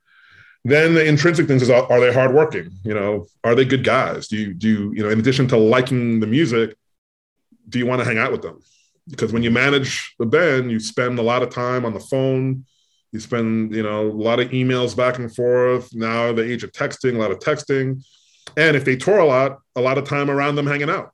Then 0.65 0.93
the 0.93 1.06
intrinsic 1.06 1.47
things 1.47 1.62
is 1.62 1.69
are 1.69 1.99
they 1.99 2.13
hardworking? 2.13 2.71
You 2.84 2.93
know, 2.93 3.28
are 3.43 3.56
they 3.56 3.65
good 3.65 3.84
guys? 3.84 4.28
Do 4.28 4.38
you 4.38 4.54
do 4.54 4.67
you, 4.67 4.93
you 4.93 5.04
know 5.04 5.10
in 5.10 5.19
addition 5.19 5.47
to 5.49 5.58
liking 5.58 6.19
the 6.19 6.28
music, 6.28 6.75
do 7.69 7.80
you 7.80 7.86
want 7.86 8.02
to 8.02 8.06
hang 8.06 8.17
out 8.17 8.32
with 8.32 8.41
them? 8.41 8.62
because 9.10 9.34
when 9.34 9.43
you 9.43 9.52
manage 9.52 10.15
a 10.19 10.25
band, 10.25 10.71
you 10.71 10.80
spend 10.80 11.19
a 11.19 11.23
lot 11.23 11.43
of 11.43 11.49
time 11.49 11.86
on 11.86 11.93
the 11.93 11.99
phone. 11.99 12.65
You 13.12 13.19
spend, 13.19 13.73
you 13.73 13.82
know, 13.82 14.08
a 14.08 14.12
lot 14.12 14.39
of 14.39 14.49
emails 14.49 14.95
back 14.95 15.17
and 15.17 15.34
forth. 15.34 15.93
Now 15.95 16.32
the 16.32 16.43
age 16.43 16.63
of 16.63 16.71
texting, 16.71 17.15
a 17.15 17.17
lot 17.17 17.32
of 17.32 17.39
texting, 17.39 18.06
and 18.56 18.78
if 18.78 18.86
they 18.86 18.95
tour 18.95 19.17
a 19.17 19.25
lot, 19.25 19.60
a 19.75 19.82
lot 19.82 19.97
of 19.97 20.08
time 20.08 20.30
around 20.30 20.56
them 20.56 20.67
hanging 20.67 20.89
out. 20.89 21.12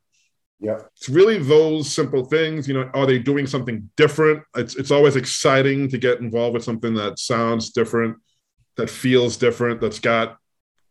Yeah. 0.59 0.79
It's 0.95 1.09
really 1.09 1.37
those 1.37 1.91
simple 1.91 2.25
things. 2.25 2.67
You 2.67 2.75
know, 2.75 2.89
are 2.93 3.05
they 3.05 3.19
doing 3.19 3.45
something 3.45 3.89
different? 3.97 4.43
It's 4.55 4.75
it's 4.75 4.91
always 4.91 5.15
exciting 5.15 5.89
to 5.89 5.97
get 5.97 6.19
involved 6.19 6.53
with 6.53 6.63
something 6.63 6.93
that 6.95 7.19
sounds 7.19 7.71
different, 7.71 8.17
that 8.77 8.89
feels 8.89 9.37
different, 9.37 9.81
that's 9.81 9.99
got 9.99 10.37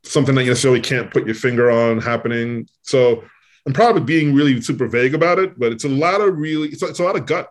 something 0.02 0.34
that 0.34 0.42
you 0.42 0.50
necessarily 0.50 0.80
can't 0.82 1.10
put 1.10 1.24
your 1.24 1.34
finger 1.34 1.70
on 1.70 1.98
happening. 1.98 2.68
So 2.82 3.24
I'm 3.66 3.72
probably 3.72 4.02
being 4.02 4.34
really 4.34 4.60
super 4.60 4.86
vague 4.86 5.14
about 5.14 5.38
it, 5.38 5.58
but 5.58 5.72
it's 5.72 5.84
a 5.84 5.88
lot 5.88 6.20
of 6.20 6.36
really 6.36 6.68
it's, 6.68 6.82
it's 6.82 6.98
a 6.98 7.04
lot 7.04 7.16
of 7.16 7.26
gut, 7.26 7.50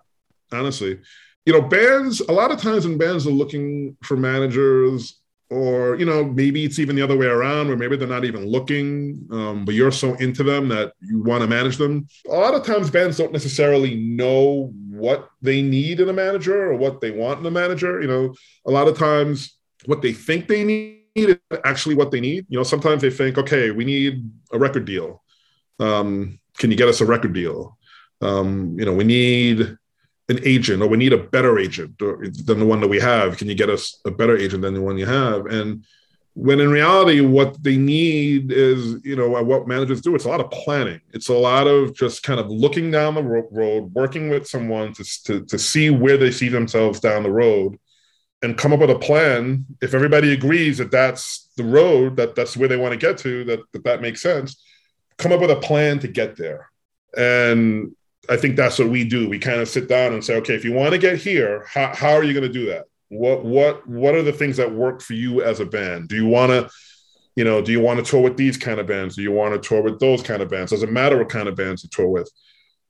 honestly. 0.52 0.99
You 1.45 1.54
know, 1.54 1.62
bands 1.62 2.21
a 2.21 2.32
lot 2.32 2.52
of 2.52 2.62
times 2.62 2.88
when 2.88 2.97
bands 2.97 3.26
are 3.26 3.32
looking 3.32 3.97
for 4.04 4.15
managers 4.15 5.19
or 5.49 5.95
you 5.95 6.06
know 6.06 6.23
maybe 6.23 6.63
it's 6.63 6.79
even 6.79 6.95
the 6.95 7.01
other 7.01 7.17
way 7.17 7.27
around 7.27 7.67
where 7.67 7.77
maybe 7.77 7.95
they're 7.95 8.08
not 8.08 8.25
even 8.25 8.45
looking 8.45 9.27
um, 9.32 9.65
but 9.65 9.75
you're 9.75 9.91
so 9.91 10.15
into 10.15 10.43
them 10.43 10.67
that 10.69 10.93
you 11.01 11.21
want 11.21 11.41
to 11.41 11.47
manage 11.47 11.77
them. 11.77 12.08
A 12.27 12.34
lot 12.34 12.56
of 12.56 12.65
times 12.65 12.89
bands 12.89 13.17
don't 13.17 13.34
necessarily 13.34 13.95
know 13.95 14.71
what 14.89 15.29
they 15.41 15.62
need 15.62 15.99
in 15.99 16.10
a 16.10 16.13
manager 16.13 16.71
or 16.71 16.75
what 16.75 17.01
they 17.01 17.12
want 17.12 17.39
in 17.39 17.45
a 17.45 17.51
manager 17.51 18.01
you 18.01 18.08
know? 18.08 18.34
A 18.65 18.71
lot 18.71 18.88
of 18.88 18.97
times 18.97 19.58
what 19.86 20.01
they 20.01 20.13
think 20.13 20.47
they 20.47 20.63
need 20.63 20.99
is 21.15 21.38
actually 21.63 21.95
what 21.95 22.12
they 22.12 22.19
need. 22.19 22.45
You 22.49 22.58
know 22.58 22.63
sometimes 22.63 23.01
they 23.01 23.12
think 23.12 23.38
okay 23.38 23.71
we 23.71 23.86
need 23.86 24.29
a 24.51 24.58
record 24.58 24.86
deal. 24.86 25.23
Um, 25.79 26.39
can 26.58 26.71
you 26.71 26.77
get 26.77 26.89
us 26.89 27.01
a 27.01 27.06
record 27.06 27.34
deal? 27.34 27.77
Um, 28.21 28.75
you 28.79 28.86
know 28.86 28.93
we 28.93 29.03
need 29.03 29.77
an 30.30 30.40
agent 30.44 30.82
or 30.82 30.88
we 30.88 30.98
need 30.98 31.14
a 31.14 31.18
better 31.18 31.60
agent 31.60 31.98
than 32.00 32.60
the 32.60 32.66
one 32.66 32.80
that 32.82 32.88
we 32.88 33.00
have. 33.00 33.38
Can 33.38 33.48
you 33.48 33.56
get 33.56 33.70
us 33.70 34.00
a 34.06 34.12
better 34.12 34.38
agent 34.38 34.62
than 34.62 34.74
the 34.74 34.82
one 34.82 34.98
you 34.98 35.06
have? 35.06 35.46
And 35.48 35.84
when 36.36 36.60
in 36.60 36.72
reality 36.72 37.22
what 37.22 37.62
they 37.62 37.78
need 37.78 38.52
is 38.52 39.04
you 39.04 39.16
know 39.16 39.30
what 39.30 39.68
managers 39.68 40.02
do. 40.02 40.16
It's 40.16 40.26
a 40.26 40.30
lot 40.30 40.40
of 40.40 40.50
planning. 40.50 41.02
It's 41.12 41.30
a 41.30 41.34
lot 41.34 41.68
of 41.68 41.94
just 41.94 42.24
kind 42.24 42.40
of 42.40 42.50
looking 42.50 42.90
down 42.90 43.16
the 43.16 43.24
road 43.24 43.94
working 43.94 44.30
with 44.30 44.48
someone 44.48 44.94
to, 44.94 45.24
to, 45.26 45.46
to 45.46 45.60
see 45.60 45.90
where 45.90 46.18
they 46.18 46.32
see 46.32 46.50
themselves 46.50 47.00
down 47.00 47.24
the 47.24 47.32
road 47.32 47.78
and 48.42 48.58
come 48.58 48.74
up 48.74 48.80
with 48.80 48.90
a 48.90 49.00
plan. 49.00 49.66
If 49.82 49.94
everybody 49.94 50.34
agrees 50.34 50.80
that 50.80 50.90
that's 50.90 51.52
the 51.56 51.64
road 51.64 52.18
that 52.18 52.34
that's 52.34 52.58
where 52.58 52.68
they 52.68 52.78
want 52.78 52.94
to 52.94 52.98
get 52.98 53.18
to 53.20 53.44
that 53.44 53.60
that, 53.74 53.84
that 53.84 54.02
makes 54.02 54.22
sense 54.22 54.64
come 55.18 55.32
up 55.32 55.42
with 55.42 55.52
a 55.52 55.56
plan 55.58 56.00
to 56.00 56.08
get 56.08 56.36
there. 56.36 56.70
And 57.16 57.96
I 58.30 58.38
think 58.38 58.56
that's 58.56 58.80
what 58.80 58.90
we 58.90 59.04
do. 59.04 59.28
We 59.28 59.40
kind 59.40 59.60
of 59.60 59.68
sit 59.68 59.90
down 59.90 60.14
and 60.14 60.24
say, 60.24 60.38
okay, 60.38 60.56
if 60.56 60.64
you 60.64 60.74
want 60.74 60.94
to 60.94 60.98
get 60.98 61.18
here, 61.18 61.66
how, 61.68 61.94
how 61.94 62.12
are 62.12 62.24
you 62.24 62.34
going 62.34 62.48
to 62.48 62.60
do 62.60 62.68
that? 62.68 62.86
What 63.10 63.44
what 63.44 63.88
what 63.88 64.16
are 64.16 64.24
the 64.24 64.32
things 64.32 64.58
that 64.58 64.74
work 64.74 65.02
for 65.02 65.14
you 65.14 65.44
as 65.44 65.60
a 65.60 65.66
band? 65.66 66.10
Do 66.10 66.16
you 66.16 66.26
want 66.26 66.52
to, 66.52 66.70
you 67.36 67.44
know, 67.44 67.62
do 67.62 67.72
you 67.72 67.80
want 67.80 68.04
to 68.04 68.10
tour 68.10 68.22
with 68.22 68.38
these 68.38 68.58
kind 68.58 68.80
of 68.80 68.88
bands? 68.88 69.16
Do 69.16 69.22
you 69.22 69.32
want 69.32 69.54
to 69.54 69.68
tour 69.68 69.84
with 69.84 70.00
those 70.00 70.24
kind 70.24 70.42
of 70.42 70.50
bands? 70.50 70.72
Doesn't 70.72 70.92
matter 70.92 71.18
what 71.18 71.30
kind 71.30 71.48
of 71.48 71.56
bands 71.56 71.84
you 71.84 71.90
tour 71.92 72.08
with. 72.08 72.32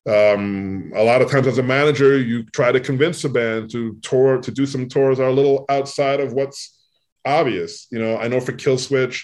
Um, 0.05 0.91
a 0.95 1.03
lot 1.03 1.21
of 1.21 1.31
times, 1.31 1.47
as 1.47 1.57
a 1.57 1.63
manager, 1.63 2.17
you 2.17 2.43
try 2.43 2.71
to 2.71 2.79
convince 2.79 3.23
a 3.23 3.29
band 3.29 3.71
to 3.71 3.97
tour 4.01 4.37
to 4.37 4.51
do 4.51 4.65
some 4.65 4.87
tours 4.87 5.19
are 5.19 5.27
a 5.27 5.33
little 5.33 5.65
outside 5.67 6.19
of 6.19 6.33
what's 6.33 6.79
obvious. 7.25 7.87
You 7.91 7.99
know, 7.99 8.17
I 8.17 8.27
know 8.27 8.39
for 8.39 8.53
Killswitch 8.53 9.23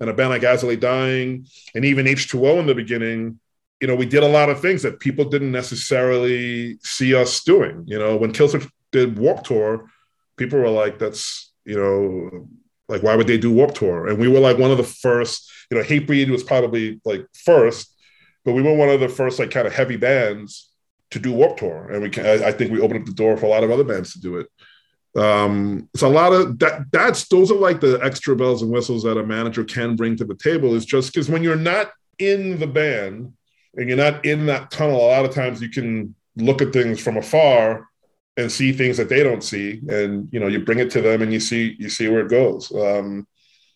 and 0.00 0.10
a 0.10 0.14
band 0.14 0.30
like 0.30 0.62
Lay 0.62 0.76
Dying, 0.76 1.46
and 1.74 1.84
even 1.84 2.06
H2O 2.06 2.60
in 2.60 2.66
the 2.66 2.74
beginning 2.74 3.40
you 3.80 3.86
know, 3.86 3.94
we 3.94 4.06
did 4.06 4.22
a 4.22 4.28
lot 4.28 4.50
of 4.50 4.60
things 4.60 4.82
that 4.82 5.00
people 5.00 5.24
didn't 5.24 5.52
necessarily 5.52 6.78
see 6.82 7.14
us 7.14 7.42
doing. 7.44 7.84
You 7.86 7.98
know, 7.98 8.16
when 8.16 8.32
Killswitch 8.32 8.68
did 8.90 9.18
Warp 9.18 9.44
Tour, 9.44 9.88
people 10.36 10.58
were 10.58 10.70
like, 10.70 10.98
"That's 10.98 11.52
you 11.64 11.76
know, 11.76 12.48
like 12.88 13.02
why 13.02 13.14
would 13.14 13.26
they 13.26 13.38
do 13.38 13.52
Warp 13.52 13.74
Tour?" 13.74 14.08
And 14.08 14.18
we 14.18 14.28
were 14.28 14.40
like 14.40 14.58
one 14.58 14.70
of 14.70 14.78
the 14.78 14.84
first. 14.84 15.50
You 15.70 15.78
know, 15.78 15.84
Hatebreed 15.84 16.30
was 16.30 16.42
probably 16.42 17.00
like 17.04 17.26
first, 17.44 17.94
but 18.44 18.54
we 18.54 18.62
were 18.62 18.74
one 18.74 18.88
of 18.88 19.00
the 19.00 19.08
first 19.08 19.38
like 19.38 19.50
kind 19.50 19.66
of 19.66 19.74
heavy 19.74 19.96
bands 19.96 20.70
to 21.10 21.18
do 21.18 21.32
Warp 21.32 21.58
Tour, 21.58 21.90
and 21.90 22.02
we 22.02 22.10
can, 22.10 22.26
I, 22.26 22.48
I 22.48 22.52
think 22.52 22.72
we 22.72 22.80
opened 22.80 23.00
up 23.00 23.06
the 23.06 23.12
door 23.12 23.36
for 23.36 23.46
a 23.46 23.48
lot 23.48 23.64
of 23.64 23.70
other 23.70 23.84
bands 23.84 24.12
to 24.14 24.20
do 24.20 24.38
it. 24.38 24.48
Um, 25.16 25.88
it's 25.94 26.02
a 26.02 26.08
lot 26.08 26.32
of 26.32 26.58
that. 26.58 26.86
That's 26.90 27.28
those 27.28 27.50
are 27.52 27.58
like 27.58 27.80
the 27.80 28.00
extra 28.02 28.34
bells 28.34 28.62
and 28.62 28.70
whistles 28.70 29.04
that 29.04 29.18
a 29.18 29.24
manager 29.24 29.64
can 29.64 29.94
bring 29.94 30.16
to 30.16 30.24
the 30.24 30.34
table. 30.34 30.74
Is 30.74 30.84
just 30.84 31.12
because 31.12 31.28
when 31.28 31.44
you're 31.44 31.56
not 31.56 31.92
in 32.18 32.58
the 32.58 32.66
band 32.66 33.32
and 33.78 33.88
you're 33.88 33.96
not 33.96 34.24
in 34.24 34.46
that 34.46 34.70
tunnel, 34.70 34.96
a 34.96 35.08
lot 35.08 35.24
of 35.24 35.32
times 35.32 35.62
you 35.62 35.70
can 35.70 36.14
look 36.36 36.60
at 36.60 36.72
things 36.72 37.00
from 37.00 37.16
afar 37.16 37.88
and 38.36 38.50
see 38.50 38.72
things 38.72 38.96
that 38.96 39.08
they 39.08 39.22
don't 39.22 39.42
see, 39.42 39.80
and 39.88 40.28
you 40.32 40.40
know 40.40 40.48
you 40.48 40.60
bring 40.60 40.80
it 40.80 40.90
to 40.90 41.00
them 41.00 41.22
and 41.22 41.32
you 41.32 41.40
see 41.40 41.76
you 41.78 41.88
see 41.88 42.08
where 42.08 42.26
it 42.26 42.30
goes. 42.30 42.72
Um, 42.74 43.26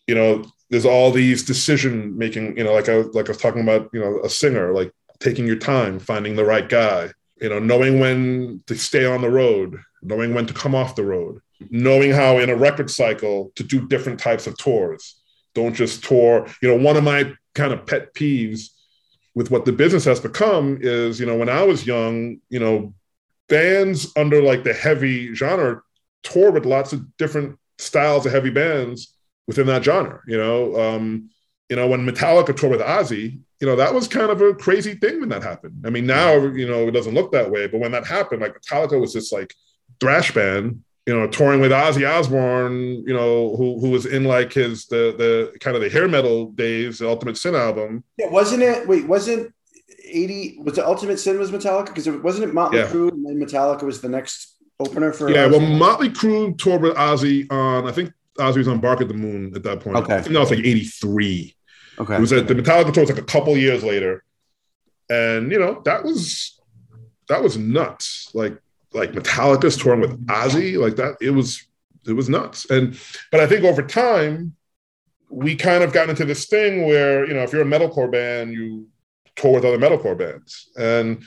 you 0.07 0.15
know, 0.15 0.45
there's 0.69 0.85
all 0.85 1.11
these 1.11 1.43
decision 1.43 2.17
making. 2.17 2.57
You 2.57 2.65
know, 2.65 2.73
like 2.73 2.89
I 2.89 2.97
like 2.97 3.27
I 3.27 3.31
was 3.31 3.37
talking 3.37 3.61
about. 3.61 3.89
You 3.93 4.01
know, 4.01 4.19
a 4.23 4.29
singer 4.29 4.73
like 4.73 4.91
taking 5.19 5.47
your 5.47 5.57
time, 5.57 5.99
finding 5.99 6.35
the 6.35 6.45
right 6.45 6.67
guy. 6.67 7.11
You 7.41 7.49
know, 7.49 7.59
knowing 7.59 7.99
when 7.99 8.63
to 8.67 8.75
stay 8.75 9.05
on 9.05 9.21
the 9.21 9.29
road, 9.29 9.79
knowing 10.01 10.33
when 10.33 10.45
to 10.47 10.53
come 10.53 10.75
off 10.75 10.95
the 10.95 11.03
road, 11.03 11.39
knowing 11.69 12.11
how 12.11 12.37
in 12.39 12.49
a 12.49 12.55
record 12.55 12.89
cycle 12.91 13.51
to 13.55 13.63
do 13.63 13.87
different 13.87 14.19
types 14.19 14.47
of 14.47 14.57
tours. 14.57 15.21
Don't 15.55 15.75
just 15.75 16.03
tour. 16.03 16.47
You 16.61 16.69
know, 16.69 16.83
one 16.83 16.97
of 16.97 17.03
my 17.03 17.31
kind 17.53 17.71
of 17.71 17.85
pet 17.85 18.13
peeves 18.13 18.69
with 19.35 19.51
what 19.51 19.65
the 19.65 19.71
business 19.71 20.05
has 20.05 20.19
become 20.19 20.77
is, 20.81 21.19
you 21.19 21.25
know, 21.25 21.35
when 21.35 21.49
I 21.49 21.63
was 21.63 21.87
young, 21.87 22.39
you 22.49 22.59
know, 22.59 22.93
bands 23.49 24.11
under 24.15 24.41
like 24.41 24.63
the 24.63 24.73
heavy 24.73 25.33
genre 25.33 25.81
tour 26.23 26.51
with 26.51 26.65
lots 26.65 26.93
of 26.93 27.17
different 27.17 27.57
styles 27.77 28.25
of 28.25 28.31
heavy 28.31 28.49
bands 28.49 29.15
within 29.47 29.67
that 29.67 29.83
genre. 29.83 30.21
You 30.27 30.37
know, 30.37 30.79
um, 30.79 31.29
you 31.69 31.75
know, 31.75 31.87
when 31.87 32.05
Metallica 32.05 32.55
toured 32.55 32.77
with 32.77 32.81
Ozzy, 32.81 33.39
you 33.59 33.67
know, 33.67 33.75
that 33.75 33.93
was 33.93 34.07
kind 34.07 34.29
of 34.29 34.41
a 34.41 34.53
crazy 34.53 34.95
thing 34.95 35.19
when 35.19 35.29
that 35.29 35.43
happened. 35.43 35.83
I 35.85 35.89
mean, 35.89 36.05
now 36.05 36.33
you 36.33 36.67
know 36.67 36.87
it 36.87 36.91
doesn't 36.91 37.13
look 37.15 37.31
that 37.31 37.49
way, 37.49 37.67
but 37.67 37.79
when 37.79 37.91
that 37.93 38.05
happened, 38.05 38.41
like 38.41 38.59
Metallica 38.59 38.99
was 38.99 39.13
this 39.13 39.31
like 39.31 39.53
thrash 39.99 40.33
band 40.33 40.83
you 41.05 41.13
know, 41.13 41.27
touring 41.27 41.59
with 41.59 41.71
Ozzy 41.71 42.09
Osbourne, 42.09 43.03
you 43.05 43.13
know, 43.13 43.55
who 43.57 43.79
who 43.79 43.89
was 43.89 44.05
in 44.05 44.23
like 44.23 44.53
his 44.53 44.85
the 44.85 45.13
the 45.17 45.59
kind 45.59 45.75
of 45.75 45.83
the 45.83 45.89
hair 45.89 46.07
metal 46.07 46.51
days, 46.51 46.99
the 46.99 47.09
Ultimate 47.09 47.37
Sin 47.37 47.55
album. 47.55 48.03
Yeah, 48.17 48.29
wasn't 48.29 48.63
it? 48.63 48.87
Wait, 48.87 49.05
wasn't 49.05 49.53
eighty? 50.05 50.57
Was 50.63 50.75
the 50.75 50.87
Ultimate 50.87 51.19
Sin 51.19 51.37
was 51.37 51.51
Metallica? 51.51 51.87
Because 51.87 52.07
it 52.07 52.23
wasn't 52.23 52.49
it 52.49 52.53
Motley 52.53 52.79
yeah. 52.79 52.87
Crue, 52.87 53.11
and 53.11 53.25
then 53.25 53.35
Metallica 53.35 53.83
was 53.83 53.99
the 53.99 54.07
next 54.07 54.55
opener 54.79 55.11
for. 55.11 55.29
Yeah, 55.29 55.47
Ozzy? 55.47 55.51
well, 55.51 55.61
Motley 55.61 56.09
Crue 56.09 56.57
toured 56.57 56.81
with 56.81 56.95
Ozzy 56.95 57.51
on. 57.51 57.85
I 57.85 57.91
think 57.91 58.13
Ozzy 58.39 58.57
was 58.57 58.67
on 58.69 58.79
Bark 58.79 59.01
at 59.01 59.09
the 59.09 59.13
Moon 59.13 59.53
at 59.55 59.63
that 59.63 59.81
point. 59.81 59.97
Okay, 59.97 60.15
I 60.15 60.21
think 60.21 60.33
that 60.33 60.39
was 60.39 60.51
like 60.51 60.59
eighty 60.59 60.85
three. 60.85 61.55
Okay, 61.99 62.15
it 62.15 62.21
was 62.21 62.31
at 62.31 62.47
the 62.47 62.55
Metallica 62.55 62.93
tour 62.93 63.03
was 63.03 63.09
like 63.09 63.19
a 63.19 63.25
couple 63.25 63.57
years 63.57 63.83
later, 63.83 64.23
and 65.09 65.51
you 65.51 65.59
know 65.59 65.81
that 65.83 66.05
was 66.05 66.61
that 67.27 67.43
was 67.43 67.57
nuts. 67.57 68.29
Like 68.33 68.57
like 68.93 69.11
Metallica's 69.11 69.77
touring 69.77 70.01
with 70.01 70.25
Ozzy, 70.27 70.79
like 70.79 70.95
that. 70.97 71.17
It 71.21 71.31
was 71.31 71.65
it 72.07 72.13
was 72.13 72.29
nuts. 72.29 72.69
And 72.69 72.99
but 73.31 73.39
I 73.39 73.47
think 73.47 73.63
over 73.63 73.81
time, 73.81 74.55
we 75.29 75.55
kind 75.55 75.83
of 75.83 75.93
got 75.93 76.09
into 76.09 76.25
this 76.25 76.45
thing 76.45 76.85
where 76.85 77.27
you 77.27 77.33
know 77.33 77.41
if 77.41 77.53
you're 77.53 77.61
a 77.61 77.65
metalcore 77.65 78.11
band, 78.11 78.53
you 78.53 78.87
tour 79.35 79.53
with 79.53 79.65
other 79.65 79.77
metalcore 79.77 80.17
bands, 80.17 80.69
and 80.77 81.23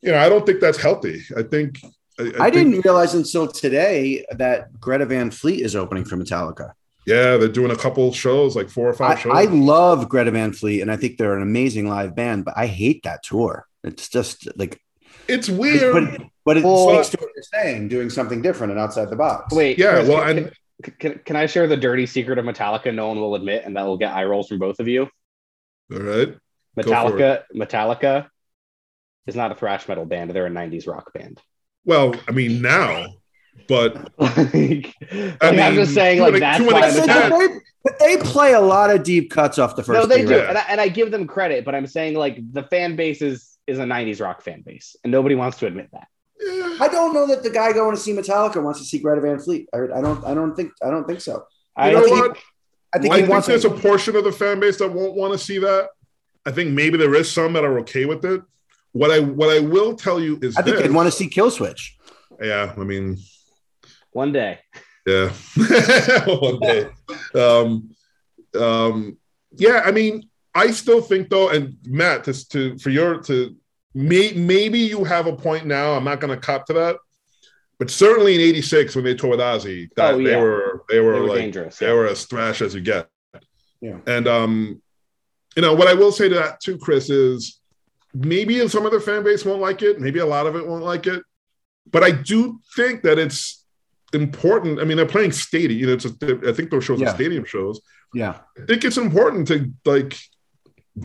you 0.00 0.10
know 0.12 0.18
I 0.18 0.28
don't 0.28 0.46
think 0.46 0.60
that's 0.60 0.80
healthy. 0.80 1.22
I 1.36 1.42
think 1.42 1.80
I, 2.18 2.32
I, 2.38 2.44
I 2.44 2.50
didn't 2.50 2.84
realize 2.84 3.14
until 3.14 3.46
today 3.46 4.24
that 4.30 4.78
Greta 4.80 5.06
Van 5.06 5.30
Fleet 5.30 5.60
is 5.60 5.76
opening 5.76 6.04
for 6.04 6.16
Metallica. 6.16 6.72
Yeah, 7.06 7.38
they're 7.38 7.48
doing 7.48 7.70
a 7.70 7.76
couple 7.76 8.12
shows, 8.12 8.54
like 8.54 8.68
four 8.68 8.88
or 8.88 8.92
five 8.92 9.18
I, 9.18 9.20
shows. 9.20 9.32
I 9.34 9.44
love 9.44 10.08
Greta 10.08 10.30
Van 10.30 10.52
Fleet, 10.52 10.80
and 10.80 10.90
I 10.90 10.96
think 10.96 11.16
they're 11.16 11.36
an 11.36 11.42
amazing 11.42 11.88
live 11.88 12.14
band, 12.14 12.44
but 12.44 12.54
I 12.56 12.66
hate 12.66 13.02
that 13.04 13.22
tour. 13.22 13.66
It's 13.82 14.08
just 14.08 14.46
like 14.56 14.80
it's 15.26 15.48
weird. 15.48 16.18
But, 16.18 16.29
but 16.44 16.56
it 16.56 16.64
well, 16.64 16.88
speaks 17.02 17.10
to 17.10 17.18
what 17.18 17.30
you're 17.34 17.62
saying, 17.62 17.88
doing 17.88 18.10
something 18.10 18.42
different 18.42 18.72
and 18.72 18.80
outside 18.80 19.10
the 19.10 19.16
box. 19.16 19.54
Wait, 19.54 19.78
yeah. 19.78 19.94
Chris, 19.94 20.08
well, 20.08 20.24
can, 20.24 20.94
can, 20.98 21.20
can 21.24 21.36
I 21.36 21.46
share 21.46 21.66
the 21.66 21.76
dirty 21.76 22.06
secret 22.06 22.38
of 22.38 22.44
Metallica? 22.44 22.94
No 22.94 23.08
one 23.08 23.20
will 23.20 23.34
admit, 23.34 23.64
and 23.64 23.76
that 23.76 23.86
will 23.86 23.98
get 23.98 24.12
eye 24.12 24.24
rolls 24.24 24.48
from 24.48 24.58
both 24.58 24.80
of 24.80 24.88
you. 24.88 25.08
All 25.92 25.98
right. 25.98 26.36
Metallica, 26.78 27.42
Metallica 27.54 28.28
is 29.26 29.36
not 29.36 29.52
a 29.52 29.54
thrash 29.54 29.88
metal 29.88 30.06
band. 30.06 30.30
They're 30.30 30.46
a 30.46 30.50
'90s 30.50 30.86
rock 30.86 31.12
band. 31.12 31.40
Well, 31.84 32.14
I 32.28 32.32
mean 32.32 32.62
now, 32.62 33.14
but 33.68 34.12
like, 34.18 34.94
I 35.40 35.50
mean, 35.50 35.60
I'm 35.60 35.74
just 35.74 35.94
saying, 35.94 36.20
like 36.20 36.38
that's 36.38 36.62
why. 36.62 36.90
They, 36.90 37.60
but 37.82 37.98
they 37.98 38.18
play 38.18 38.52
a 38.52 38.60
lot 38.60 38.90
of 38.90 39.02
deep 39.02 39.30
cuts 39.30 39.58
off 39.58 39.74
the 39.74 39.82
first. 39.82 39.98
No, 39.98 40.06
they 40.06 40.24
do, 40.24 40.38
and 40.38 40.58
I, 40.58 40.64
and 40.68 40.80
I 40.80 40.88
give 40.88 41.10
them 41.10 41.26
credit. 41.26 41.64
But 41.64 41.74
I'm 41.74 41.86
saying, 41.86 42.14
like 42.14 42.38
the 42.52 42.62
fan 42.64 42.96
base 42.96 43.22
is 43.22 43.56
is 43.66 43.78
a 43.78 43.84
'90s 43.84 44.20
rock 44.20 44.42
fan 44.42 44.62
base, 44.62 44.96
and 45.02 45.10
nobody 45.10 45.34
wants 45.34 45.58
to 45.58 45.66
admit 45.66 45.88
that. 45.92 46.08
I 46.42 46.88
don't 46.90 47.12
know 47.12 47.26
that 47.26 47.42
the 47.42 47.50
guy 47.50 47.72
going 47.72 47.94
to 47.94 48.00
see 48.00 48.12
Metallica 48.12 48.62
wants 48.62 48.80
to 48.80 48.86
see 48.86 48.98
Greta 48.98 49.20
Van 49.20 49.38
Fleet. 49.38 49.68
I, 49.72 49.78
I 49.78 50.00
don't. 50.00 50.24
I 50.24 50.34
don't 50.34 50.54
think. 50.54 50.72
I 50.82 50.90
don't 50.90 51.06
think 51.06 51.20
so. 51.20 51.46
I, 51.76 51.92
know 51.92 52.02
think 52.02 52.16
he, 52.16 52.42
I 52.94 52.98
think, 52.98 53.14
I 53.14 53.26
think 53.26 53.44
there's 53.44 53.64
a 53.64 53.70
portion 53.70 54.16
of 54.16 54.24
the 54.24 54.32
fan 54.32 54.60
base 54.60 54.78
that 54.78 54.90
won't 54.90 55.14
want 55.14 55.32
to 55.32 55.38
see 55.38 55.58
that. 55.58 55.90
I 56.46 56.50
think 56.50 56.70
maybe 56.72 56.96
there 56.96 57.14
is 57.14 57.30
some 57.30 57.52
that 57.52 57.64
are 57.64 57.78
okay 57.80 58.06
with 58.06 58.24
it, 58.24 58.42
what 58.92 59.10
I 59.10 59.20
what 59.20 59.50
I 59.50 59.60
will 59.60 59.94
tell 59.94 60.20
you 60.20 60.38
is 60.42 60.56
I 60.56 60.62
think 60.62 60.76
this. 60.76 60.86
they'd 60.86 60.94
want 60.94 61.06
to 61.06 61.12
see 61.12 61.28
Killswitch. 61.28 61.90
Yeah, 62.40 62.74
I 62.76 62.84
mean, 62.84 63.18
One 64.12 64.32
day. 64.32 64.58
yeah, 65.06 65.28
one 66.26 66.58
day. 66.60 66.88
Um, 67.34 67.94
um, 68.58 69.18
yeah, 69.52 69.82
I 69.84 69.92
mean, 69.92 70.28
I 70.54 70.70
still 70.70 71.00
think 71.00 71.28
though, 71.28 71.50
and 71.50 71.76
Matt, 71.84 72.24
to, 72.24 72.48
to 72.48 72.78
for 72.78 72.90
your 72.90 73.18
to 73.22 73.56
may, 73.94 74.32
maybe 74.32 74.78
you 74.78 75.04
have 75.04 75.26
a 75.26 75.34
point 75.36 75.66
now. 75.66 75.92
I'm 75.94 76.04
not 76.04 76.20
going 76.20 76.34
to 76.34 76.40
cop 76.40 76.66
to 76.66 76.72
that, 76.74 76.96
but 77.78 77.90
certainly 77.90 78.34
in 78.34 78.40
'86 78.40 78.94
when 78.94 79.04
they 79.04 79.14
toured 79.14 79.38
with 79.38 79.40
Ozzy, 79.40 79.88
that 79.96 80.14
Oh, 80.14 80.22
they 80.22 80.36
were 80.36 80.84
they 80.88 81.00
were 81.00 81.14
They 81.14 81.20
were 81.20 81.26
like 81.28 81.38
dangerous, 81.38 81.78
they 81.78 81.86
yeah. 81.86 81.92
were 81.94 82.06
as 82.06 82.24
thrash 82.26 82.62
as 82.62 82.74
you 82.74 82.80
get. 82.80 83.08
Yeah. 83.80 83.98
And 84.06 84.28
um, 84.28 84.82
you 85.56 85.62
know 85.62 85.74
what 85.74 85.88
I 85.88 85.94
will 85.94 86.12
say 86.12 86.28
to 86.28 86.34
that 86.36 86.60
too, 86.60 86.78
Chris 86.78 87.10
is 87.10 87.60
maybe 88.14 88.66
some 88.68 88.84
of 88.84 88.90
their 88.92 89.00
fan 89.00 89.22
base 89.24 89.44
won't 89.44 89.60
like 89.60 89.82
it, 89.82 90.00
maybe 90.00 90.18
a 90.18 90.26
lot 90.26 90.46
of 90.46 90.56
it 90.56 90.66
won't 90.66 90.84
like 90.84 91.06
it, 91.06 91.22
but 91.90 92.02
I 92.02 92.10
do 92.10 92.60
think 92.76 93.02
that 93.02 93.18
it's 93.18 93.64
important. 94.12 94.80
I 94.80 94.84
mean, 94.84 94.96
they're 94.96 95.06
playing 95.06 95.32
stadium. 95.32 95.78
You 95.80 95.86
know, 95.86 95.92
it's 95.94 96.04
a, 96.04 96.48
I 96.48 96.52
think 96.52 96.70
those 96.70 96.84
shows 96.84 97.00
Yeah. 97.00 97.10
are 97.10 97.14
stadium 97.14 97.44
shows. 97.44 97.80
Yeah. 98.12 98.38
I 98.60 98.66
think 98.66 98.84
it's 98.84 98.96
important 98.96 99.46
to 99.48 99.72
like 99.84 100.16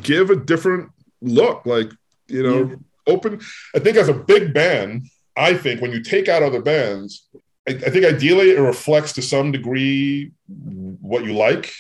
give 0.02 0.32
a 0.32 0.36
different 0.36 0.90
look, 1.22 1.66
like 1.66 1.92
you 2.28 2.44
know, 2.44 2.76
open. 3.08 3.42
I 3.76 3.80
think 3.80 3.98
as 3.98 4.10
a 4.10 4.14
big 4.14 4.54
band, 4.54 5.08
I 5.36 5.54
think 5.54 5.82
when 5.82 5.92
you 5.92 6.02
take 6.02 6.28
out 6.30 6.44
other 6.44 6.62
bands, 6.62 7.28
I, 7.68 7.72
I 7.74 7.90
think 7.90 8.06
ideally 8.06 8.52
it 8.52 8.60
reflects 8.60 9.14
to 9.14 9.22
some 9.22 9.52
degree 9.52 10.32
what 10.48 11.26
you 11.26 11.34
like, 11.34 11.72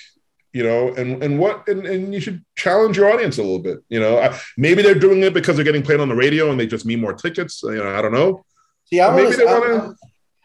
you 0.53 0.63
know, 0.63 0.93
and 0.93 1.23
and 1.23 1.39
what 1.39 1.67
and, 1.67 1.85
and 1.85 2.13
you 2.13 2.19
should 2.19 2.43
challenge 2.55 2.97
your 2.97 3.11
audience 3.11 3.37
a 3.37 3.41
little 3.41 3.59
bit. 3.59 3.79
You 3.89 3.99
know, 3.99 4.19
I, 4.19 4.37
maybe 4.57 4.81
they're 4.81 4.95
doing 4.95 5.21
it 5.23 5.33
because 5.33 5.55
they're 5.55 5.65
getting 5.65 5.83
played 5.83 5.99
on 5.99 6.09
the 6.09 6.15
radio 6.15 6.51
and 6.51 6.59
they 6.59 6.67
just 6.67 6.85
need 6.85 7.01
more 7.01 7.13
tickets. 7.13 7.61
You 7.63 7.75
know, 7.75 7.95
I 7.95 8.01
don't 8.01 8.13
know. 8.13 8.45
See, 8.85 9.01
I 9.01 9.15
Maybe 9.15 9.27
was, 9.29 9.37
they 9.37 9.45
wanna- 9.45 9.95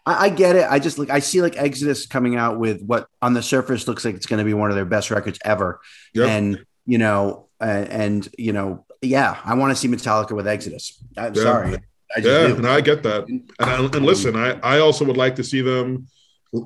I, 0.07 0.24
I 0.24 0.28
get 0.30 0.57
it. 0.57 0.66
I 0.68 0.78
just 0.78 0.98
like 0.98 1.11
I 1.11 1.18
see 1.18 1.42
like 1.42 1.57
Exodus 1.59 2.07
coming 2.07 2.34
out 2.36 2.59
with 2.59 2.82
what 2.82 3.07
on 3.20 3.34
the 3.34 3.42
surface 3.42 3.86
looks 3.86 4.03
like 4.05 4.14
it's 4.14 4.24
going 4.26 4.38
to 4.38 4.44
be 4.46 4.55
one 4.55 4.70
of 4.70 4.76
their 4.76 4.86
best 4.86 5.11
records 5.11 5.38
ever, 5.44 5.78
Yep. 6.14 6.28
and 6.28 6.64
you 6.86 6.96
know, 6.96 7.48
uh, 7.61 7.64
and 7.90 8.26
you 8.38 8.55
know, 8.55 8.86
yeah, 9.03 9.38
I 9.44 9.55
want 9.55 9.70
to 9.70 9.76
see 9.76 9.88
Metallica 9.88 10.32
with 10.32 10.46
Exodus. 10.46 11.03
I'm 11.16 11.34
Yeah. 11.34 11.42
sorry, 11.42 11.74
I 12.16 12.20
Yeah, 12.20 12.48
do. 12.48 12.59
no, 12.61 12.70
I 12.70 12.80
get 12.80 13.03
that. 13.05 13.28
And, 13.28 13.51
and, 13.59 13.94
and 13.94 14.05
listen, 14.07 14.36
I, 14.36 14.59
I 14.61 14.78
also 14.80 15.05
would 15.05 15.16
like 15.16 15.36
to 15.36 15.44
see 15.44 15.61
them, 15.62 16.07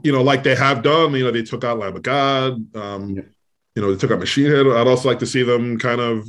you 0.03 0.13
know, 0.13 0.23
like 0.23 0.43
they 0.43 0.55
have 0.55 0.83
done. 0.83 1.13
You 1.15 1.25
know, 1.25 1.31
they 1.31 1.43
took 1.43 1.65
out 1.65 1.79
Lamb 1.79 1.97
of 1.97 2.03
God. 2.03 2.75
Um, 2.77 3.11
Yeah. 3.11 3.23
You 3.77 3.83
know, 3.83 3.93
they 3.93 3.99
took 3.99 4.13
out 4.13 4.21
Machine 4.21 4.47
Head. 4.51 4.67
I'd 4.69 4.87
also 4.87 5.09
like 5.09 5.19
to 5.19 5.27
see 5.27 5.43
them 5.43 5.79
kind 5.81 6.01
of, 6.01 6.27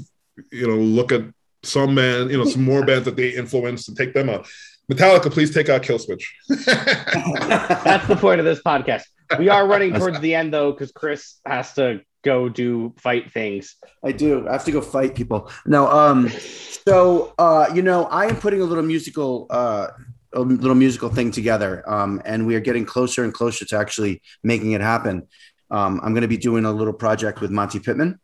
you 0.52 0.68
know, 0.68 0.76
look 0.78 1.12
at 1.12 1.22
some 1.62 1.94
band, 1.94 2.32
you 2.32 2.38
know, 2.40 2.46
some 2.46 2.64
more 2.64 2.84
bands 2.84 3.06
that 3.06 3.16
they 3.16 3.30
influenced 3.36 3.88
and 3.88 3.96
take 3.96 4.14
them 4.16 4.30
out. 4.30 4.48
Metallica, 4.92 5.32
please 5.32 5.54
take 5.54 5.70
out 5.70 5.84
Killswitch. 5.84 6.24
That's 7.10 8.08
the 8.08 8.16
point 8.16 8.40
of 8.40 8.46
this 8.46 8.62
podcast. 8.62 9.04
We 9.40 9.50
are 9.50 9.68
running 9.68 9.94
towards 9.94 10.20
the 10.20 10.36
end 10.36 10.54
though, 10.54 10.72
because 10.72 10.92
Chris 10.92 11.36
has 11.46 11.74
to 11.74 12.02
go 12.26 12.50
do 12.50 12.94
fight 12.98 13.32
things. 13.32 13.76
I 14.04 14.12
do. 14.12 14.48
I 14.50 14.54
have 14.54 14.66
to 14.66 14.72
go 14.72 14.82
fight 14.82 15.16
people. 15.16 15.50
No, 15.66 15.88
um, 15.88 16.30
so 16.30 17.34
uh, 17.38 17.68
you 17.74 17.82
know, 17.82 18.06
I 18.06 18.26
am 18.26 18.36
putting 18.36 18.62
a 18.62 18.66
little 18.66 18.84
musical 18.84 19.48
uh 19.50 19.88
a 20.34 20.42
little 20.42 20.76
musical 20.76 21.10
thing 21.10 21.32
together. 21.32 21.82
Um, 21.88 22.22
and 22.26 22.46
we 22.46 22.56
are 22.56 22.60
getting 22.60 22.84
closer 22.86 23.24
and 23.24 23.34
closer 23.34 23.64
to 23.66 23.78
actually 23.78 24.22
making 24.44 24.74
it 24.74 24.82
happen. 24.82 25.28
Um, 25.72 26.02
I'm 26.04 26.14
gonna 26.14 26.28
be 26.28 26.38
doing 26.38 26.66
a 26.66 26.72
little 26.72 26.94
project 26.94 27.40
with 27.40 27.52
Monte 27.52 27.80
Pittman. 27.80 28.20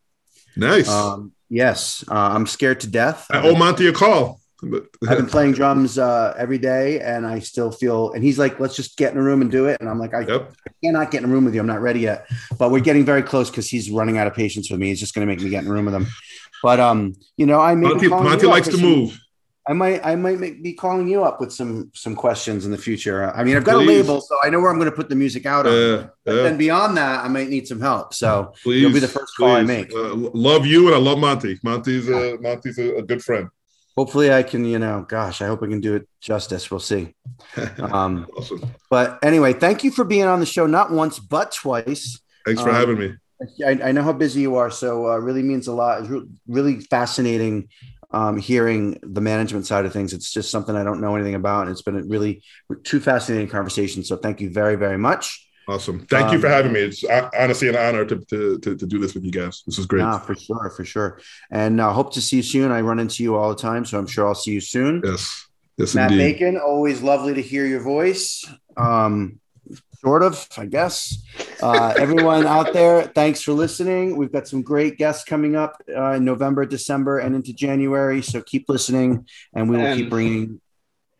nice. 0.58 0.90
Um, 0.90 1.32
yes, 1.50 2.04
uh, 2.10 2.32
I'm 2.36 2.48
scared 2.48 2.82
to 2.82 2.88
death. 2.88 3.28
I 3.30 3.48
owe 3.48 3.56
Monte 3.56 3.88
a 3.88 3.94
call. 3.94 4.41
But- 4.62 4.88
I've 5.08 5.18
been 5.18 5.28
playing 5.28 5.54
drums 5.54 5.98
uh, 5.98 6.34
every 6.38 6.58
day, 6.58 7.00
and 7.00 7.26
I 7.26 7.40
still 7.40 7.72
feel. 7.72 8.12
And 8.14 8.24
he's 8.24 8.38
like, 8.38 8.60
"Let's 8.60 8.76
just 8.76 8.98
get 8.98 9.12
in 9.12 9.18
a 9.18 9.24
room 9.24 9.42
and 9.42 9.52
do 9.52 9.66
it." 9.68 9.80
And 9.80 9.90
I'm 9.90 10.00
like, 10.00 10.14
"I 10.14 10.22
yep. 10.22 10.54
cannot 10.84 11.12
get 11.12 11.24
in 11.24 11.30
a 11.30 11.34
room 11.34 11.46
with 11.46 11.54
you. 11.56 11.62
I'm 11.62 11.68
not 11.68 11.82
ready 11.82 12.02
yet." 12.02 12.28
But 12.58 12.72
we're 12.72 12.80
getting 12.82 13.06
very 13.06 13.24
close 13.24 13.50
because 13.50 13.68
he's 13.68 13.90
running 13.90 14.18
out 14.18 14.28
of 14.28 14.34
patience 14.34 14.70
with 14.70 14.80
me. 14.80 14.88
He's 14.88 15.00
just 15.00 15.16
going 15.16 15.28
to 15.28 15.34
make 15.34 15.42
me 15.44 15.50
get 15.50 15.64
in 15.64 15.70
a 15.70 15.74
room 15.74 15.86
with 15.86 15.96
him. 15.96 16.08
But 16.62 16.80
um, 16.80 17.16
you 17.38 17.46
know, 17.46 17.60
I 17.60 17.76
may 17.76 17.88
Monte, 17.90 18.08
Monte 18.08 18.48
likes 18.48 18.68
to 18.68 18.74
some- 18.78 18.82
move. 18.82 19.20
I 19.68 19.74
might, 19.74 20.04
I 20.04 20.16
might 20.16 20.40
make, 20.40 20.64
be 20.64 20.74
calling 20.74 21.08
you 21.08 21.24
up 21.24 21.40
with 21.40 21.54
some 21.54 21.92
some 21.94 22.16
questions 22.16 22.66
in 22.66 22.72
the 22.72 22.80
future. 22.80 23.32
I 23.32 23.44
mean, 23.44 23.56
I've 23.56 23.64
got 23.64 23.76
Please. 23.76 24.00
a 24.00 24.02
label, 24.02 24.20
so 24.20 24.36
I 24.44 24.50
know 24.50 24.60
where 24.60 24.72
I'm 24.72 24.80
going 24.80 24.90
to 24.90 24.96
put 24.96 25.08
the 25.08 25.16
music 25.16 25.46
out 25.46 25.68
on. 25.68 25.74
Yeah, 25.74 26.08
But 26.26 26.36
yeah. 26.36 26.44
then 26.44 26.58
beyond 26.58 26.98
that, 26.98 27.24
I 27.24 27.28
might 27.28 27.48
need 27.48 27.68
some 27.68 27.80
help. 27.80 28.16
So 28.16 28.54
Please, 28.64 28.82
you'll 28.82 28.92
be 28.92 29.00
the 29.00 29.08
first 29.08 29.34
call 29.38 29.52
I 29.52 29.62
make. 29.62 29.94
Uh, 29.94 30.16
love 30.16 30.66
you, 30.66 30.88
and 30.88 30.96
I 30.96 30.98
love 30.98 31.20
Monte. 31.20 31.60
Monte's 31.64 32.10
a 32.10 32.38
Monte's 32.42 32.80
a, 32.80 32.96
a 32.96 33.02
good 33.04 33.24
friend. 33.24 33.50
Hopefully, 33.98 34.32
I 34.32 34.44
can. 34.44 34.66
You 34.66 34.80
know, 34.80 35.06
gosh, 35.08 35.42
I 35.42 35.48
hope 35.48 35.64
I 35.64 35.68
can 35.68 35.82
do 35.82 35.96
it 35.96 36.08
justice. 36.20 36.70
We'll 36.70 36.80
see. 36.80 37.16
Um, 37.80 38.28
awesome. 38.38 38.64
But 38.90 39.20
anyway, 39.24 39.54
thank 39.54 39.84
you 39.84 39.92
for 39.92 40.06
being 40.06 40.26
on 40.26 40.40
the 40.40 40.46
show, 40.46 40.68
not 40.68 40.92
once, 40.92 41.20
but 41.20 41.52
twice. 41.52 42.20
Thanks 42.46 42.62
for 42.62 42.70
um, 42.70 42.76
having 42.76 43.00
me. 43.00 43.14
I, 43.66 43.90
I 43.90 43.92
know 43.92 44.04
how 44.04 44.14
busy 44.14 44.42
you 44.42 44.56
are, 44.56 44.70
so 44.70 45.10
uh, 45.10 45.18
really 45.18 45.44
means 45.44 45.68
a 45.68 45.74
lot. 45.74 46.02
It's 46.02 46.10
re- 46.10 46.28
really 46.48 46.80
fascinating 46.80 47.68
um, 48.14 48.38
hearing 48.38 49.00
the 49.02 49.22
management 49.22 49.66
side 49.66 49.86
of 49.86 49.94
things. 49.94 50.14
It's 50.14 50.32
just 50.32 50.52
something 50.52 50.76
I 50.76 50.84
don't 50.84 51.02
know 51.02 51.16
anything 51.16 51.36
about. 51.36 51.64
And 51.64 51.72
it's 51.72 51.82
been 51.82 51.98
a 51.98 52.04
really 52.04 52.44
two 52.84 53.00
fascinating 53.00 53.48
conversations. 53.48 54.08
So 54.08 54.18
thank 54.18 54.42
you 54.42 54.50
very, 54.50 54.76
very 54.76 54.98
much. 54.98 55.48
Awesome. 55.68 56.06
Thank 56.08 56.30
you 56.32 56.36
Um, 56.36 56.42
for 56.42 56.50
having 56.50 56.74
me. 56.74 56.80
It's 56.82 57.04
uh, 57.04 57.30
honestly 57.38 57.70
an 57.70 57.76
honor 57.76 58.04
to, 58.06 58.18
to, 58.18 58.60
to, 58.60 58.76
to 58.76 58.86
do 58.86 59.00
this 59.00 59.14
with 59.14 59.24
you 59.24 59.32
guys. 59.32 59.64
This 59.66 59.78
is 59.80 59.86
great. 59.86 60.02
Nah, 60.02 60.20
for 60.20 60.36
sure, 60.36 60.70
for 60.76 60.84
sure. 60.84 61.20
And 61.52 61.80
uh, 61.80 61.92
hope 61.94 62.14
to 62.14 62.22
see 62.22 62.38
you 62.38 62.44
soon. 62.44 62.72
I 62.72 62.82
run 62.82 63.00
into 63.00 63.24
you 63.24 63.36
all 63.36 63.50
the 63.50 63.62
time, 63.62 63.86
so 63.86 63.98
I'm 63.98 64.08
sure 64.08 64.28
I'll 64.28 64.36
see 64.36 64.52
you 64.52 64.62
soon. 64.62 65.02
Yes. 65.06 65.48
Yes, 65.78 65.96
Matt 65.96 66.12
indeed. 66.12 66.34
Bacon, 66.40 66.58
always 66.58 67.02
lovely 67.02 67.34
to 67.36 67.42
hear 67.42 67.66
your 67.66 67.80
voice. 67.82 68.44
Um, 68.76 69.40
sort 70.02 70.22
of, 70.24 70.48
I 70.58 70.66
guess. 70.66 71.24
Uh, 71.62 71.94
everyone 71.98 72.46
out 72.46 72.74
there, 72.74 73.04
thanks 73.04 73.42
for 73.42 73.54
listening. 73.54 74.18
We've 74.18 74.32
got 74.32 74.48
some 74.48 74.64
great 74.64 74.98
guests 74.98 75.24
coming 75.24 75.56
up 75.56 75.82
uh, 75.96 76.12
in 76.14 76.26
November, 76.26 76.66
December, 76.66 77.20
and 77.20 77.36
into 77.36 77.54
January. 77.54 78.22
So 78.22 78.42
keep 78.42 78.66
listening, 78.68 79.28
and 79.54 79.70
we 79.70 79.78
will 79.78 79.86
And- 79.86 80.00
keep 80.00 80.10
bringing 80.10 80.60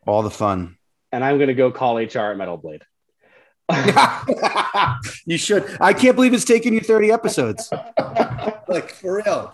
all 0.06 0.22
the 0.24 0.32
fun. 0.32 0.78
And 1.14 1.24
I'm 1.24 1.38
gonna 1.40 1.54
go 1.54 1.72
call 1.72 1.98
HR 1.98 2.32
at 2.32 2.38
Metal 2.38 2.58
Blade. 2.58 2.84
you 5.26 5.38
should. 5.38 5.78
I 5.80 5.94
can't 5.94 6.16
believe 6.16 6.34
it's 6.34 6.46
taken 6.46 6.74
you 6.74 6.80
30 6.82 7.12
episodes. 7.12 7.72
like 8.68 8.92
for 8.92 9.18
real. 9.26 9.54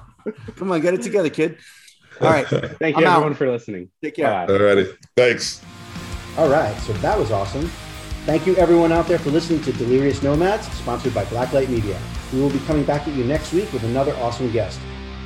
Come 0.56 0.72
on, 0.72 0.82
get 0.82 0.94
it 0.94 1.02
together, 1.02 1.30
kid. 1.30 1.58
All 2.20 2.30
right, 2.32 2.48
Thank 2.48 2.98
you 2.98 3.04
I'm 3.06 3.12
out. 3.12 3.16
everyone 3.18 3.36
for 3.36 3.52
listening. 3.52 3.90
take 4.04 4.16
care. 4.16 4.26
Bye. 4.48 4.48
Alrighty. 4.54 4.98
Thanks. 5.16 5.62
All 6.38 6.50
right, 6.50 6.76
so 6.82 6.94
that 6.94 7.18
was 7.18 7.32
awesome. 7.32 7.70
Thank 8.26 8.46
you, 8.46 8.56
everyone 8.58 8.92
out 8.92 9.08
there, 9.08 9.20
for 9.20 9.30
listening 9.30 9.62
to 9.62 9.72
Delirious 9.74 10.22
Nomads, 10.22 10.68
sponsored 10.74 11.14
by 11.14 11.24
Blacklight 11.26 11.70
Media. 11.70 11.98
We 12.34 12.42
will 12.42 12.50
be 12.50 12.60
coming 12.60 12.84
back 12.84 13.08
at 13.08 13.14
you 13.16 13.24
next 13.24 13.54
week 13.54 13.72
with 13.72 13.84
another 13.84 14.14
awesome 14.18 14.52
guest. 14.52 14.80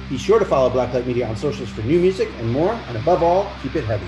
Be 0.10 0.18
sure 0.18 0.38
to 0.38 0.46
follow 0.46 0.70
Blacklight 0.70 1.08
Media 1.08 1.28
on 1.28 1.36
socials 1.36 1.70
for 1.70 1.82
new 1.82 2.00
music 2.00 2.30
and 2.40 2.52
more, 2.52 2.74
and 2.74 2.98
above 2.98 3.24
all, 3.24 3.52
keep 3.64 3.76
it 3.76 3.86
heavy. 3.86 4.08